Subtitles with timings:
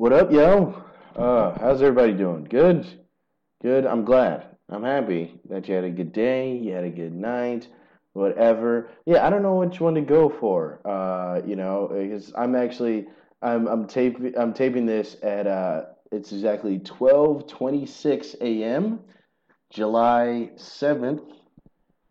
[0.00, 0.82] What up, yo?
[1.14, 2.44] Uh, how's everybody doing?
[2.44, 2.86] Good?
[3.60, 3.84] Good.
[3.84, 4.46] I'm glad.
[4.70, 7.68] I'm happy that you had a good day, you had a good night,
[8.14, 8.88] whatever.
[9.04, 10.80] Yeah, I don't know which one to go for.
[10.88, 13.08] Uh, you know, because I'm actually
[13.42, 19.00] I'm I'm taping I'm taping this at uh it's exactly 12:26 a.m.
[19.68, 21.30] July 7th.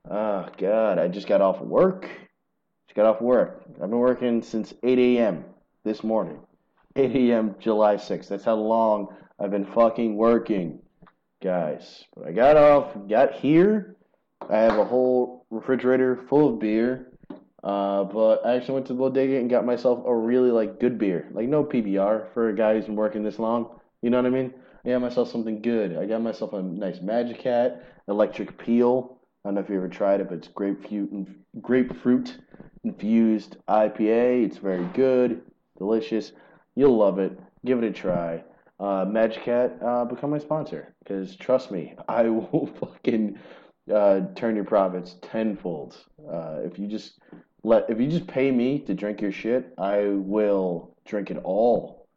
[0.07, 2.03] Oh god, I just got off work.
[2.87, 3.63] Just got off work.
[3.81, 5.43] I've been working since 8 a.m.
[5.83, 6.39] this morning.
[6.99, 7.55] 8 a.m.
[7.59, 8.27] July 6th.
[8.27, 9.07] That's how long
[9.39, 10.79] I've been fucking working,
[11.41, 12.03] guys.
[12.15, 13.95] But I got off, got here.
[14.49, 17.11] I have a whole refrigerator full of beer.
[17.63, 20.97] Uh, but I actually went to the bodega and got myself a really like good
[20.97, 23.79] beer, like no PBR for a guy who's been working this long.
[24.01, 24.53] You know what I mean?
[24.85, 25.97] I got myself something good.
[25.97, 29.19] I got myself a nice Magic Hat Electric Peel.
[29.43, 32.37] I don't know if you ever tried it, but it's grapefruit and grapefruit
[32.83, 34.45] infused IPA.
[34.45, 35.41] It's very good,
[35.77, 36.31] delicious.
[36.75, 37.37] You'll love it.
[37.65, 38.43] Give it a try.
[38.79, 43.37] Uh, Magic Hat, uh, become my sponsor because trust me, I will fucking
[43.93, 45.97] uh, turn your profits tenfold.
[46.31, 47.19] Uh, if you just
[47.63, 52.07] let, if you just pay me to drink your shit, I will drink it all.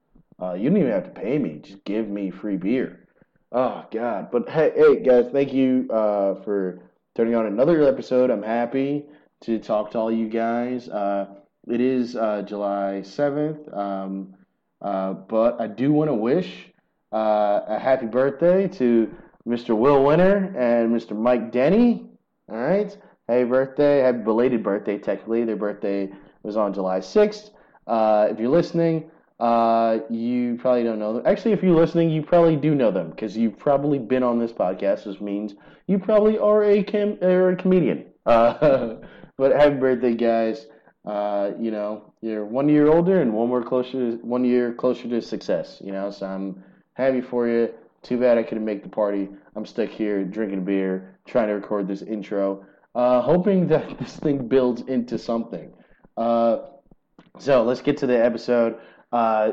[0.41, 3.07] Uh, you don't even have to pay me; just give me free beer.
[3.51, 4.31] Oh God!
[4.31, 6.83] But hey, hey guys, thank you uh, for
[7.15, 8.31] turning on another episode.
[8.31, 9.07] I'm happy
[9.43, 10.89] to talk to all you guys.
[10.89, 11.27] Uh,
[11.69, 14.35] it is uh, July 7th, um,
[14.83, 16.71] uh, but I do want to wish
[17.13, 19.11] uh, a happy birthday to
[19.47, 19.77] Mr.
[19.77, 21.17] Will Winter and Mr.
[21.17, 22.07] Mike Denny.
[22.49, 22.97] All right.
[23.29, 24.01] Happy birthday.
[24.01, 25.45] Happy belated birthday, technically.
[25.45, 26.11] Their birthday
[26.43, 27.51] was on July 6th.
[27.87, 31.23] Uh, if you're listening, uh, you probably don't know them.
[31.27, 34.53] Actually, if you're listening, you probably do know them because you've probably been on this
[34.53, 35.55] podcast, which means
[35.87, 38.07] you probably are a, cam- or a comedian.
[38.27, 38.95] Uh,
[39.37, 40.67] but happy birthday, guys.
[41.05, 45.21] Uh, you know, you're one year older and one more closer, one year closer to
[45.21, 45.81] success.
[45.85, 46.63] You know, so I'm
[46.95, 47.73] happy for you.
[48.03, 49.29] Too bad I couldn't make the party.
[49.55, 52.65] I'm stuck here drinking beer, trying to record this intro,
[52.95, 55.73] uh, hoping that this thing builds into something.
[56.17, 56.59] Uh,
[57.39, 58.77] so let's get to the episode.
[59.13, 59.53] Uh,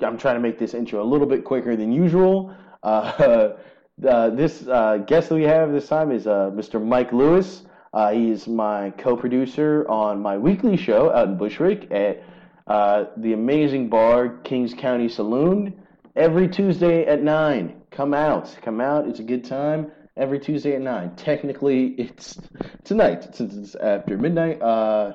[0.00, 2.54] I'm trying to make this intro a little bit quicker than usual.
[2.82, 3.54] Uh,
[3.98, 6.84] this uh, guest that we have this time is uh, Mr.
[6.84, 7.62] Mike Lewis.
[7.92, 12.22] Uh, he's my co-producer on my weekly show out in Bushwick at
[12.66, 15.80] uh, the amazing bar Kings County Saloon
[16.14, 17.80] every Tuesday at nine.
[17.90, 19.08] Come out, come out.
[19.08, 19.92] It's a good time.
[20.16, 21.14] Every Tuesday at nine.
[21.14, 22.38] Technically, it's
[22.84, 24.60] tonight since it's after midnight.
[24.60, 25.12] Uh,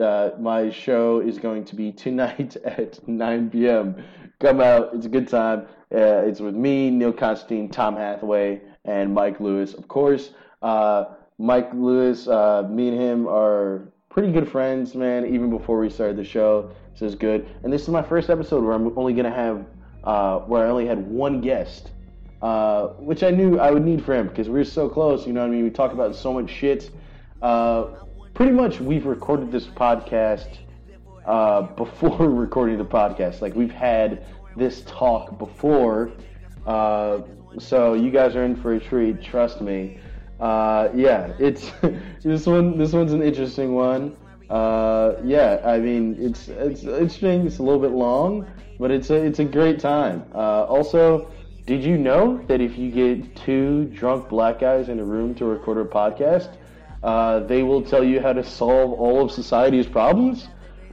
[0.00, 4.04] uh, my show is going to be tonight at 9 p.m.
[4.40, 4.90] Come out.
[4.94, 5.66] It's a good time.
[5.94, 10.30] Uh, it's with me, Neil Constantine, Tom Hathaway, and Mike Lewis, of course.
[10.62, 11.04] Uh,
[11.42, 15.26] Mike Lewis, uh, me and him are pretty good friends, man.
[15.26, 17.48] Even before we started the show, so it's good.
[17.64, 19.66] And this is my first episode where I'm only gonna have,
[20.04, 21.90] uh, where I only had one guest,
[22.42, 25.26] uh, which I knew I would need for him because we are so close.
[25.26, 25.64] You know what I mean?
[25.64, 26.90] We talk about so much shit.
[27.42, 27.86] Uh,
[28.34, 30.58] pretty much, we've recorded this podcast
[31.26, 33.40] uh, before recording the podcast.
[33.40, 34.24] Like we've had
[34.56, 36.12] this talk before.
[36.68, 37.22] Uh,
[37.58, 39.20] so you guys are in for a treat.
[39.20, 39.98] Trust me.
[40.40, 41.70] Uh, yeah, it's
[42.22, 42.78] this one.
[42.78, 44.16] This one's an interesting one.
[44.50, 47.46] Uh, yeah, I mean, it's it's interesting.
[47.46, 48.46] It's a little bit long,
[48.78, 50.24] but it's a it's a great time.
[50.34, 51.30] Uh, also,
[51.64, 55.44] did you know that if you get two drunk black guys in a room to
[55.46, 56.56] record a podcast,
[57.02, 60.48] uh, they will tell you how to solve all of society's problems?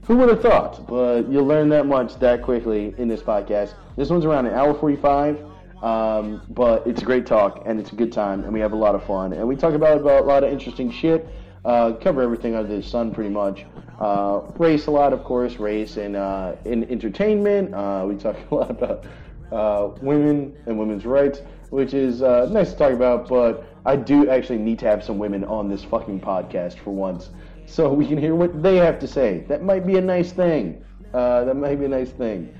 [0.05, 0.87] Who would have thought?
[0.87, 3.73] But you'll learn that much that quickly in this podcast.
[3.95, 5.48] This one's around an hour forty-five.
[5.81, 8.75] Um, but it's a great talk and it's a good time and we have a
[8.75, 11.27] lot of fun and we talk about, about a lot of interesting shit.
[11.65, 13.65] Uh, cover everything under the sun pretty much.
[13.99, 17.73] Uh, race a lot, of course, race and uh, in entertainment.
[17.73, 19.05] Uh, we talk a lot about
[19.51, 23.27] uh, women and women's rights, which is uh, nice to talk about.
[23.27, 27.29] But I do actually need to have some women on this fucking podcast for once,
[27.65, 29.43] so we can hear what they have to say.
[29.49, 30.83] That might be a nice thing.
[31.11, 32.53] that might be a nice thing.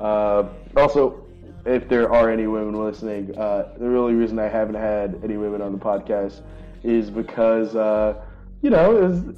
[0.00, 1.27] also,
[1.64, 5.60] if there are any women listening, uh, the really reason I haven't had any women
[5.60, 6.42] on the podcast
[6.82, 8.14] is because, uh,
[8.62, 9.36] you know, was,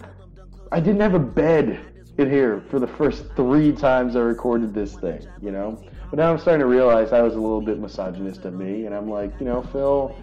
[0.73, 1.81] I didn't have a bed
[2.19, 5.83] in here for the first three times I recorded this thing, you know?
[6.11, 8.95] But now I'm starting to realize I was a little bit misogynist of me, and
[8.95, 10.17] I'm like, you know, Phil,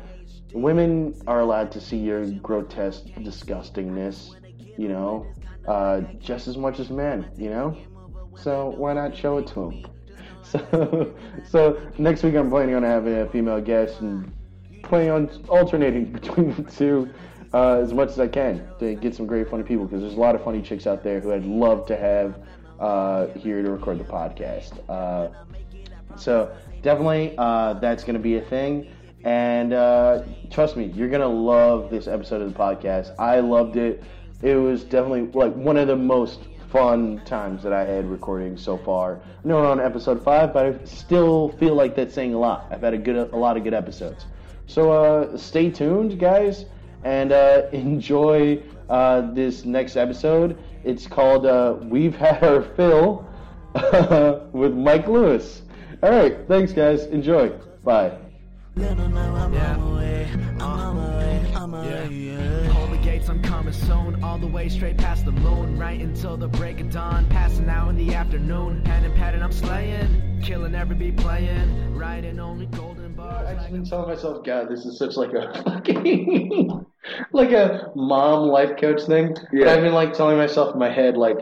[0.53, 4.35] women are allowed to see your grotesque disgustingness,
[4.77, 5.25] you know,
[5.67, 7.77] uh, just as much as men, you know?
[8.35, 9.85] So why not show it to them?
[10.71, 14.31] So, so next week I'm planning on having a female guest and
[14.83, 17.13] planning on alternating between the two
[17.53, 20.19] uh, as much as I can to get some great funny people because there's a
[20.19, 22.39] lot of funny chicks out there who I'd love to have
[22.79, 24.79] uh, here to record the podcast.
[24.89, 25.29] Uh,
[26.17, 28.87] So definitely, uh, that's going to be a thing.
[29.23, 33.11] And uh, trust me, you're going to love this episode of the podcast.
[33.19, 34.03] I loved it.
[34.41, 38.77] It was definitely like one of the most fun times that I had recording so
[38.77, 39.15] far.
[39.15, 42.67] I know we're on episode five, but I still feel like that's saying a lot.
[42.71, 44.25] I've had a good, a lot of good episodes.
[44.67, 46.65] So uh, stay tuned, guys,
[47.03, 50.57] and uh, enjoy uh, this next episode.
[50.83, 53.25] It's called uh, "We've Had Our Fill"
[54.51, 55.61] with Mike Lewis.
[56.03, 57.05] All right, thanks, guys.
[57.05, 57.49] Enjoy.
[57.83, 58.17] Bye.
[58.77, 58.95] Hold the
[62.65, 62.86] gates,
[63.29, 64.23] I'm coming soon.
[64.23, 67.25] All the way straight past the moon, right until the break of dawn.
[67.29, 72.39] Passing out in the afternoon, pen and pattern, I'm slaying, killing every beat playing, writing
[72.39, 73.47] only golden bars.
[73.47, 76.85] I've just been telling myself, God, this is such like a fucking
[77.33, 79.33] like a mom life coach thing.
[79.33, 79.73] But Yeah.
[79.73, 81.37] I've been like telling myself in my head, like,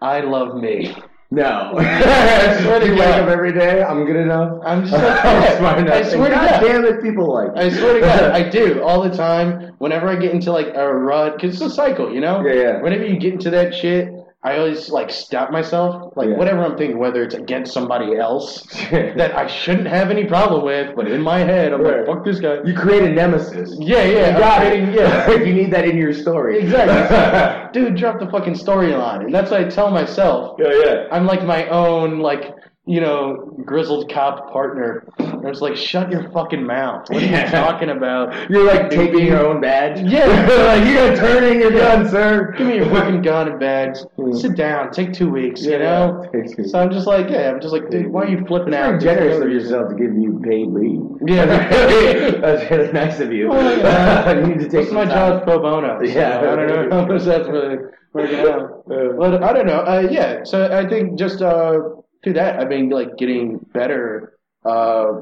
[0.00, 0.94] I love me.
[1.32, 1.74] No.
[1.78, 2.98] I swear to you God.
[2.98, 3.82] wake up every day.
[3.84, 4.60] I'm good enough.
[4.64, 5.94] I'm just like, I'm yeah, smart enough.
[5.94, 6.60] I swear to God God.
[6.60, 7.56] damn it, people like.
[7.56, 9.72] I swear to God, I do all the time.
[9.78, 12.44] Whenever I get into like a rut, because it's a cycle, you know.
[12.44, 12.82] Yeah, yeah.
[12.82, 14.12] Whenever you get into that shit,
[14.42, 16.36] I always like stop myself, like Yeah.
[16.36, 20.96] whatever I'm thinking, whether it's against somebody else that I shouldn't have any problem with,
[20.96, 21.98] but in my head, I'm Right.
[21.98, 22.56] like, fuck this guy.
[22.64, 23.76] You create a nemesis.
[23.78, 24.94] Yeah, yeah, You I'm got creating- it.
[25.00, 25.30] yeah.
[25.34, 26.58] you need that in your story.
[26.60, 27.68] Exactly.
[27.84, 29.26] Dude, drop the fucking storyline.
[29.26, 30.56] And that's what I tell myself.
[30.58, 31.04] yeah, yeah.
[31.12, 32.54] I'm like my own, like,
[32.86, 35.06] you know, grizzled cop partner.
[35.18, 37.08] I was like, shut your fucking mouth.
[37.08, 38.50] What are you talking about?
[38.50, 40.00] You're like Dude, taking your own badge.
[40.00, 40.26] Yeah.
[40.26, 42.52] like you gotta turn in your gun, sir.
[42.58, 44.04] Give me your fucking gun and bags.
[44.32, 44.90] Sit down.
[44.92, 46.26] Take two weeks, you know?
[46.66, 49.00] So I'm just like, yeah, I'm just like, dude, why are you flipping It's out?
[49.02, 51.00] very generous of yourself to give you paid leave.
[51.26, 51.44] Yeah.
[52.40, 53.50] That's really nice of you.
[53.52, 54.32] Oh, yeah.
[54.40, 55.38] you need to take my some time.
[55.38, 55.98] job pro bono.
[55.98, 56.38] so Yeah.
[56.40, 57.76] I don't know how much that's really
[58.12, 58.84] working out.
[58.90, 59.08] Yeah.
[59.16, 59.80] But I don't know.
[59.80, 60.42] Uh, yeah.
[60.44, 61.78] So I think just uh,
[62.22, 64.34] through that, I've been like getting better
[64.64, 65.12] uh,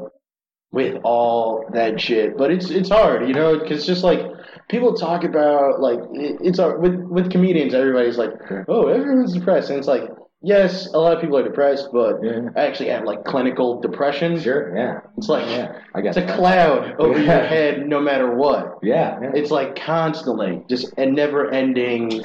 [0.73, 2.37] with all that shit.
[2.37, 4.21] But it's it's hard, you know, because just like
[4.69, 6.81] people talk about like it, it's hard.
[6.83, 7.75] with with comedians.
[7.75, 8.31] Everybody's like,
[8.69, 10.03] oh, everyone's depressed, and it's like.
[10.41, 12.51] Yes, a lot of people are depressed, but Yeah.
[12.55, 14.39] I actually have like clinical depression.
[14.41, 15.01] Sure, yeah.
[15.17, 17.39] It's like Yeah, I got it's a cloud over Yeah.
[17.41, 18.79] your head no matter what.
[18.81, 19.33] Yeah, yeah.
[19.35, 22.23] It's like constantly, just a never ending,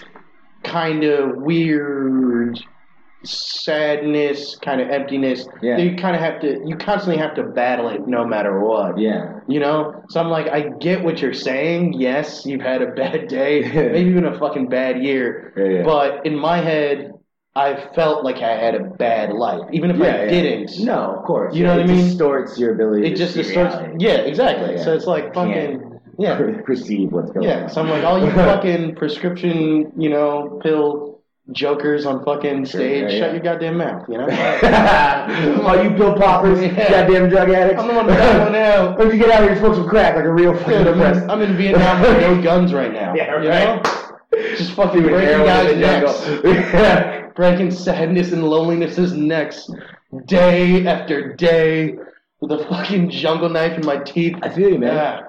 [0.64, 2.60] kind of weird
[3.24, 5.48] sadness, kind of emptiness.
[5.62, 5.78] Yeah.
[5.78, 8.98] You kind of have to, you constantly have to battle it no matter what.
[8.98, 9.40] yeah.
[9.48, 10.04] You know?
[10.10, 11.94] So I'm like, I get what you're saying.
[11.94, 13.62] Yes, you've had a bad day,
[13.92, 15.54] maybe even a fucking bad year.
[15.58, 15.84] Yeah, yeah.
[15.84, 17.12] But in my head,
[17.56, 20.26] I felt like I had a bad life, even if I yeah.
[20.28, 20.80] didn't.
[20.80, 21.56] No, of course.
[21.56, 22.00] You know what I mean?
[22.00, 23.76] it distorts your ability It to just distorts.
[23.76, 24.06] reality.
[24.06, 24.72] Yeah, exactly.
[24.72, 24.84] Yeah, yeah.
[24.84, 26.00] So it's like Can't fucking.
[26.20, 26.40] Yeah.
[26.66, 27.70] perceive what's going Yeah, on.
[27.70, 31.13] so I'm like, all you fucking prescription, you know, pill
[31.52, 34.24] jokers on fucking stage, yeah, shut your goddamn mouth, you know?
[34.24, 34.30] All
[35.70, 36.90] oh, you pill poppers, Yeah.
[36.90, 37.82] goddamn drug addicts.
[37.82, 38.98] I'm the one that got one out.
[38.98, 40.88] Why don't you get out here and smoke some crack like a real fucking Dude,
[40.88, 41.24] I'm, depressed?
[41.24, 43.14] in, I'm in Vietnam with no guns right now.
[43.14, 43.84] Yeah, you right.
[43.84, 44.56] know?
[44.58, 46.28] Just fucking Doing breaking heroin guys' in necks.
[46.74, 47.28] Yeah.
[47.36, 49.70] Breaking sadness and loneliness's necks
[50.26, 51.96] day after day
[52.40, 54.36] with a fucking jungle knife in my teeth.
[54.42, 55.24] I feel you, man.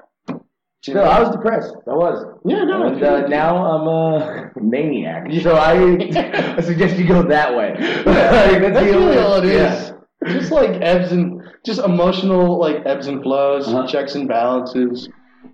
[0.87, 0.95] Yeah.
[0.95, 1.73] No, I was depressed.
[1.87, 2.25] I was.
[2.45, 5.31] Yeah, no, And uh, now I'm a maniac.
[5.41, 5.97] So I,
[6.57, 7.71] I suggest you go that way.
[7.79, 9.53] Like, that's That's really all it is.
[9.53, 9.91] Yeah.
[10.33, 13.87] Just like ebbs and just emotional like ebbs and flows, Uh-huh.
[13.87, 15.09] checks and balances.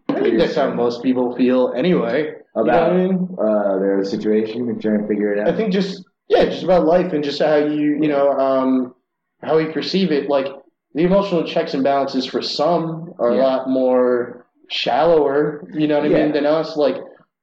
[0.09, 2.33] I think that's how most people feel anyway.
[2.55, 3.27] You know About I mean?
[3.39, 5.47] uh, their situation and trying to figure it out.
[5.53, 8.95] I think just yeah, just about life and just how you you know um,
[9.41, 10.29] how we perceive it.
[10.29, 10.47] Like
[10.93, 14.40] the emotional checks and balances for some are a lot more
[14.71, 15.63] shallower.
[15.73, 16.23] You know what I Yeah.
[16.23, 16.75] mean than us.
[16.77, 16.97] Like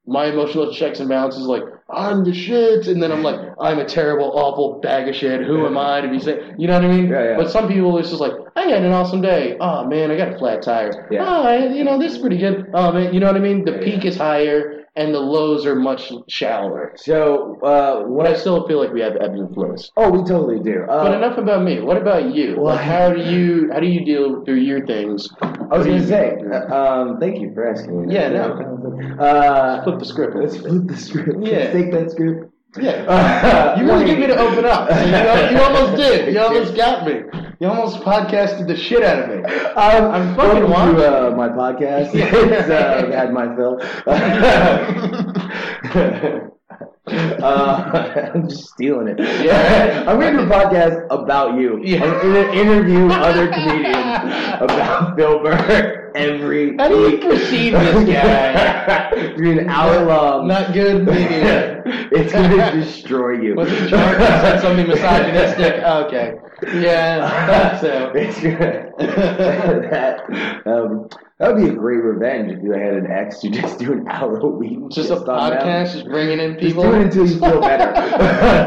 [0.07, 3.85] my emotional checks and balances, like I'm the shit, and then I'm like I'm a
[3.85, 5.43] terrible, awful bag of shit.
[5.43, 6.55] Who am I to be saying?
[6.59, 7.09] You know what I mean?
[7.09, 7.37] Yeah, yeah.
[7.37, 9.57] But some people it's just like I had an awesome day.
[9.61, 11.09] Oh man, I got a flat tire.
[11.11, 11.25] Yeah.
[11.27, 12.67] Oh, I- you know this is pretty good.
[12.75, 13.65] Oh man, you know what I mean?
[13.65, 16.93] The peak is higher and the lows are much shallower.
[16.97, 17.57] so.
[17.63, 19.83] Uh, But I still feel like we have ebbs and flows.
[19.97, 20.77] Oh, we totally do.
[20.91, 21.75] Uh, But enough about me.
[21.81, 22.57] What about you?
[22.59, 25.29] Well, like, how do you how do you deal through your things?
[25.41, 26.25] I was gonna say.
[26.53, 27.95] uh, Um, thank you for asking.
[28.09, 28.45] me Yeah, no.
[29.19, 30.35] Uh, Flip the script.
[30.37, 31.29] let's flip the script.
[31.43, 31.59] Yeah.
[31.59, 32.41] Let's take that script.
[32.77, 33.77] Yeah.
[33.79, 34.91] You really get me to open up.
[35.05, 36.33] You, know, you almost did.
[36.35, 37.23] You almost got me.
[37.61, 39.43] You almost podcasted the shit out of me.
[39.45, 42.11] Um, I'm fucking welcome to uh, my podcast.
[42.15, 43.81] It's uh, I've had my fill.
[47.43, 49.19] uh, I'm just stealing it.
[49.45, 50.05] Yeah.
[50.07, 51.81] I'm going to do a podcast about you.
[51.83, 52.05] Yeah.
[52.05, 53.97] I'm going to interview other comedians
[54.61, 57.23] about Bill Burr every How do you week.
[57.23, 59.11] perceive this guy?
[59.37, 60.49] Gonna an hour long.
[60.49, 61.98] Not good, maybe.
[62.13, 63.55] it's gonna destroy you.
[63.55, 65.83] Was it Charles that said something misogynistic?
[65.83, 66.35] Okay.
[66.81, 68.13] Yeah, so.
[68.15, 68.91] It's gonna,
[69.91, 73.45] that, um, that would be a great revenge if you had an ex.
[73.45, 74.89] You just do an hour a week.
[74.91, 75.61] Just a on them.
[75.61, 76.83] podcast, just bringing in people.
[76.83, 77.93] Just do it until you feel better.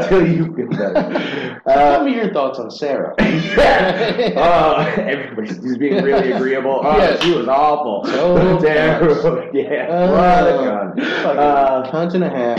[0.02, 1.60] until you feel better.
[1.68, 3.14] Tell Uh, me your thoughts on Sarah.
[3.18, 4.32] yeah.
[4.36, 6.80] Uh, everybody's just being really agreeable.
[6.82, 7.22] Oh, Yes.
[7.22, 8.04] she was awful.
[8.06, 9.50] So Terrible.
[9.52, 9.88] Yeah.
[9.90, 11.38] Uh, what a gun.
[11.38, 12.58] Uh, cunt and a half.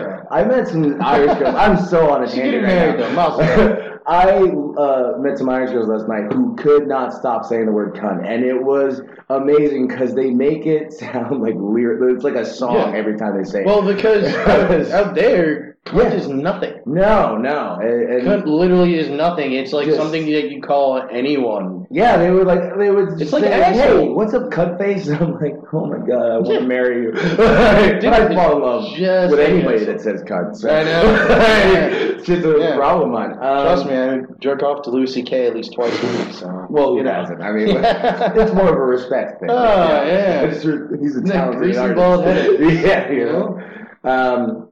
[0.00, 0.26] Sarah.
[0.30, 1.54] I met some Irish girls.
[1.54, 3.36] I'm so on a She's tangent right married, now.
[3.36, 3.86] though.
[4.06, 7.94] I uh, met some Irish girls last night who could not stop saying the word
[7.94, 12.16] cunt, and it was amazing because they make it sound like lyric.
[12.16, 12.96] It's like a song Yeah.
[12.98, 13.62] every time they say.
[13.64, 13.94] Well, it.
[13.96, 14.24] because
[14.90, 16.14] out there, cunt Yeah.
[16.14, 16.74] is nothing.
[16.86, 19.52] no, no, and, and- literally is nothing.
[19.52, 21.86] It's like Just- something that you call anyone.
[21.90, 23.08] yeah, they would like they would.
[23.10, 23.72] Just It's like say.
[23.72, 25.08] Hey, what's up, cunt face?
[25.10, 27.12] And I'm like, oh my god, I want to marry you.
[27.40, 30.56] But I fall in love Just with anybody that says cunt.
[30.56, 30.68] So.
[30.70, 31.02] I know.
[32.16, 32.76] it's just a Yeah.
[32.76, 33.30] problem of mine.
[33.32, 35.46] Um, Trust me, I jerk off to Louis C.K.
[35.46, 36.34] at least twice a week.
[36.34, 37.12] So Well, you know.
[37.12, 37.40] hasn't?
[37.42, 39.48] I mean, it's more of a respect thing.
[39.50, 40.60] Oh, yeah.
[40.60, 40.98] True.
[41.00, 41.96] he's a talented artist.
[41.96, 42.60] bald head.
[42.60, 43.60] yeah, you know.
[44.04, 44.69] Um,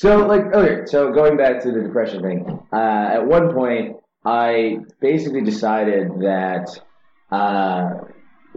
[0.00, 4.78] so, like, okay, so going back to the depression thing, uh, at one point, I
[5.00, 6.66] basically decided that
[7.32, 7.90] uh,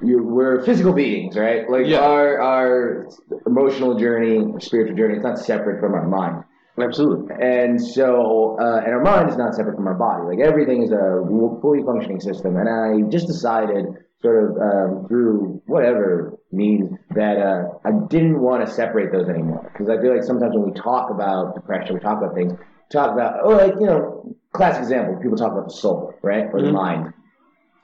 [0.04, 1.68] you, we're physical beings, right?
[1.68, 2.02] Like, Yeah.
[2.02, 3.08] our, our
[3.48, 6.44] emotional journey, spiritual journey, it's not separate from our mind.
[6.80, 7.34] Absolutely.
[7.42, 10.24] And so, uh, and our mind is not separate from our body.
[10.38, 11.26] Like everything is a
[11.62, 12.56] fully functioning system.
[12.56, 13.86] And I just decided,
[14.22, 19.70] sort of um, through whatever means, that uh, I didn't want to separate those anymore.
[19.72, 22.54] Because I feel like sometimes when we talk about depression, we talk about things,
[22.92, 26.62] talk about, oh, like you know, classic example, people talk about the soul, right, or
[26.62, 26.74] the Mhm.
[26.74, 27.14] mind.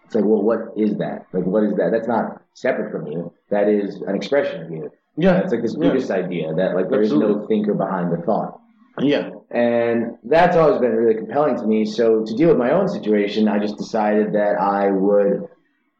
[0.06, 1.26] It's like, well, what is that?
[1.34, 1.92] Like, what is that?
[1.92, 3.32] That's not separate from you.
[3.50, 4.90] That is an expression of you.
[5.18, 5.40] Yeah.
[5.40, 5.90] It's like this Yeah.
[5.90, 8.60] Buddhist idea that like there is no thinker behind the thought.
[9.00, 9.32] Yeah.
[9.52, 11.84] And that's always been really compelling to me.
[11.86, 15.48] So to deal with my own situation, I just decided that I would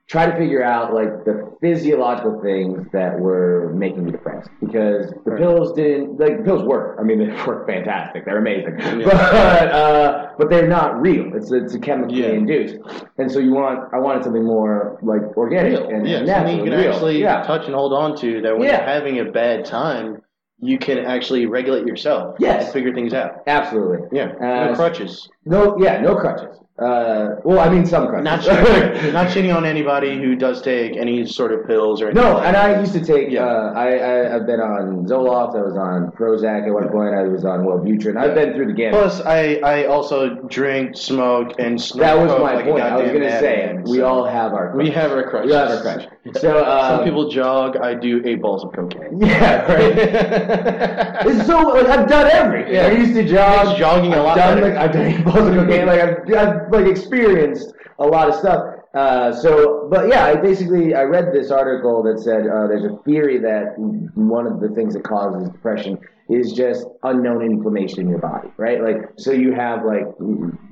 [0.08, 5.32] try to figure out like the physiological things that were making me depressed because the
[5.38, 6.98] pills didn't like the pills work.
[7.00, 8.24] I mean, they work fantastic.
[8.26, 9.06] They're amazing, Yeah.
[9.06, 11.34] but uh, but they're not real.
[11.36, 12.30] It's it's a chemically Yeah.
[12.30, 12.78] induced,
[13.18, 15.90] and so you want I wanted something more like organic Real.
[15.90, 16.18] and, yeah.
[16.20, 16.92] and Something you can real.
[16.94, 17.44] actually yeah.
[17.44, 20.22] touch and hold on to that when you're having a bad time,
[20.60, 22.36] you can actually regulate yourself.
[22.40, 22.64] Yes.
[22.66, 23.44] And figure things out.
[23.46, 24.08] Absolutely.
[24.18, 24.32] Yeah.
[24.40, 25.28] Uh, no crutches.
[25.46, 26.58] No, yeah, no crutches.
[26.80, 28.24] Uh, well, I mean some crutches.
[28.24, 32.24] Not shitting, not shitting on anybody who does take any sort of pills or anything.
[32.24, 32.56] No, like and.
[32.58, 33.32] I used to take.
[33.32, 33.46] Yeah.
[33.46, 35.56] Uh, I, I I've been on Zoloft.
[35.58, 37.16] I was on Prozac at one point.
[37.16, 38.16] I was on Wellbutrin.
[38.16, 39.00] I've been through the gamut.
[39.00, 42.84] Plus, I, I also drink, smoke, and snort that was my like point.
[42.84, 44.76] I was gonna say madman, we so- all have our.
[44.78, 45.50] we have our crutches.
[45.50, 46.08] We have our crutch.
[46.40, 47.78] So um, Some people jog.
[47.78, 49.20] I do eight balls of cocaine.
[49.28, 51.26] Yeah, right.
[51.26, 52.76] It's so like I've done everything.
[52.76, 52.88] Yeah.
[52.88, 53.68] I used to jog.
[53.68, 54.62] Makes jogging a I've lot done.
[54.62, 55.86] Like, I've done eight balls of cocaine.
[55.88, 58.76] Like I've, I've like experienced a lot of stuff.
[58.94, 62.98] Uh, so, but yeah, I basically I read this article that said uh, there's a
[63.04, 63.76] theory that
[64.16, 68.82] one of the things that causes depression is just unknown inflammation in your body, right?
[68.82, 70.06] Like, so you have like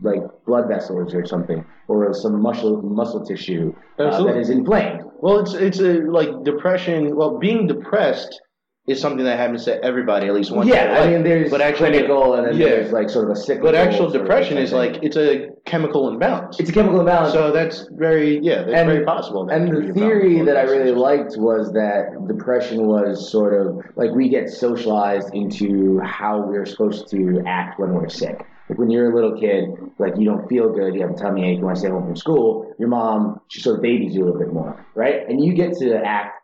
[0.01, 5.03] like blood vessels or something, or some muscle muscle tissue uh, that is inflamed.
[5.19, 7.15] Well, it's it's a like depression.
[7.15, 8.41] Well, being depressed
[8.87, 10.69] is something that happens to everybody at least once.
[10.69, 11.09] Yeah, I life.
[11.09, 12.67] mean, there's but actually, clinical, and then yeah.
[12.67, 13.71] there's like sort of a cyclical.
[13.71, 16.59] but actual depression is like it's a chemical imbalance.
[16.59, 17.33] it's a chemical imbalance.
[17.33, 19.45] so that's very yeah, that's and, very possible.
[19.47, 24.11] that and the theory that I really liked was that depression was sort of like
[24.11, 28.45] we get socialized into how we're supposed to act when we're sick.
[28.69, 31.45] Like when you're a little kid, like you don't feel good, you have a tummy
[31.45, 32.73] ache, you want to stay home from school.
[32.79, 35.27] Your mom, she sort of babies you a little bit more, right?
[35.27, 36.41] And you get to act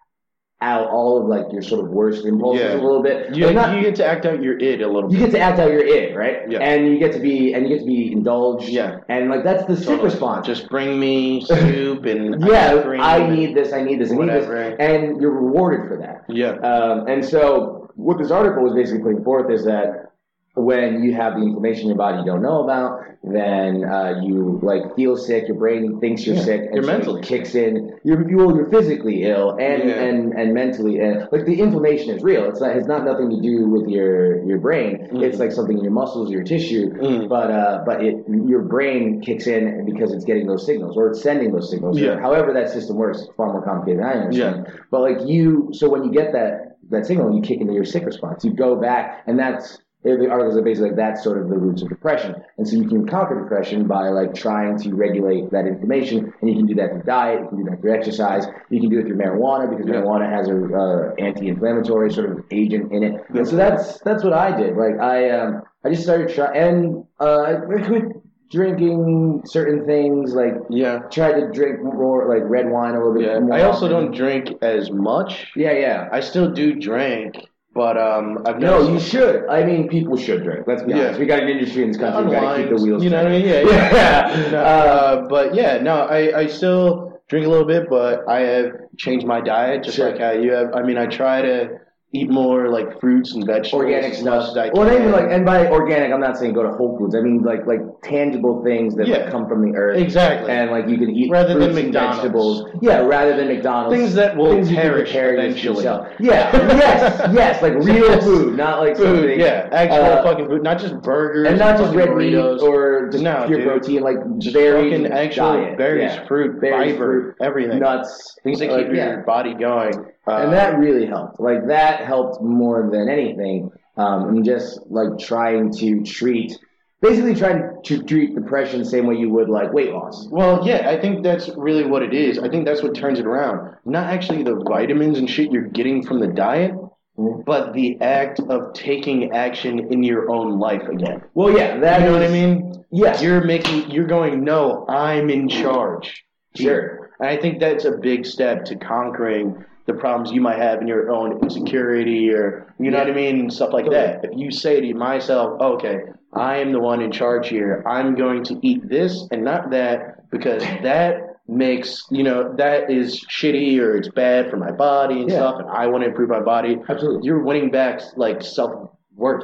[0.61, 2.73] out all of like your sort of worst impulses Yeah.
[2.73, 3.35] a little bit.
[3.35, 5.17] you, Like, not- you get to act out your id a little bit.
[5.17, 5.31] you bit.
[5.31, 6.49] get to act out your id, right?
[6.49, 6.59] Yeah.
[6.59, 8.69] And you get to be and you get to be indulged.
[8.69, 8.99] Yeah.
[9.09, 10.05] And like that's the sick Totally.
[10.05, 10.45] response.
[10.45, 14.75] Just bring me soup and yeah, I need this, I need this, I need this,
[14.79, 16.25] and you're rewarded for that.
[16.29, 16.51] Yeah.
[16.59, 20.10] Um, and so, what this article was basically putting forth is that
[20.55, 24.59] when you have the inflammation in your body you don't know about, then uh, you
[24.61, 25.47] like feel sick.
[25.47, 27.97] Your brain thinks you're Yeah, sick, and you're so it kicks in.
[28.03, 30.03] You're you, well, you're physically ill and Yeah.
[30.03, 31.29] and and mentally ill.
[31.31, 32.49] Like the inflammation is real.
[32.49, 32.75] It's not.
[32.75, 35.07] It's not nothing to do with your your brain.
[35.13, 35.23] Mhm.
[35.23, 36.89] It's like something in your muscles, your tissue.
[36.95, 37.29] Mm.
[37.29, 41.21] But uh, but it your brain kicks in because it's getting those signals or it's
[41.21, 41.97] sending those signals.
[41.97, 42.19] Yeah.
[42.19, 44.65] However that system works, it's far more complicated than I understand.
[44.67, 44.73] Yeah.
[44.91, 48.03] But like you, so when you get that that signal, you kick into your sick
[48.05, 48.43] response.
[48.43, 51.81] You go back, and that's the articles are basically like that's sort of the roots
[51.83, 56.33] of depression, and so you can conquer depression by like trying to regulate that inflammation,
[56.41, 58.89] and you can do that through diet, you can do that through exercise, you can
[58.89, 59.95] do it through marijuana because Yeah.
[60.01, 64.33] marijuana has a uh, anti-inflammatory sort of agent in it, and so that's that's what
[64.33, 64.75] I did.
[64.75, 68.03] Like I um I just started trying, and uh, I quit
[68.49, 70.99] drinking certain things like Yeah.
[71.09, 73.39] tried to drink more like red wine a little bit Yeah.
[73.39, 73.53] more.
[73.53, 75.47] I also don't drink as much.
[75.55, 76.09] Yeah, yeah.
[76.11, 77.35] I still do drink,
[77.73, 79.47] but um, I've No, you should.
[79.47, 80.67] I mean, people should drink.
[80.67, 81.05] Let's be Yeah.
[81.05, 81.19] honest.
[81.19, 82.25] We got an industry in this country.
[82.25, 83.03] We got to keep the wheels.
[83.03, 83.45] You know what I mean?
[83.47, 84.51] Yeah, yeah.
[84.51, 84.61] Yeah.
[84.61, 88.71] Uh, uh, but yeah, no, I, I still drink a little bit, but I have
[88.97, 90.09] changed my diet just Sure.
[90.11, 90.73] like how you have.
[90.73, 91.69] I mean, I try to
[92.13, 94.53] eat more like fruits and vegetables, organic stuff.
[94.73, 97.15] Well, not even like, and by organic, I'm not saying go to Whole Foods.
[97.15, 99.17] I mean like like tangible things that Yeah.
[99.19, 99.97] like, come from the earth.
[99.97, 100.51] Exactly.
[100.51, 102.17] And like you can eat Rather than McDonald's.
[102.17, 102.65] vegetables.
[102.81, 103.95] Yeah, rather than McDonald's.
[103.97, 105.85] Things that will Things you perish eventually.
[105.85, 106.13] Yeah.
[106.19, 107.31] yes.
[107.33, 107.61] Yes.
[107.61, 109.39] Like real food, not like food, something.
[109.39, 112.61] yeah, actual uh, fucking food, not just burgers and not just red meat burritos.
[112.61, 113.67] or just No, pure dude.
[113.67, 115.77] protein, like just berries, fucking actual diet.
[115.77, 116.27] berries, yeah.
[116.27, 117.79] fruit, Berries, fiber, fruit, everything.
[117.79, 119.93] nuts, Things that keep your body going.
[120.27, 121.39] Uh, and that really helped.
[121.39, 123.71] Like that helped more than anything.
[123.97, 126.57] Um, and just like trying to treat,
[127.01, 130.27] basically trying to treat depression the same way you would like weight loss.
[130.29, 132.39] Well, yeah, I think that's really what it is.
[132.39, 133.75] I think that's what turns it around.
[133.85, 136.73] Not actually the vitamins and shit you're getting from the diet,
[137.17, 137.43] Mhm.
[137.43, 141.21] but the act of taking action in your own life again.
[141.33, 142.85] Well, yeah, that You know what I mean?
[142.91, 146.25] Yes, You're making, you're going, no, I'm in charge.
[146.55, 147.09] sure.
[147.19, 150.87] And I think that's a big step to conquering the problems you might have in
[150.87, 153.03] your own insecurity or, you know Yeah.
[153.05, 153.49] what I mean?
[153.49, 154.23] Stuff like that.
[154.23, 155.99] If you say to myself, okay,
[156.33, 160.29] I am the one in charge here, I'm going to eat this and not that
[160.31, 161.13] because that
[161.47, 165.37] makes, you know, that is shitty or it's bad for my body and Yeah.
[165.37, 166.79] stuff and I want to improve my body.
[166.87, 167.25] Absolutely.
[167.25, 169.43] You're winning back like self worth.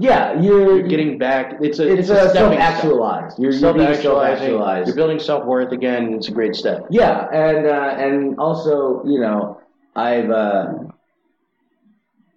[0.00, 1.54] Yeah, you're, You're getting back.
[1.60, 3.36] It's a it's, it's, a uh, stepping self-actualized.
[3.40, 4.02] You're, you're being Self-actualizing.
[4.02, 4.86] self-actualized.
[4.86, 6.14] You're building self worth again.
[6.14, 6.86] It's a great step.
[6.88, 9.57] Yeah, and uh, and also, you know,
[9.98, 10.64] I've uh,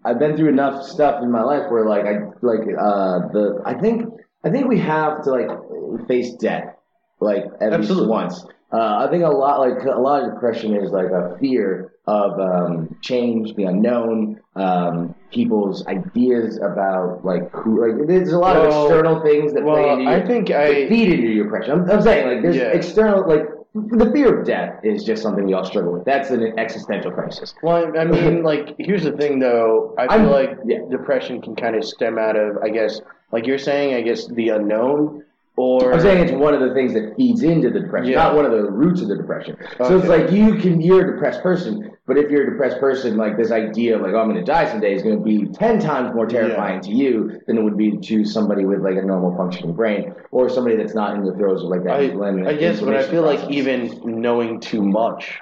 [0.03, 3.75] I've been through enough stuff in my life where like I like uh, the I
[3.75, 4.10] think
[4.44, 6.75] I think we have to like face death
[7.20, 8.08] like at Absolutely.
[8.08, 8.46] least once.
[8.74, 12.39] Uh, I think a lot like a lot of depression is like a fear of
[12.39, 18.66] um, change, the unknown, um, people's ideas about like who like there's a lot of
[18.66, 21.72] external things that play Well, into your, I think I feed into your depression.
[21.74, 22.72] I'm, I'm saying like there's Yeah.
[22.74, 26.03] external like the fear of death is just something we all struggle with.
[26.03, 27.53] That's an existential crisis.
[27.64, 28.46] Well, I mean, mm-hmm.
[28.46, 29.96] like, here's the thing, though.
[29.98, 30.79] I feel I'm- like yeah.
[30.90, 33.00] depression can kind of stem out of, I guess,
[33.31, 35.24] like you're saying, I guess, the unknown,
[35.57, 38.24] or I'm saying it's one of the things that feeds into the depression, Yeah.
[38.24, 39.57] not one of the roots of the depression.
[39.77, 43.18] So it's like you can you're a depressed person, but if you're a depressed person,
[43.18, 45.48] like this idea of like oh, I'm going to die someday is going to be
[45.53, 49.01] ten times more terrifying to you than it would be to somebody with like a
[49.01, 52.00] normal functioning brain or somebody that's not in the throes of like that.
[52.00, 55.40] I, I guess, but I feel like even knowing too much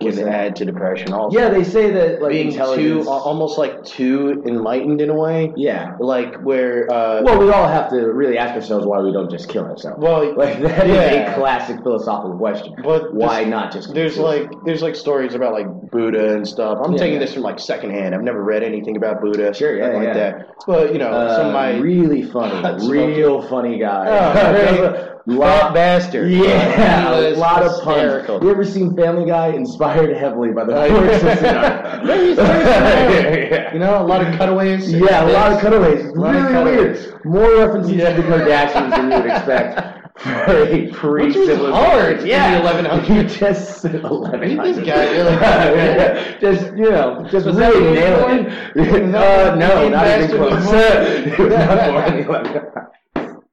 [0.00, 1.12] can add to depression.
[1.12, 5.52] Also, yeah, they say that like being too, almost like too enlightened in a way,
[5.56, 5.96] yeah.
[6.00, 9.48] like where, uh, Well, we all have to really ask ourselves why we don't just
[9.48, 9.98] kill ourselves.
[10.02, 11.32] well, Like that is Yeah.
[11.32, 12.74] a classic philosophical question.
[12.82, 13.94] but Why just- not just?
[13.94, 16.78] There's kill like there's like stories about like Buddha and stuff.
[16.84, 17.20] I'm Yeah, taking yeah.
[17.20, 18.14] this from like secondhand.
[18.14, 19.54] I've never read anything about Buddha.
[19.54, 20.48] Sure, yeah, nothing like that.
[20.66, 24.04] But you know, Uh, some of my really funny, real funny guy.
[25.04, 25.13] Oh.
[25.26, 26.30] Lot- bastard.
[26.30, 28.28] Yeah, a lot of puns.
[28.42, 29.48] You ever seen Family Guy?
[29.48, 32.44] Inspired heavily by the George Simpson Very article.
[33.50, 34.92] yeah, You know, a lot of cutaways.
[34.92, 36.04] Yeah, a lot of cutaways.
[36.04, 37.06] It's A of really cutaways.
[37.06, 37.24] weird.
[37.24, 38.14] More references Yeah.
[38.14, 43.08] to the Kardashians than you would expect for a pre Which was hard Yeah, 1100s.
[43.08, 44.74] You just said 1100s.
[44.74, 49.14] This guy really- just you know, just Was really nailing it.
[49.14, 50.64] Uh, no, not even close.
[50.66, 51.34] born?
[51.34, 52.86] He was not the 1100s.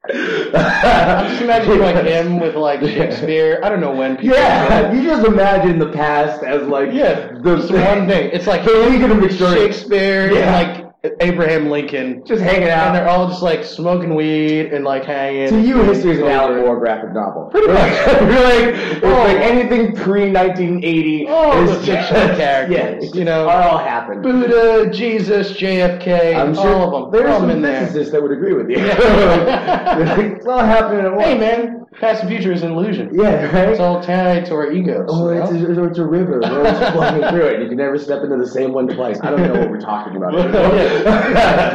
[0.10, 3.60] I'm just imagining like him with like Shakespeare.
[3.64, 4.18] I don't know when.
[4.18, 8.32] People Yeah, you just imagine the past as like Yeah, the one thing.
[8.34, 9.76] It's like the League of the Victorians.
[9.76, 10.40] Shakespeare Yeah.
[10.58, 10.81] and like
[11.20, 12.24] Abraham Lincoln.
[12.28, 15.50] just hanging out, And they're all just like smoking weed and like hanging.
[15.50, 16.62] To you, history is an Alan.
[16.62, 17.46] Moore graphic novel.
[17.46, 17.80] Pretty much.
[17.80, 19.24] like, you're like, it's Oh.
[19.24, 23.50] like anything pre 1980 All is the fictional characters, Yeah, it's you know.
[23.50, 24.22] all happened.
[24.22, 27.20] Buddha, Jesus, JFK, I'm sure all of them.
[27.20, 27.80] there's all some there.
[27.88, 28.78] physicists that would agree with you.
[28.78, 30.20] Yeah.
[30.42, 31.26] It's all happening at once.
[31.26, 33.10] Hey man, past and future is an illusion.
[33.14, 33.70] Yeah, right.
[33.70, 35.08] It's all tied to our egos.
[35.10, 36.40] Oh, you it's a, it's a river.
[36.42, 37.62] We're just flowing through it.
[37.62, 39.20] You can never step into the same one twice.
[39.22, 40.34] I don't know what we're talking about.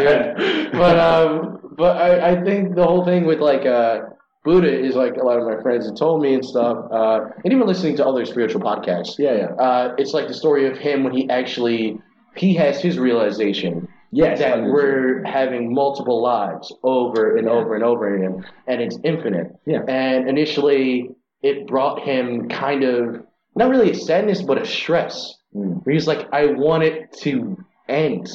[0.06, 0.70] Yeah.
[0.72, 4.00] But um, but I, I think the whole thing with like uh,
[4.44, 7.52] Buddha is like a lot of my friends have told me and stuff, uh, and
[7.52, 9.18] even listening to other spiritual podcasts.
[9.18, 9.46] yeah, yeah.
[9.54, 11.98] Uh, it's like the story of him when he actually
[12.36, 14.72] he has his realization Yes, that 100%.
[14.72, 17.52] we're having multiple lives over and Yeah.
[17.52, 19.48] over and over again, and it's infinite.
[19.66, 19.82] Yeah.
[19.88, 21.10] And initially,
[21.42, 23.22] it brought him kind of
[23.54, 25.34] not really a sadness, but a stress.
[25.54, 25.84] Mm.
[25.84, 27.56] Where he's like, I want it to
[27.88, 28.28] end.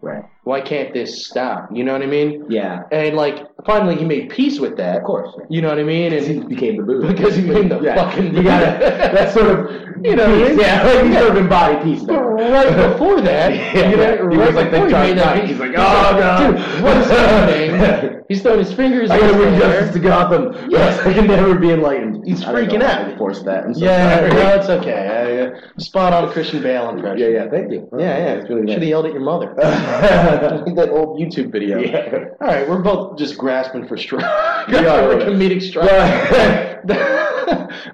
[0.00, 0.24] Right.
[0.44, 1.70] Why can't this stop?
[1.72, 2.46] You know what I mean?
[2.48, 2.82] Yeah.
[2.92, 4.98] And like, finally, he made peace with that.
[4.98, 5.30] Of course.
[5.50, 6.12] You know what I mean?
[6.12, 7.08] And he became the Buddha.
[7.12, 7.94] because he became the yeah.
[7.96, 8.78] fucking You gotta.
[8.78, 9.70] That's sort of.
[10.04, 10.60] You know I mean?
[10.60, 10.84] Yeah.
[10.84, 12.04] Like you sort of embody peace.
[12.04, 12.27] There.
[12.38, 13.90] Right before that, Yeah.
[13.90, 15.44] you know, He right was like the he Dark Knight.
[15.48, 18.14] He's like, "Oh, God." dude, what is happening?
[18.28, 19.10] He's throwing his fingers.
[19.10, 20.70] I gotta bring justice to Gotham.
[20.70, 21.00] Yeah.
[21.02, 22.26] I can never be enlightened.
[22.26, 23.08] He's I freaking out.
[23.08, 23.64] to Force that.
[23.64, 24.30] I'm so Yeah, sorry.
[24.30, 24.92] no, it's okay.
[24.92, 27.18] I, uh, spot on Christian Bale impression.
[27.32, 27.50] Yeah, yeah.
[27.50, 27.88] Thank you.
[27.98, 28.32] Yeah, yeah.
[28.34, 29.54] It's really Should have yelled at your mother.
[29.56, 31.78] that old YouTube video.
[31.78, 32.24] Yeah.
[32.40, 34.68] All right, we're both just grasping for strike.
[34.68, 35.58] We are, comedic.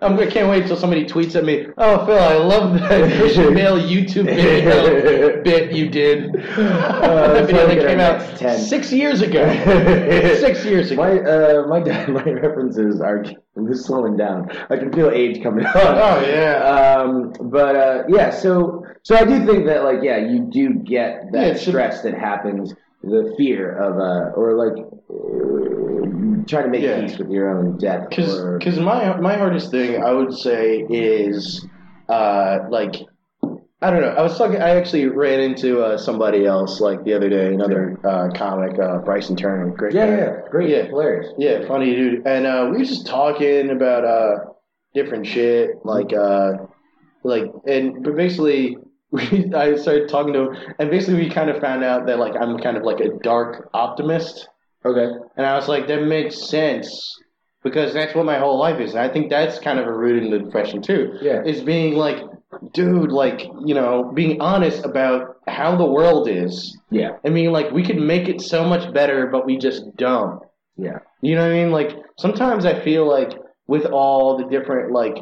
[0.03, 1.67] I'm, I can't wait till somebody tweets at me.
[1.79, 4.27] Oh, Phil, I love that Christian Bale YouTube
[5.45, 6.33] bit you did.
[6.57, 8.59] that it's video that came out next 10.
[8.61, 9.45] six years ago.
[10.41, 11.03] six years ago.
[11.03, 13.25] My uh, my dad, my references are
[13.73, 14.51] slowing down.
[14.71, 15.73] I can feel age coming on.
[15.77, 16.99] Oh, yeah.
[17.01, 21.33] Um, but uh, yeah, so so I do think that like yeah, you do get
[21.33, 26.83] that Yeah, stress that happens, the fear of uh, or like uh, trying to make
[26.83, 27.01] Yeah.
[27.01, 28.09] peace with your own death.
[28.19, 31.67] or, Because my my hardest thing I would say is
[32.09, 32.97] uh, like
[33.85, 34.09] I don't know.
[34.09, 34.61] I was talking.
[34.63, 38.99] I actually ran into uh, somebody else like the other day, another uh, comic, uh,
[38.99, 39.71] Bryson Turner.
[39.77, 40.17] Great yeah, guy.
[40.17, 40.83] yeah, great, Yeah.
[40.85, 41.33] hilarious.
[41.39, 42.27] Yeah, funny dude.
[42.27, 44.37] And uh, we were just talking about uh,
[44.95, 46.53] different shit, like uh,
[47.23, 48.77] like and but basically.
[49.15, 52.35] We, I started talking to him, and basically we kind of found out that like
[52.35, 54.49] I'm kind of like a dark optimist.
[54.85, 56.89] Okay, And I was like, that makes sense
[57.63, 58.91] because that's what my whole life is.
[58.91, 61.17] And I think that's kind of a root in the depression too.
[61.23, 61.45] Yeah.
[61.45, 62.19] Is being like,
[62.73, 66.79] dude, like, you know, being honest about how the world is.
[66.91, 70.41] yeah, I mean, like, we could make it so much better, but we just don't.
[70.77, 71.71] yeah, You know what I mean?
[71.73, 73.33] Like, sometimes I feel like
[73.67, 75.17] with all the different, like,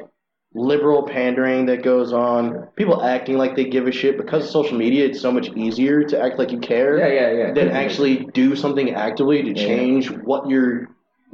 [0.54, 4.76] liberal pandering that goes on, people acting like they give a shit because of social
[4.76, 7.52] media, it's so much easier to act like you care yeah, yeah, yeah.
[7.54, 9.66] than actually do something actively to Yeah.
[9.66, 10.88] change what you're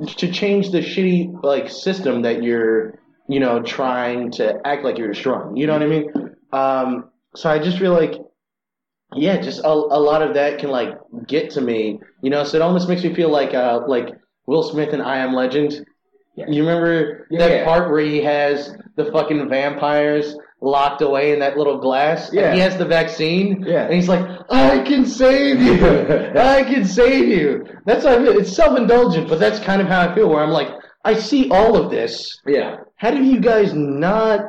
[0.06, 5.12] to change the shitty like system that you're you know trying to act like you're
[5.12, 6.10] destroying you know what i mean
[6.52, 8.14] um so i just feel like
[9.14, 10.90] yeah just a, a lot of that can like
[11.26, 14.08] get to me you know so it almost makes me feel like uh like
[14.46, 15.84] will smith in i am legend
[16.36, 16.46] Yeah.
[16.48, 17.64] you remember Yeah, that yeah.
[17.64, 22.46] part where he has the fucking vampires locked away in that little glass Yeah.
[22.46, 23.84] and he has the vaccine Yeah.
[23.84, 25.74] and he's like i can save you
[26.36, 27.64] I can save you.
[27.86, 28.36] That's how I feel.
[28.38, 30.28] It's self indulgent, but that's kind of how I feel.
[30.28, 30.68] Where I'm like,
[31.04, 32.38] I see all of this.
[32.46, 32.76] yeah.
[32.98, 34.40] How do you guys not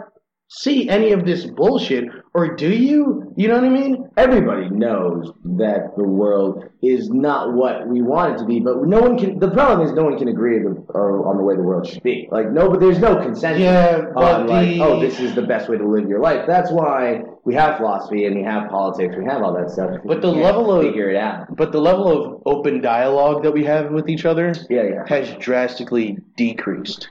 [0.48, 3.32] see any of this bullshit, or do you?
[3.38, 4.10] You know what I mean?
[4.20, 9.00] everybody knows that the world is not what we want it to be, but no
[9.00, 9.40] one can.
[9.40, 12.28] The problem is no one can agree or, on the way the world should be.
[12.32, 15.70] Like no, but there's no consensus Yeah, but on like, oh, this is the best
[15.70, 16.46] way to live your life.
[16.48, 20.02] That's why we have philosophy and we have politics, we have all that stuff.
[20.06, 21.56] But the level of- figure it out.
[21.56, 25.04] But the level of open dialogue that we have with each other Yeah, yeah.
[25.08, 27.10] has drastically decreased.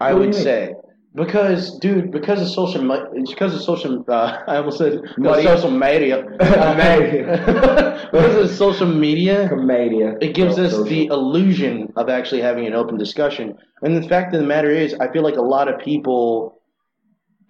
[0.00, 0.74] I What would say.
[1.14, 2.82] Because, dude, because of social,
[3.24, 4.04] because of social.
[4.06, 6.22] Uh, I almost said social media.
[6.76, 8.08] Media.
[8.12, 10.16] because of social media, Commedia.
[10.20, 10.84] it gives us Social.
[10.84, 13.56] the illusion of actually having an open discussion.
[13.80, 16.60] And the fact of the matter is, I feel like a lot of people,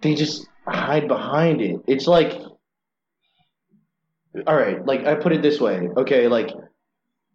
[0.01, 1.81] they just hide behind it.
[1.87, 2.39] It's like,
[4.45, 6.51] all right, like I put it this way, okay, like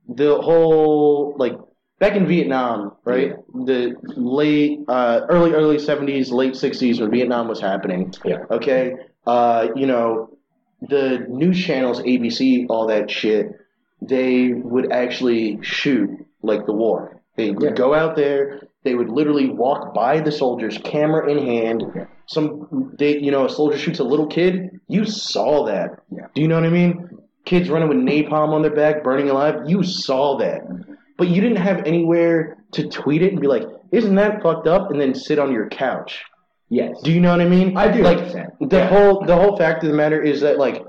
[0.08, 1.56] the whole like
[2.02, 3.36] back in Vietnam, right?
[3.54, 8.12] The late, uh, early, early seventies, late sixties, when Vietnam was happening.
[8.24, 8.44] Yeah.
[8.50, 8.94] Okay.
[9.24, 10.28] Uh, you know,
[10.80, 13.46] the news channels, ABC, all that shit,
[14.00, 16.10] they would actually shoot
[16.42, 17.20] like the war.
[17.36, 17.70] They would Yeah.
[17.84, 18.60] go out there.
[18.82, 21.84] They would literally walk by the soldiers, camera in hand.
[21.94, 22.06] Yeah.
[22.26, 24.80] Some, they, you know, a soldier shoots a little kid.
[24.88, 26.00] You saw that.
[26.10, 26.26] Yeah.
[26.34, 27.08] Do you know what I mean?
[27.44, 29.54] Kids running with napalm on their back, burning alive.
[29.68, 30.62] You saw that,
[31.18, 34.90] but you didn't have anywhere to tweet it and be like, "Isn't that fucked up?"
[34.90, 36.22] and then sit on your couch.
[36.70, 37.00] Yes.
[37.02, 37.76] Do you know what I mean?
[37.76, 38.52] I do Like understand.
[38.60, 38.86] the Yeah.
[38.88, 40.82] whole the whole fact of the matter is that like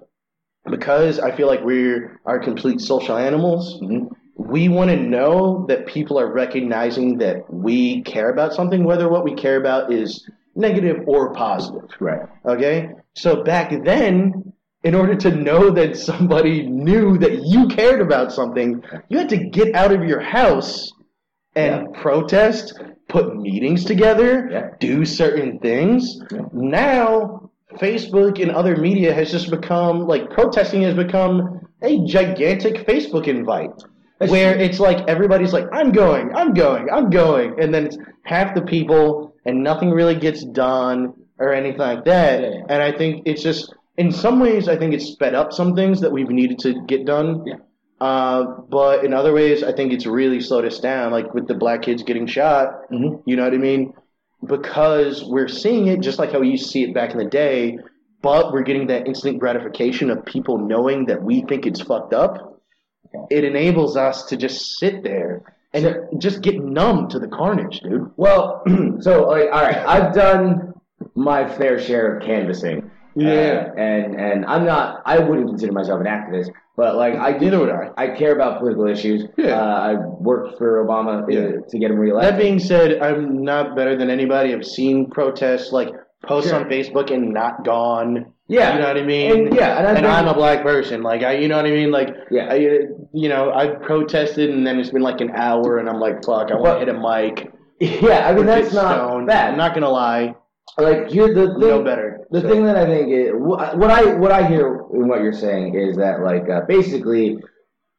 [0.69, 3.81] because I feel like we're are complete social animals.
[3.81, 4.09] Mhm.
[4.38, 9.23] We want to know that people are recognizing that we care about something, whether what
[9.23, 11.89] we care about is negative or positive.
[11.99, 12.21] Right.
[12.45, 12.91] Okay?
[13.15, 14.52] So back then,
[14.84, 19.38] in order to know that somebody knew that you cared about something, you had to
[19.38, 20.91] get out of your house
[21.56, 22.74] and protest,
[23.08, 24.69] put meetings together, Yeah.
[24.80, 26.19] do certain things.
[26.32, 26.41] Yeah.
[26.52, 33.28] Now, Facebook and other media has just become like protesting has become a gigantic Facebook
[33.28, 33.72] invite
[34.19, 38.56] where it's like everybody's like, I'm going, I'm going, I'm going, and then it's half
[38.56, 42.41] the people and nothing really gets done or anything like that.
[42.41, 42.62] Yeah, yeah.
[42.69, 46.01] And I think it's just, in some ways, I think it's sped up some things
[46.01, 47.43] that we've needed to get done.
[47.45, 47.56] Yeah.
[48.01, 51.53] Uh, but in other ways, I think it's really slowed us down, like with the
[51.53, 52.89] black kids getting shot.
[52.91, 53.21] Mhm.
[53.25, 53.93] You know what I mean?
[54.45, 57.25] Because we're seeing it just like how we used to see it back in the
[57.25, 57.77] day,
[58.21, 62.60] but we're getting that instant gratification of people knowing that we think it's fucked up.
[63.15, 63.38] Okay.
[63.38, 66.10] It enables us to just sit there and Sure.
[66.17, 68.12] just get numb to the carnage, dude.
[68.17, 68.63] Well,
[68.99, 70.73] so like, all right, I've done
[71.15, 72.89] my fair share of canvassing.
[73.15, 73.71] Yeah.
[73.76, 75.02] Uh, and and I'm not.
[75.06, 77.45] I wouldn't consider myself an activist, but like I do.
[77.45, 77.89] Neither would I.
[77.97, 79.23] I care about political issues.
[79.38, 79.60] Yeah.
[79.60, 81.62] Uh, I worked for Obama uh, Yeah.
[81.69, 82.34] to get him reelected.
[82.34, 84.54] That being said, I'm not better than anybody.
[84.54, 85.89] I've seen protests like
[86.26, 86.60] posts Sure.
[86.60, 88.32] on Facebook and not gone.
[88.47, 88.73] Yeah.
[88.76, 89.47] you know what I mean.
[89.47, 91.02] And- yeah, and I've been- I'm a black person.
[91.04, 91.91] Like I, you know what I mean.
[91.91, 92.47] Like Yeah.
[92.52, 96.23] I, you know, I've protested and then it's been like an hour and I'm like,
[96.26, 97.52] fuck, I want to hit a mic.
[97.80, 99.28] yeah, I mean that's not stoned.
[99.28, 99.52] bad.
[99.52, 100.36] I'm not gonna lie.
[100.77, 102.21] Like here the thing, No better.
[102.31, 105.33] The So- thing that I think is what I what I hear in what you're
[105.33, 107.38] saying is that like uh, basically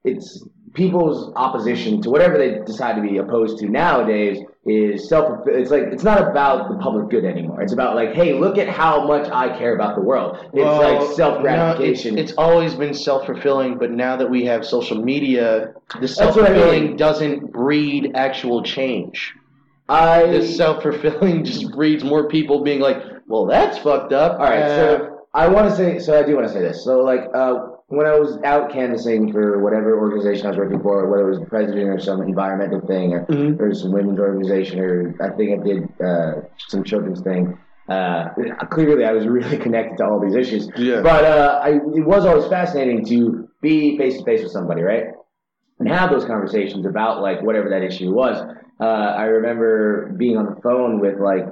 [0.05, 5.71] it's people's opposition to whatever they decide to be opposed to nowadays is self it's
[5.71, 9.07] like it's not about the public good anymore it's about like hey look at how
[9.07, 12.75] much i care about the world it's Well, like self gratification no, it's, it's always
[12.75, 16.97] been self fulfilling, but now that we have social media, the self fulfilling mean.
[16.97, 19.33] doesn't breed actual change.
[19.89, 24.33] I This self fulfilling just breeds more people being like, well, that's fucked up.
[24.39, 26.85] All right, Uh, so I want to say, so I do want to say this.
[26.85, 27.55] So, like, uh,
[27.89, 31.41] when I was out canvassing for whatever organization I was working for, whether it was
[31.41, 33.61] the president or some environmental thing, or, Mhm.
[33.61, 36.33] or some women's organization, or I think I did uh,
[36.69, 37.59] some children's thing.
[37.89, 38.29] Uh,
[38.71, 40.71] clearly, I was really connected to all these issues.
[40.77, 41.03] Yeah.
[41.03, 45.09] But uh, I, it was always fascinating to be face to face with somebody, right?
[45.81, 48.41] and have those conversations about like whatever that issue was.
[48.81, 51.47] Uh, I remember being on the phone with like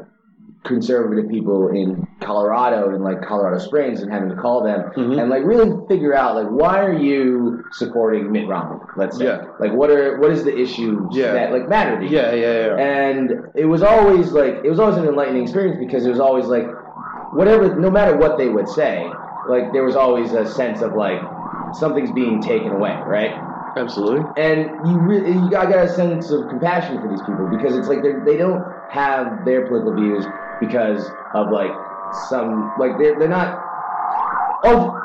[0.64, 5.20] conservative people in Colorado and like Colorado Springs and having to call them Mhm.
[5.20, 8.78] and like really figure out like why are you supporting Mitt Romney?
[8.96, 9.44] Let's say Yeah.
[9.58, 11.32] like what are what is the issues Yeah.
[11.32, 12.16] that like matter to you?
[12.16, 12.76] yeah, yeah, yeah.
[12.76, 16.46] And it was always like it was always an enlightening experience because it was always
[16.46, 16.68] like
[17.32, 19.10] whatever no matter what they would say,
[19.48, 21.20] like there was always a sense of like
[21.74, 23.32] something's being taken away, right?
[23.76, 24.20] Absolutely.
[24.36, 27.88] and you really you got, got a sense of compassion for these people because it's
[27.88, 30.24] like they they don't have their political views
[30.60, 31.04] because
[31.34, 31.70] of like
[32.28, 33.58] some like they're they're not
[34.64, 34.98] oh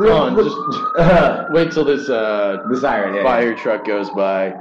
[0.00, 3.22] they're- on, look- just uh, wait till this uh, siren yeah.
[3.22, 4.52] fire truck goes by.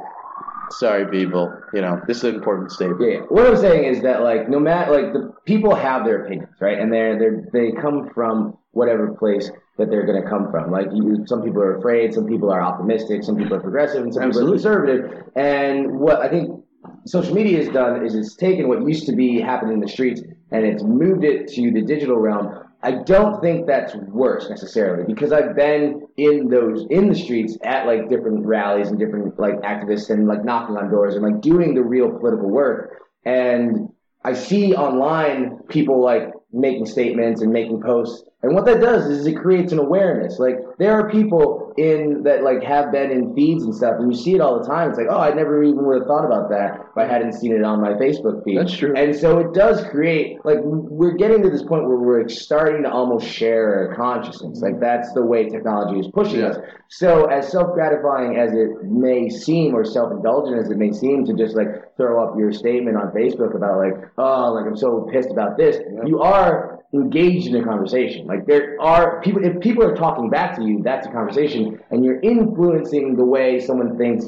[0.71, 1.51] Sorry, people.
[1.73, 3.01] You know, this is an important statement.
[3.01, 3.19] Yeah, yeah.
[3.29, 6.77] What I'm saying is that like no matter like the people have their opinions, right?
[6.77, 10.71] And they're they they come from whatever place that they're going to come from.
[10.71, 14.13] Like you, some people are afraid, some people are optimistic, some people are progressive, and
[14.13, 14.57] some Absolutely.
[14.57, 15.31] people are conservative.
[15.35, 16.63] And what I think
[17.05, 20.21] social media has done is it's taken what used to be happening in the streets
[20.51, 22.65] and it's moved it to the digital realm.
[22.81, 27.85] I don't think that's worse necessarily because I've been in those in the streets at
[27.85, 31.73] like different rallies and different like activists and like knocking on doors and like doing
[31.73, 32.99] the real political work.
[33.25, 33.89] And
[34.23, 38.27] I see online people like making statements and making posts.
[38.41, 40.39] And what that does is it creates an awareness.
[40.39, 44.17] Like there are people in that like have been in feeds and stuff, and you
[44.17, 44.89] see it all the time.
[44.89, 47.53] It's like, oh, I never even would have thought about that if I hadn't seen
[47.55, 48.57] it on my Facebook feed.
[48.57, 48.93] That's true.
[48.95, 52.91] And so it does create like we're getting to this point where we're starting to
[52.91, 54.61] almost share a consciousness.
[54.61, 56.47] Like that's the way technology is pushing Yeah.
[56.49, 56.57] us.
[56.89, 61.25] So as self gratifying as it may seem, or self indulgent as it may seem,
[61.25, 65.07] to just like throw up your statement on Facebook about like, oh, like I'm so
[65.11, 68.25] pissed about this, you are engaged in a conversation.
[68.25, 72.03] Like there are people, if people are talking back to you, that's a conversation, and
[72.03, 74.25] you're influencing the way someone thinks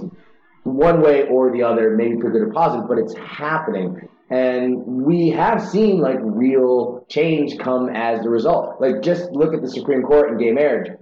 [0.64, 4.08] one way or the other, maybe for good or positive, but it's happening.
[4.30, 8.80] And we have seen like real change come as the result.
[8.80, 10.98] Like just look at the Supreme Court and gay marriage.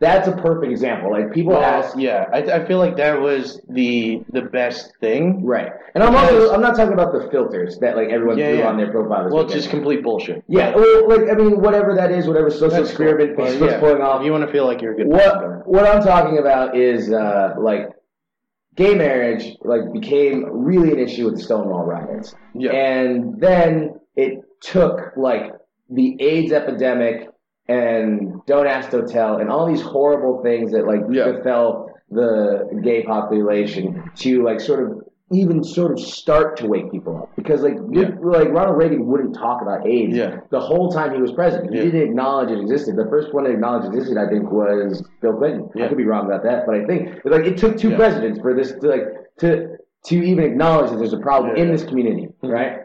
[0.00, 1.10] That's a perfect example.
[1.12, 5.44] Like people Well, ask, yeah, I, I feel like that was the the best thing.
[5.44, 5.70] right?
[5.94, 8.68] And I'm also I'm not talking about the filters that like everyone Yeah, threw yeah.
[8.68, 9.24] on their profile.
[9.30, 9.50] Well, weekend.
[9.52, 10.42] just complete bullshit.
[10.48, 10.74] yeah.
[10.74, 13.06] Well, like I mean, whatever that is, whatever social That's cool.
[13.08, 14.24] experiment Facebook's yeah, pulling off.
[14.24, 17.12] You want to feel like you're a good person, What what I'm talking about is
[17.12, 17.90] uh, like
[18.74, 22.72] gay marriage like became really an issue with the Stonewall riots, Yeah.
[22.72, 25.52] and then it took like
[25.88, 27.28] the AIDS epidemic
[27.68, 31.32] and Don't Ask Don't Tell and all these horrible things that like Yeah.
[31.32, 37.16] befell the gay population to like sort of even sort of start to wake people
[37.16, 38.10] up because like Yeah.
[38.20, 40.40] like Ronald Reagan wouldn't talk about AIDS Yeah.
[40.50, 41.72] the whole time he was president.
[41.72, 41.84] He Yeah.
[41.86, 42.96] didn't acknowledge it existed.
[42.96, 45.68] The first one to acknowledge it existed, I think, was Bill Clinton.
[45.82, 48.54] I could be wrong about that, but I think like it took two presidents for
[48.54, 49.06] this to like
[49.38, 52.80] to to even acknowledge that there's a problem in this community, right?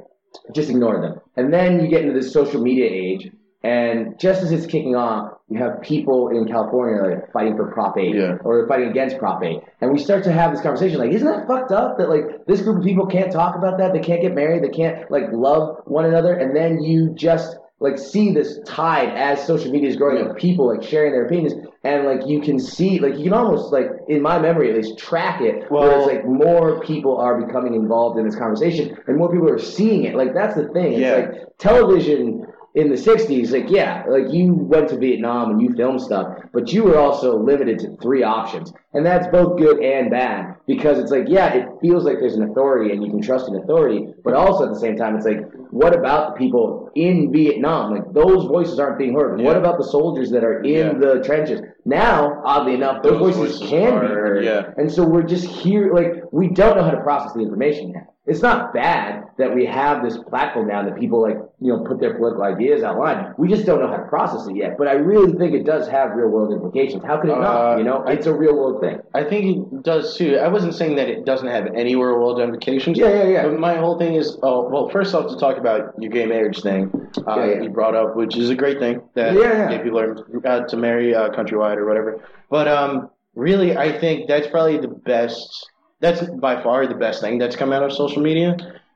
[0.53, 1.19] Just ignore them.
[1.35, 3.29] And then you get into this social media age,
[3.63, 7.97] and just as it's kicking off, you have people in California like fighting for Prop
[7.97, 8.37] 8 Yeah.
[8.43, 9.59] or they're fighting against Prop 8.
[9.81, 12.61] And we start to have this conversation like, isn't that fucked up that like this
[12.61, 13.91] group of people can't talk about that?
[13.93, 17.97] They can't get married, they can't like love one another, and then you just like
[17.97, 21.53] see this tide as social media is growing of people like sharing their opinions
[21.85, 24.97] and like you can see like you can almost like in my memory at least
[24.97, 29.31] track it where it's like more people are becoming involved in this conversation and more
[29.31, 31.15] people are seeing it like that's the thing it's Yeah.
[31.15, 36.01] like television in the 60s like yeah like you went to vietnam and you filmed
[36.01, 40.55] stuff but you were also limited to three options and that's both good and bad
[40.65, 43.55] because it's like yeah it feels like there's an authority and you can trust an
[43.55, 47.91] authority but also at the same time it's like what about the people in vietnam
[47.93, 50.93] like those voices aren't being heard what about the soldiers that are in Yeah.
[50.93, 54.71] the trenches now oddly enough those, Those voices, voices can be heard yeah.
[54.77, 58.07] and so we're just here, like, we don't know how to process the information yet.
[58.25, 61.99] It's not bad that we have this platform now that people, like, you know, put
[61.99, 63.33] their political ideas outline.
[63.39, 64.77] We just don't know how to process it yet.
[64.77, 67.03] But I really think it does have real world implications.
[67.03, 67.73] How could it not?
[67.73, 68.99] Uh, You know, it's a real world thing.
[69.13, 70.37] I think it does too.
[70.37, 72.97] I wasn't saying that it doesn't have any real world implications.
[72.97, 73.43] Yeah, yeah, yeah.
[73.43, 76.61] But my whole thing is, oh, well, first off, to talk about your gay marriage
[76.61, 76.91] thing,
[77.27, 77.61] uh, Yeah, yeah.
[77.61, 79.69] you brought up, which is a great thing that Yeah, yeah.
[79.69, 80.15] gay people are
[80.45, 82.23] uh, to marry uh, countrywide or whatever.
[82.49, 85.69] But um, really, I think that's probably the best.
[86.01, 88.55] That's by far the best thing that's come out of social media.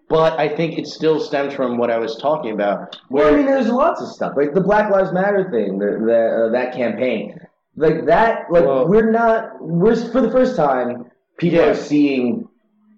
[0.09, 2.99] But I think it still stems from what I was talking about.
[3.09, 6.45] Well, I mean, there's lots of stuff like the Black Lives Matter thing, the, the
[6.47, 7.39] uh, that campaign,
[7.75, 8.45] like that.
[8.49, 11.05] Like we're not, we're for the first time,
[11.37, 11.69] people Yeah.
[11.69, 12.47] are seeing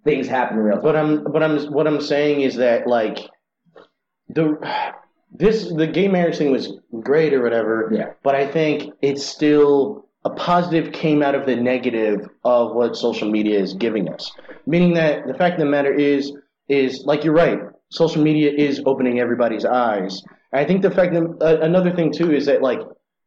[0.04, 0.84] things happen in real time.
[0.84, 3.20] But I'm, but I'm, what I'm saying is that like
[4.30, 4.58] the
[5.32, 7.90] this the gay marriage thing was great or whatever.
[7.92, 8.14] Yeah.
[8.24, 13.30] But I think it's still a positive came out of the negative of what social
[13.30, 14.32] media is giving us.
[14.66, 16.32] Meaning that the fact of the matter is
[16.68, 17.60] is like you're right.
[17.92, 20.22] Social media is opening everybody's eyes.
[20.52, 22.80] And I think the fact that uh, another thing too is that like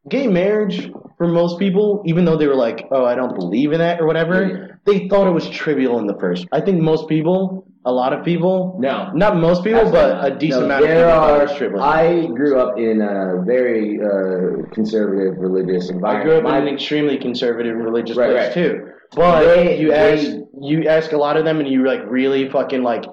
[0.09, 3.79] gay marriage for most people, even though they were like, "Oh, I don't believe in
[3.79, 4.65] that" or whatever, Yeah.
[4.85, 6.47] they thought it was trivial in the first.
[6.51, 9.09] I think most people, a lot of people, No.
[9.13, 11.47] not most people, Absolutely but a decent No, amount of there people are.
[11.57, 11.81] trivial.
[11.81, 16.21] I grew up in a very uh, conservative religious environment.
[16.21, 18.53] I grew up My- in an extremely conservative religious Right, place right.
[18.53, 18.81] too.
[19.15, 22.47] But They- you they- ask you ask a lot of them, and you like really
[22.49, 23.05] fucking like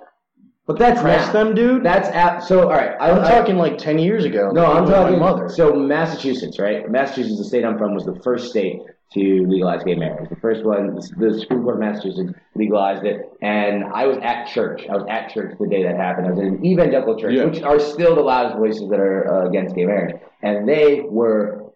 [0.67, 1.33] but that's press now.
[1.45, 1.83] them, dude.
[1.85, 2.63] That's at, so.
[2.63, 4.51] All right, I, I'm I- talking like ten years ago.
[4.53, 5.19] No, I'm talking.
[5.19, 5.49] mother.
[5.49, 6.89] So Massachusetts, right?
[6.91, 8.81] Massachusetts, the state I'm from, was the first state
[9.15, 10.29] to legalize gay marriage.
[10.29, 11.03] The first one, the
[11.39, 14.83] Supreme Court of Massachusetts legalized it, and I was at church.
[14.91, 16.27] I was at church the day that happened.
[16.27, 17.45] I was in an evangelical church, Yeah.
[17.45, 21.71] which are still the loudest voices that are uh, against gay marriage, and they were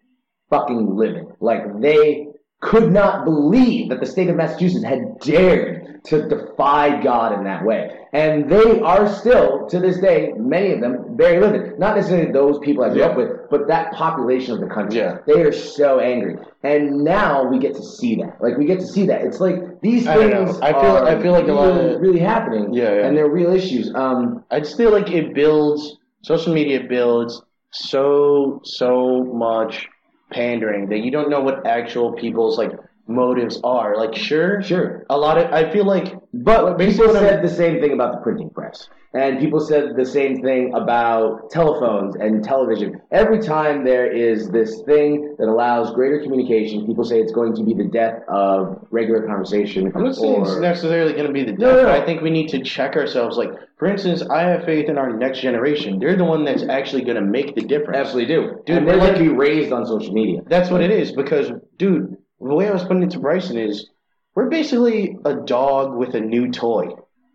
[0.50, 1.26] fucking livid.
[1.38, 2.26] Like they
[2.60, 7.64] could not believe that the state of Massachusetts had dared to defy God in that
[7.64, 7.90] way.
[8.12, 11.78] And they are still, to this day, many of them, very limited.
[11.78, 13.06] Not necessarily those people I grew Yeah.
[13.08, 14.98] up with, but that population of the country.
[14.98, 15.18] Yeah.
[15.26, 16.38] They are so angry.
[16.62, 18.40] And now we get to see that.
[18.40, 19.22] Like, we get to see that.
[19.22, 22.00] It's like these I things I feel- are I feel like a lot really, of-
[22.00, 22.72] really happening.
[22.72, 23.06] Yeah, yeah.
[23.06, 23.94] And they're real issues.
[23.94, 29.88] Um, I just feel like it builds social media builds so so much
[30.32, 32.72] pandering that you don't know what actual people's like
[33.08, 33.96] motives are.
[33.96, 35.04] Like sure, Sure.
[35.10, 38.18] a lot of I feel like But basically people said the same thing about the
[38.18, 38.88] printing press.
[39.12, 43.00] And people said the same thing about telephones and television.
[43.10, 47.64] Every time there is this thing that allows greater communication, people say it's going to
[47.64, 49.90] be the death of regular conversation.
[49.96, 52.00] I'm not saying it's or- necessarily going to be the death, No, no, but.
[52.00, 53.36] I think we need to check ourselves.
[53.36, 55.98] Like, for instance, I have faith in our next generation.
[55.98, 57.96] They're the one that's actually going to make the difference.
[57.98, 58.62] Absolutely do.
[58.64, 60.42] Dude, and they're we're going like- to be raised on social media.
[60.46, 61.10] That's what it is.
[61.10, 63.88] Because, dude, the way I was putting it to Bryson is,
[64.34, 66.88] we're basically a dog with a new toy.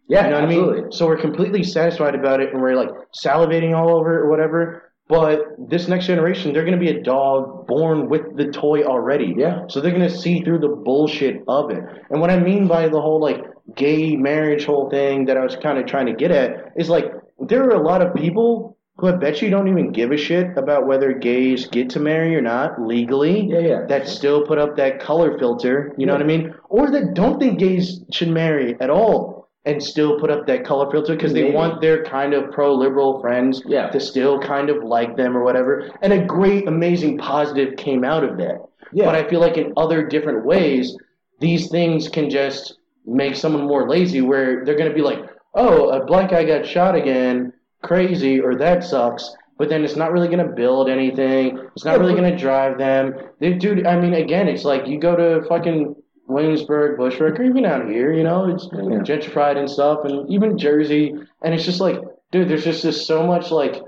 [0.07, 0.81] Yeah, You know what I absolutely.
[0.83, 0.91] mean?
[0.91, 2.89] So we're completely satisfied about it, and we're like
[3.23, 4.93] salivating all over it or whatever.
[5.07, 9.35] But this next generation, they're going to be a dog born with the toy already.
[9.37, 9.65] Yeah.
[9.69, 11.83] So they're going to see through the bullshit of it.
[12.09, 13.43] And what I mean by the whole like
[13.75, 17.05] gay marriage whole thing that I was kind of trying to get at is like
[17.39, 20.57] there are a lot of people who I bet you don't even give a shit
[20.57, 23.45] about whether gays get to marry or not legally.
[23.47, 23.85] Yeah, yeah.
[23.87, 25.93] That still put up that color filter.
[25.97, 26.17] You know Yeah.
[26.19, 26.53] what I mean?
[26.69, 30.89] Or that don't think gays should marry at all and still put up that color
[30.91, 33.89] filter because they want their kind of pro-liberal friends Yeah.
[33.89, 35.89] to still kind of like them or whatever.
[36.01, 38.61] And a great, amazing positive came out of that.
[38.93, 39.05] Yeah.
[39.05, 40.95] But I feel like in other different ways,
[41.39, 45.19] these things can just make someone more lazy where they're going to be like,
[45.53, 47.51] oh, a black guy got shot again,
[47.85, 49.33] crazy, or that sucks.
[49.57, 51.57] But then it's not really going to build anything.
[51.75, 53.13] It's not really going to drive them.
[53.39, 55.95] They, dude, I mean, again, it's like you go to fucking
[56.27, 58.99] Williamsburg, Bushwick, or even out here, you know, it's Yeah.
[58.99, 61.13] gentrified and stuff, and even Jersey.
[61.41, 63.81] And it's just like, dude, there's just this so much like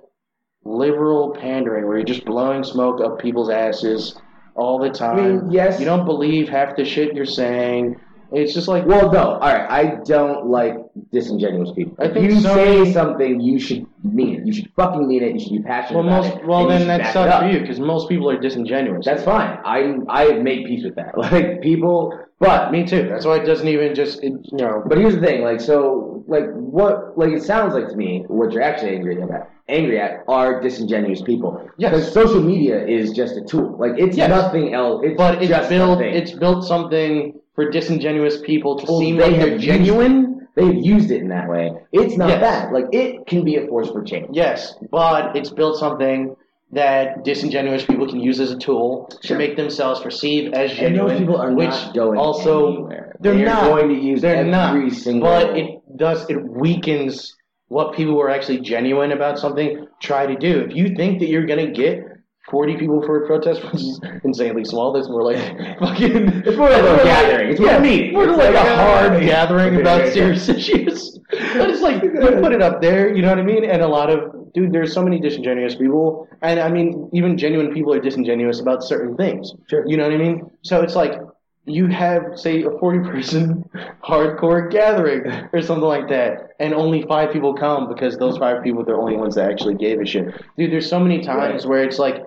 [0.63, 4.17] liberal pandering where you're just blowing smoke up people's asses
[4.55, 5.17] all the time.
[5.41, 5.79] mean, yes.
[5.79, 7.95] You don't believe half the shit you're saying.
[8.32, 9.19] It's just like, Well, no.
[9.34, 9.69] All right.
[9.69, 10.75] I don't like
[11.11, 11.95] disingenuous people.
[11.99, 14.45] I think you so say many- something, you should mean it.
[14.45, 15.34] You should fucking mean it.
[15.34, 16.45] You should be passionate well, about most, it.
[16.47, 17.41] well, and you then should that back it sucks up.
[17.43, 19.05] for you because most people are disingenuous.
[19.05, 19.57] That's fine.
[19.65, 21.17] I I have made peace with that.
[21.17, 23.07] Like people, but me too.
[23.07, 24.84] That's why it doesn't even just, it, you know.
[24.86, 28.51] But here's the thing, like so, like what, like it sounds like to me, what
[28.51, 31.67] you're actually angry about, angry at, are disingenuous people.
[31.78, 31.91] Yes.
[31.91, 33.75] Because social media is just a tool.
[33.78, 34.30] Like it's Yes.
[34.30, 35.01] nothing else.
[35.05, 36.13] It's but it's just built, a thing.
[36.13, 40.47] it's built something for disingenuous people to Well, seem they like they're genuine.
[40.55, 41.74] They've used it in that way.
[41.91, 42.39] It's not Yes.
[42.41, 42.72] bad.
[42.72, 44.28] Like it can be a force for change.
[44.32, 46.36] Yes, but it's built something
[46.72, 49.38] that disingenuous people can use as a tool Sure.
[49.38, 51.08] to make themselves perceive as And genuine.
[51.10, 53.16] those people are which not going also anywhere.
[53.22, 57.36] they're, They're not going to use they're every not, single- But it does it weakens
[57.70, 60.60] what people who are actually genuine about something try to do.
[60.70, 62.03] If you think that you're gonna get.
[62.49, 64.25] 40 people for a protest, which is mm-hmm.
[64.25, 64.93] insanely small.
[64.93, 65.37] That's more like
[65.79, 66.43] fucking.
[66.45, 67.49] It's more like a gathering.
[67.49, 68.13] It's more yeah, meeting.
[68.13, 71.19] More It's like, like a a- hard gathering about serious issues.
[71.29, 73.65] But it's like you put it up there, you know what I mean?
[73.65, 77.73] And a lot of dude, there's so many disingenuous people, and I mean, even genuine
[77.73, 79.53] people are disingenuous about certain things.
[79.69, 79.85] Sure.
[79.87, 80.49] You know what I mean?
[80.63, 81.19] So it's like
[81.65, 83.69] you have, say, a 40 person
[84.03, 88.81] hardcore gathering or something like that, and only five people come because those five people
[88.81, 90.33] are the only ones that actually gave a shit.
[90.57, 91.69] Dude, there's so many times Right.
[91.69, 92.23] where it's like,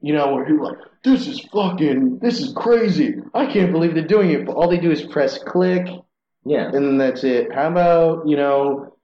[0.00, 3.14] you know, where people are like, this is fucking, this is crazy.
[3.34, 4.46] I can't believe they're doing it.
[4.46, 5.86] But all they do is press click,
[6.44, 6.66] Yeah.
[6.66, 7.52] and then that's it.
[7.52, 8.94] How about, you know,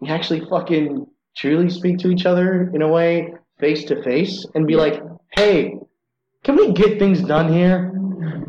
[0.00, 4.66] we actually fucking truly speak to each other in a way, face to face, and
[4.66, 5.02] be like,
[5.36, 5.74] hey,
[6.42, 7.92] can we get things done here?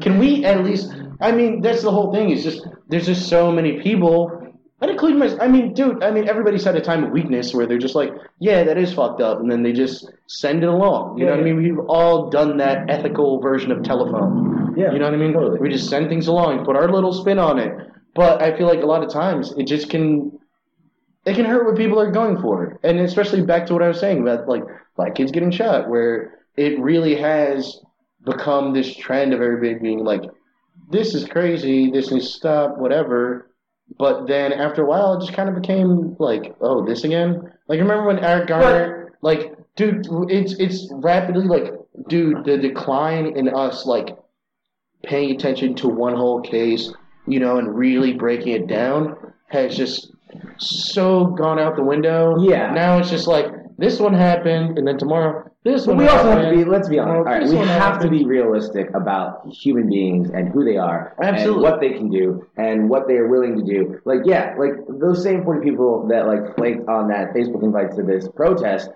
[0.01, 0.91] Can we at least?
[1.19, 2.29] I mean, that's the whole thing.
[2.31, 4.40] Is just there's just so many people,
[4.81, 5.37] and including my.
[5.39, 6.03] I mean, dude.
[6.03, 8.93] I mean, everybody's had a time of weakness where they're just like, yeah, that is
[8.93, 11.17] fucked up, and then they just send it along.
[11.17, 11.55] You know what I mean?
[11.57, 14.73] We've all done that ethical version of telephone.
[14.77, 15.33] Yeah, You know what I mean?
[15.33, 15.59] totally.
[15.59, 17.73] We just send things along, put our little spin on it.
[18.15, 20.39] But I feel like a lot of times it just can
[21.25, 22.79] it can hurt what people are going for.
[22.83, 24.63] And especially back to what I was saying about like
[24.95, 27.79] black kids getting shot, where it really has
[28.23, 30.21] become this trend of everybody being like,
[30.89, 33.50] This is crazy, this needs to stop, whatever.
[33.97, 37.51] But then after a while it just kind of became like, oh, this again?
[37.67, 41.73] Like remember when Eric Garner like dude it's it's rapidly like
[42.07, 44.17] dude, the decline in us like
[45.03, 46.93] paying attention to one whole case,
[47.27, 49.15] you know, and really breaking it down
[49.47, 50.11] has just
[50.57, 52.41] so gone out the window.
[52.41, 52.71] Yeah.
[52.71, 56.49] Now it's just like this one happened, and then tomorrow this But we also have
[56.49, 59.89] to be, let's be honest, Well, all right, we have to be realistic about human
[59.89, 61.53] beings and who they are Absolutely.
[61.53, 64.01] and what they can do and what they are willing to do.
[64.05, 68.03] Like, yeah, like those same 40 people that like flaked on that Facebook invite to
[68.03, 68.89] this protest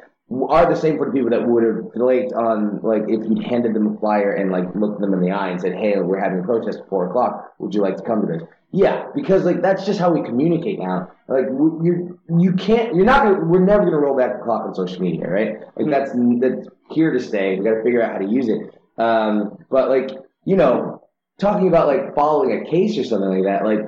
[0.49, 3.95] are the same 40 people that would have flaked on like if you'd handed them
[3.95, 6.43] a flyer and like looked them in the eye and said, hey, we're having a
[6.43, 7.53] protest at 4 o'clock.
[7.59, 8.41] Would you like to come to this?
[8.76, 11.09] Yeah, because like that's just how we communicate now.
[11.30, 14.76] Like you you can't you're not gonna we're never gonna roll back the clock on
[14.76, 15.59] social media, right?
[15.78, 16.11] Like that's
[16.41, 17.57] that's here to stay.
[17.57, 18.61] We got to figure out how to use it.
[19.01, 20.11] Um, but like
[20.43, 21.01] you know,
[21.39, 23.80] talking about like following a case or something like that, like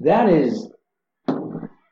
[0.00, 0.70] that is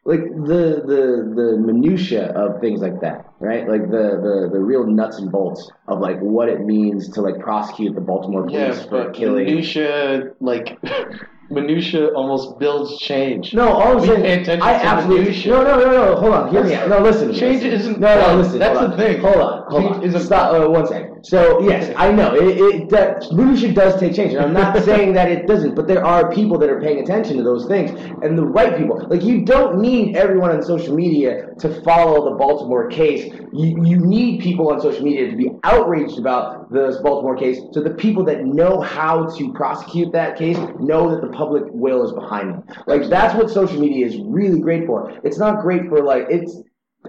[0.04, 3.68] like the the the minutia of things like that, right?
[3.68, 7.38] Like the the the real nuts and bolts of like what it means to like
[7.38, 9.44] prosecute the Baltimore police Yeah, for killing.
[9.46, 10.78] minutia like
[11.50, 13.52] minutia almost builds change.
[13.54, 15.24] No, all I'm We saying, pay I absolutely.
[15.26, 15.52] minutia.
[15.52, 16.16] No, no, no, no.
[16.16, 16.50] Hold on.
[16.50, 16.88] Hear me out.
[16.88, 17.32] No, listen.
[17.32, 17.70] Change listen.
[17.72, 18.58] isn't- No, no, listen.
[18.58, 19.20] that's the thing.
[19.20, 19.62] Hold on.
[19.70, 20.02] Hold Change on.
[20.04, 20.54] isn't- Stop.
[20.54, 21.24] Uh, one second.
[21.24, 22.58] So yes, I know it.
[22.58, 25.74] it that leadership does take change, and I'm not saying that it doesn't.
[25.74, 27.90] But there are people that are paying attention to those things,
[28.22, 29.06] and the right people.
[29.08, 33.32] Like you don't need everyone on social media to follow the Baltimore case.
[33.52, 37.80] You you need people on social media to be outraged about this Baltimore case, so
[37.80, 42.12] the people that know how to prosecute that case know that the public will is
[42.12, 42.64] behind them.
[42.86, 45.12] Like that's what social media is really great for.
[45.24, 46.56] It's not great for like it's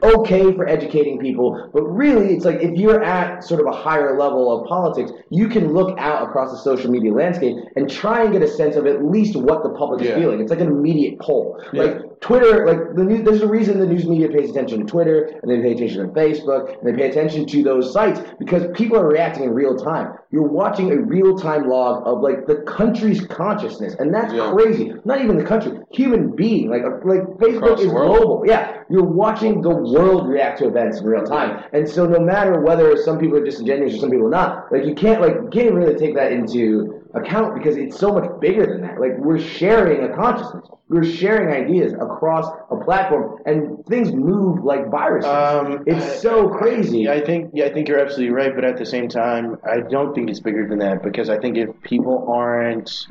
[0.03, 4.17] okay for educating people, but really it's like if you're at sort of a higher
[4.17, 8.33] level of politics, you can look out across the social media landscape and try and
[8.33, 10.41] get a sense of at least what the public is feeling.
[10.41, 11.63] It's like an immediate poll.
[11.71, 11.83] Yeah.
[11.83, 15.39] Like Twitter, like the news, there's a reason the news media pays attention to Twitter
[15.41, 18.97] and they pay attention to Facebook and they pay attention to those sites because people
[18.97, 20.13] are reacting in real time.
[20.31, 24.51] You're watching a real time log of like the country's consciousness, and that's Yeah.
[24.51, 24.93] crazy.
[25.05, 26.69] Not even the country, human being.
[26.69, 28.43] Like uh, like Facebook Across is global.
[28.45, 32.59] Yeah, you're watching the world react to events in real time, and so no matter
[32.61, 35.49] whether some people are disingenuous or some people are not, like you can't like you
[35.51, 38.99] can't really take that into account because it's so much bigger than that.
[38.99, 44.89] Like we're sharing a consciousness, we're sharing ideas across a platform, and things move like
[44.91, 45.29] viruses.
[45.29, 46.99] Um, it's so crazy.
[47.01, 49.79] Yeah, I think yeah, I think you're absolutely right, but at the same time, I
[49.79, 53.07] don't think it's bigger than that because I think if people aren't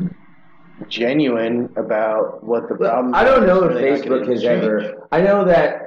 [0.88, 4.42] genuine about what the problem, I don't know if are, they're not gonna Facebook has
[4.42, 4.64] change.
[4.64, 5.08] ever.
[5.10, 5.83] I know that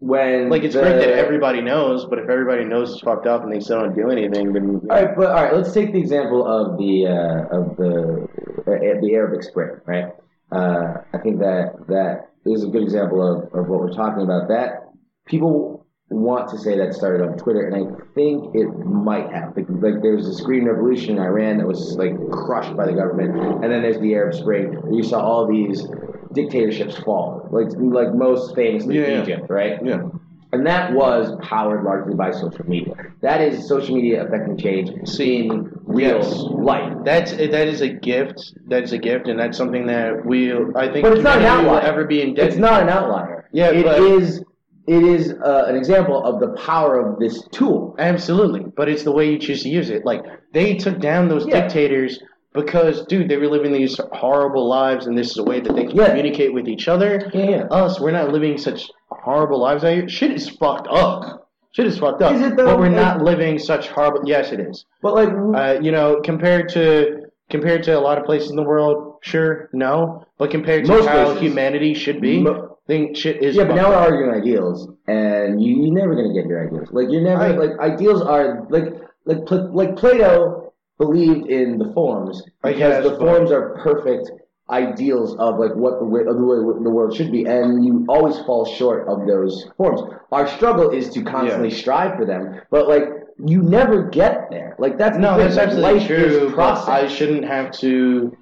[0.00, 3.42] when Like it's the- great that everybody knows, but if everybody knows it's fucked up
[3.42, 5.54] and they still don't do anything, then All right, but all right.
[5.54, 8.28] Let's take the example of the uh, of the
[8.66, 10.12] uh, the Arabic Spring, right?
[10.52, 14.48] Uh, I think that that is a good example of, of what we're talking about.
[14.48, 14.88] That
[15.26, 19.54] people want to say that started on Twitter, and I think it might have.
[19.56, 23.36] Like, like there's this Green Revolution in Iran that was like crushed by the government,
[23.62, 24.74] and then there's the Arab Spring.
[24.80, 25.86] Where you saw all these
[26.32, 29.22] dictatorships fall, like like most famously Yeah, yeah.
[29.22, 29.78] Egypt, right?
[29.84, 30.08] yeah.
[30.50, 32.94] And that was powered largely by social media.
[33.20, 34.88] That is social media affecting change
[35.20, 36.38] in real Yes.
[36.50, 36.96] life.
[37.04, 38.54] That's that is a gift.
[38.68, 41.44] That is a gift, and that's something that we I think But it's not an
[41.44, 41.80] outlier.
[41.82, 42.52] ever be indebted.
[42.52, 43.44] It's not an outlier.
[43.52, 44.42] Yeah, it but- is.
[44.86, 47.94] It is uh, an example of the power of this tool.
[47.98, 50.06] Absolutely, but it's the way you choose to use it.
[50.06, 50.22] Like
[50.54, 51.60] they took down those Yeah.
[51.60, 52.18] dictators
[52.62, 55.84] because, dude, they were living these horrible lives, and this is a way that they
[55.86, 56.08] can Yeah.
[56.08, 57.30] communicate with each other.
[57.32, 57.64] Yeah.
[57.70, 60.08] Us, we're not living such horrible lives out here.
[60.08, 61.48] Shit is fucked up.
[61.72, 62.34] Shit is fucked up.
[62.34, 62.64] Is it though?
[62.66, 64.20] But we're Like- not living such horrible.
[64.24, 64.84] Yes, it is.
[65.02, 68.62] But like, Uh, you know, compared to compared to a lot of places in the
[68.62, 70.22] world, sure, no.
[70.38, 71.40] But compared to how places.
[71.40, 73.56] humanity should be, Mo- think shit is.
[73.56, 76.88] yeah, but now we're arguing ideals, and you, you're never gonna get your ideals.
[76.92, 78.92] Like you're never I- like ideals are like
[79.24, 80.67] like like Plato
[80.98, 84.30] believed in the forms because guess, the forms are perfect
[84.70, 88.04] ideals of like what the way of the way the world should be, and you
[88.08, 90.02] always fall short of those forms.
[90.30, 91.76] Our struggle is to constantly Yeah.
[91.76, 93.04] strive for them, but like
[93.44, 94.74] you never get there.
[94.78, 96.16] Like that's No, that's absolutely life true.
[96.48, 96.88] is process.
[96.88, 98.36] I shouldn't have to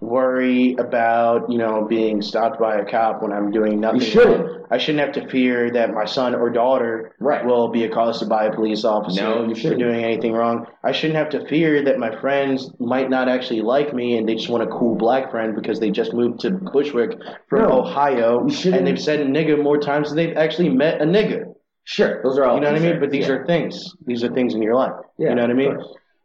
[0.00, 4.00] worry about you know being stopped by a cop when I'm doing nothing.
[4.00, 4.60] You shouldn't.
[4.72, 7.44] I shouldn't have to fear that my son or daughter Right.
[7.44, 9.80] will be accosted by a police officer No, you for shouldn't.
[9.80, 10.66] doing anything wrong.
[10.84, 14.36] I shouldn't have to fear that my friends might not actually like me and they
[14.36, 18.40] just want a cool black friend because they just moved to Bushwick from No, Ohio
[18.46, 21.52] and they've said nigga more times than they've actually met a nigga.
[21.84, 22.54] Sure, those are all.
[22.54, 23.00] You know what I mean?
[23.00, 23.34] But these yeah.
[23.34, 23.96] are things.
[24.06, 24.92] These are things in your life.
[25.18, 25.76] Yeah, you know what I mean?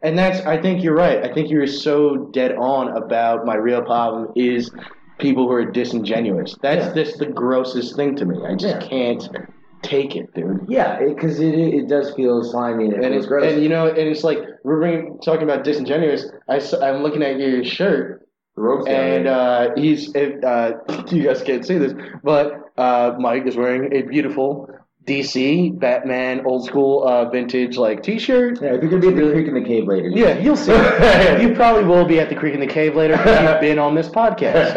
[0.06, 1.24] And that's I think you're right.
[1.24, 4.72] I think you're so dead on about my real problem is
[5.20, 6.56] people who are disingenuous.
[6.62, 7.04] That's Yeah.
[7.04, 8.38] just the grossest thing to me.
[8.46, 8.88] I just Yeah.
[8.88, 9.30] can't
[9.82, 10.66] take it, dude.
[10.68, 13.52] Yeah, because it, it, it does feel slimy and And it's gross.
[13.52, 16.26] and you know and it's like we're bringing, talking about disingenuous.
[16.50, 20.74] I, I'm looking at your shirt The and uh, he's if, uh,
[21.12, 21.94] you guys can't see this,
[22.24, 22.46] but
[22.78, 24.70] uh, Mike is wearing a beautiful
[25.06, 28.62] DC Batman old school uh, vintage like T-shirt.
[28.62, 30.10] yeah, if you're gonna be at the Creek and the Cave later.
[30.10, 30.72] Yeah, you'll see.
[31.42, 33.96] you probably will be at the Creek and the Cave later because you've been on
[33.96, 34.76] this podcast.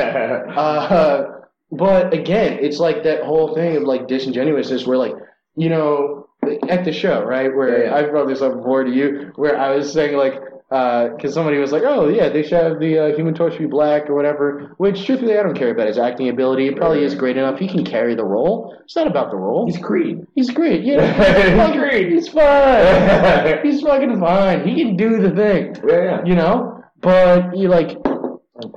[0.58, 5.14] Uh, but again, it's like that whole thing of like disingenuousness, where like
[5.56, 6.28] you know
[6.68, 7.54] at the show, right?
[7.54, 7.96] Where Yeah, yeah.
[7.96, 10.34] I brought this up before to you, where I was saying like.
[10.68, 14.10] Because somebody was like, "Oh yeah, they should have the uh, Human Torch be black
[14.10, 16.68] or whatever." Which, truthfully, I don't care about his acting ability.
[16.68, 17.58] It probably is great enough.
[17.58, 18.76] He can carry the role.
[18.84, 19.64] It's not about the role.
[19.66, 20.26] He's Creed.
[20.34, 20.84] He's great.
[20.84, 22.12] Yeah, He's great.
[22.12, 23.58] He's fine.
[23.62, 24.68] he's fucking fine.
[24.68, 25.74] He can do the thing.
[25.88, 26.24] Yeah, yeah.
[26.26, 27.96] You know, but you like,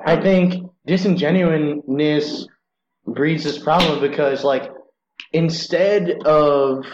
[0.06, 2.48] I think disingenuousness
[3.06, 4.72] breeds this problem because like
[5.34, 6.86] instead of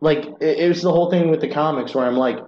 [0.00, 2.38] like it, it was the whole thing with the comics where I'm like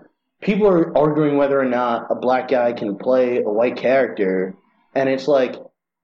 [0.43, 4.55] people are arguing whether or not a black guy can play a white character
[4.95, 5.55] and it's like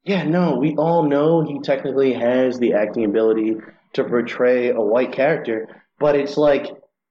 [0.05, 3.57] yeah no we all know he technically has the acting ability
[3.93, 5.68] to portray a white character
[5.99, 6.66] but it's like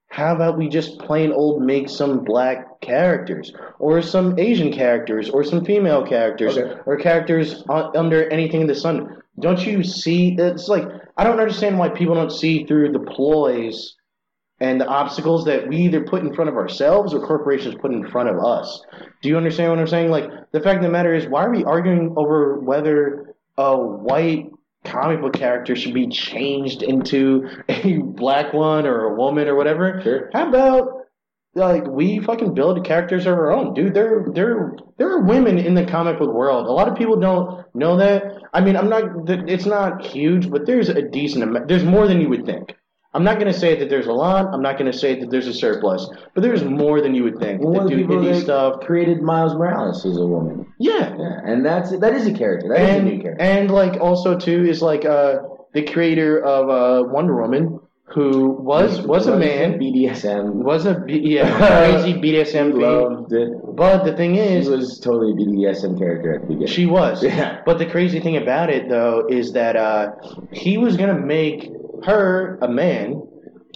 [0.10, 5.44] how about we just plain old make some black characters or some asian characters or
[5.44, 6.80] some female characters Okay.
[6.86, 10.84] or characters under anything in the sun don't you see it's like
[11.18, 13.96] i don't understand why people don't see through the ploys
[14.62, 18.08] and the obstacles that we either put in front of ourselves or corporations put in
[18.10, 18.86] front of us.
[19.22, 20.12] Do you understand what I'm saying?
[20.12, 24.52] Like the fact of the matter is, why are we arguing over whether a white
[24.86, 30.00] comic book character should be changed into a black one or a woman or whatever?
[30.04, 30.30] Sure.
[30.32, 31.02] How about
[31.56, 33.96] like we fucking build characters of our own, dude.
[33.96, 36.68] There, there, there are women in the comic book world.
[36.68, 38.24] A lot of people don't know that.
[38.54, 39.28] I mean, I'm not.
[39.28, 41.68] It's not huge, but there's a decent amount.
[41.68, 42.74] There's more than you would think.
[43.14, 44.46] I'm not going to say that there's a lot.
[44.54, 47.40] I'm not going to say that there's a surplus, but there's more than you would
[47.40, 47.62] think.
[47.62, 48.80] One that of the do indie stuff.
[48.82, 50.66] created Miles Morales is a woman.
[50.80, 52.70] Yeah, Yeah, and that's that is a character.
[52.70, 53.44] That is a new character.
[53.44, 55.40] and like also too is like uh
[55.74, 60.52] the creator of uh Wonder Woman who was was a man BDSM.
[60.64, 61.50] was a B- yeah
[61.92, 62.74] crazy BDSM.
[62.82, 63.54] Loved it.
[63.76, 66.68] But the thing is, She was totally a BDSM character at the beginning.
[66.68, 67.24] she was.
[67.32, 67.62] Yeah.
[67.66, 70.12] But the crazy thing about it though is that uh
[70.52, 71.72] he was gonna make
[72.06, 73.22] her a man,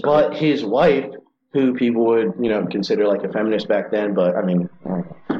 [0.03, 1.05] but his wife,
[1.53, 4.69] who people would you know consider like a feminist back then, but I mean.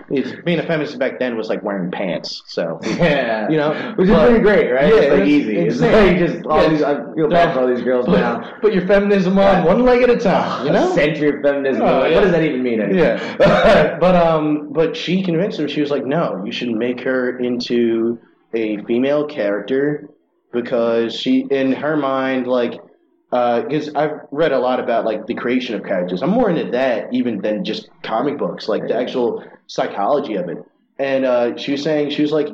[0.08, 4.08] It's, being a feminist back then was like wearing pants, so yeah, You know, which
[4.08, 4.94] is pretty great, right?
[4.94, 5.58] Yeah, it's like it's easy.
[5.58, 6.70] It's like just all Yeah.
[6.70, 6.84] these.
[6.84, 8.38] I feel bad for all these girls now.
[8.40, 9.66] Put, put your feminism on Yeah.
[9.66, 10.92] one leg at a time, you know?
[10.92, 11.82] A century of feminism.
[11.82, 12.16] Oh, like, yeah.
[12.18, 12.82] What does that even mean?
[12.82, 13.04] Anymore?
[13.04, 13.98] Yeah.
[14.00, 18.20] but um but she convinced him she was like, No, you should make her into
[18.54, 20.08] a female character
[20.56, 22.82] because she in her mind, like
[23.30, 26.24] because I've read a lot about like the creation of characters.
[26.24, 30.58] I'm more into that even than just comic books, like the actual psychology of it.
[30.97, 32.47] And uh, she was saying she was like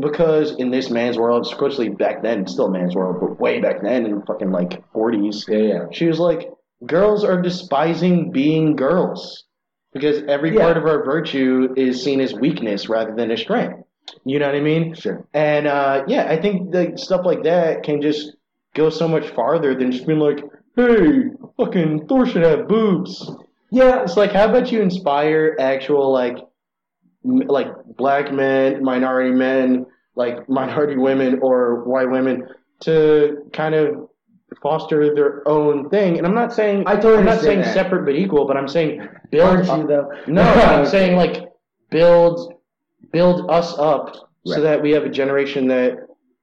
[0.00, 3.82] because in this man's world, especially back then, still a man's world, but way back
[3.82, 5.84] then in fucking like 40s, yeah, yeah.
[5.92, 6.48] she was like,
[6.86, 9.44] girls are despising being girls
[9.92, 10.62] because every Yeah.
[10.64, 13.84] part of our virtue is seen as weakness rather than a strength.
[14.24, 14.94] You know what I mean?
[14.94, 15.26] Sure.
[15.34, 18.36] And uh, yeah, I think that stuff like that can just
[18.74, 20.40] go so much farther than just being like,
[20.76, 21.24] hey,
[21.56, 23.30] fucking Thor should have boobs.
[23.70, 26.36] Yeah, It's like, how about you inspire actual like,
[27.24, 32.46] m- like black men, minority men, like minority women or white women
[32.80, 34.08] to kind of
[34.62, 36.18] foster their own thing.
[36.18, 37.72] And I'm not saying I totally I'm not saying that.
[37.72, 39.68] separate but equal, but I'm saying build.
[39.68, 40.10] aren't you though?
[40.26, 41.48] no, I'm saying like
[41.90, 42.52] build
[43.12, 45.98] build us up so that we have a generation that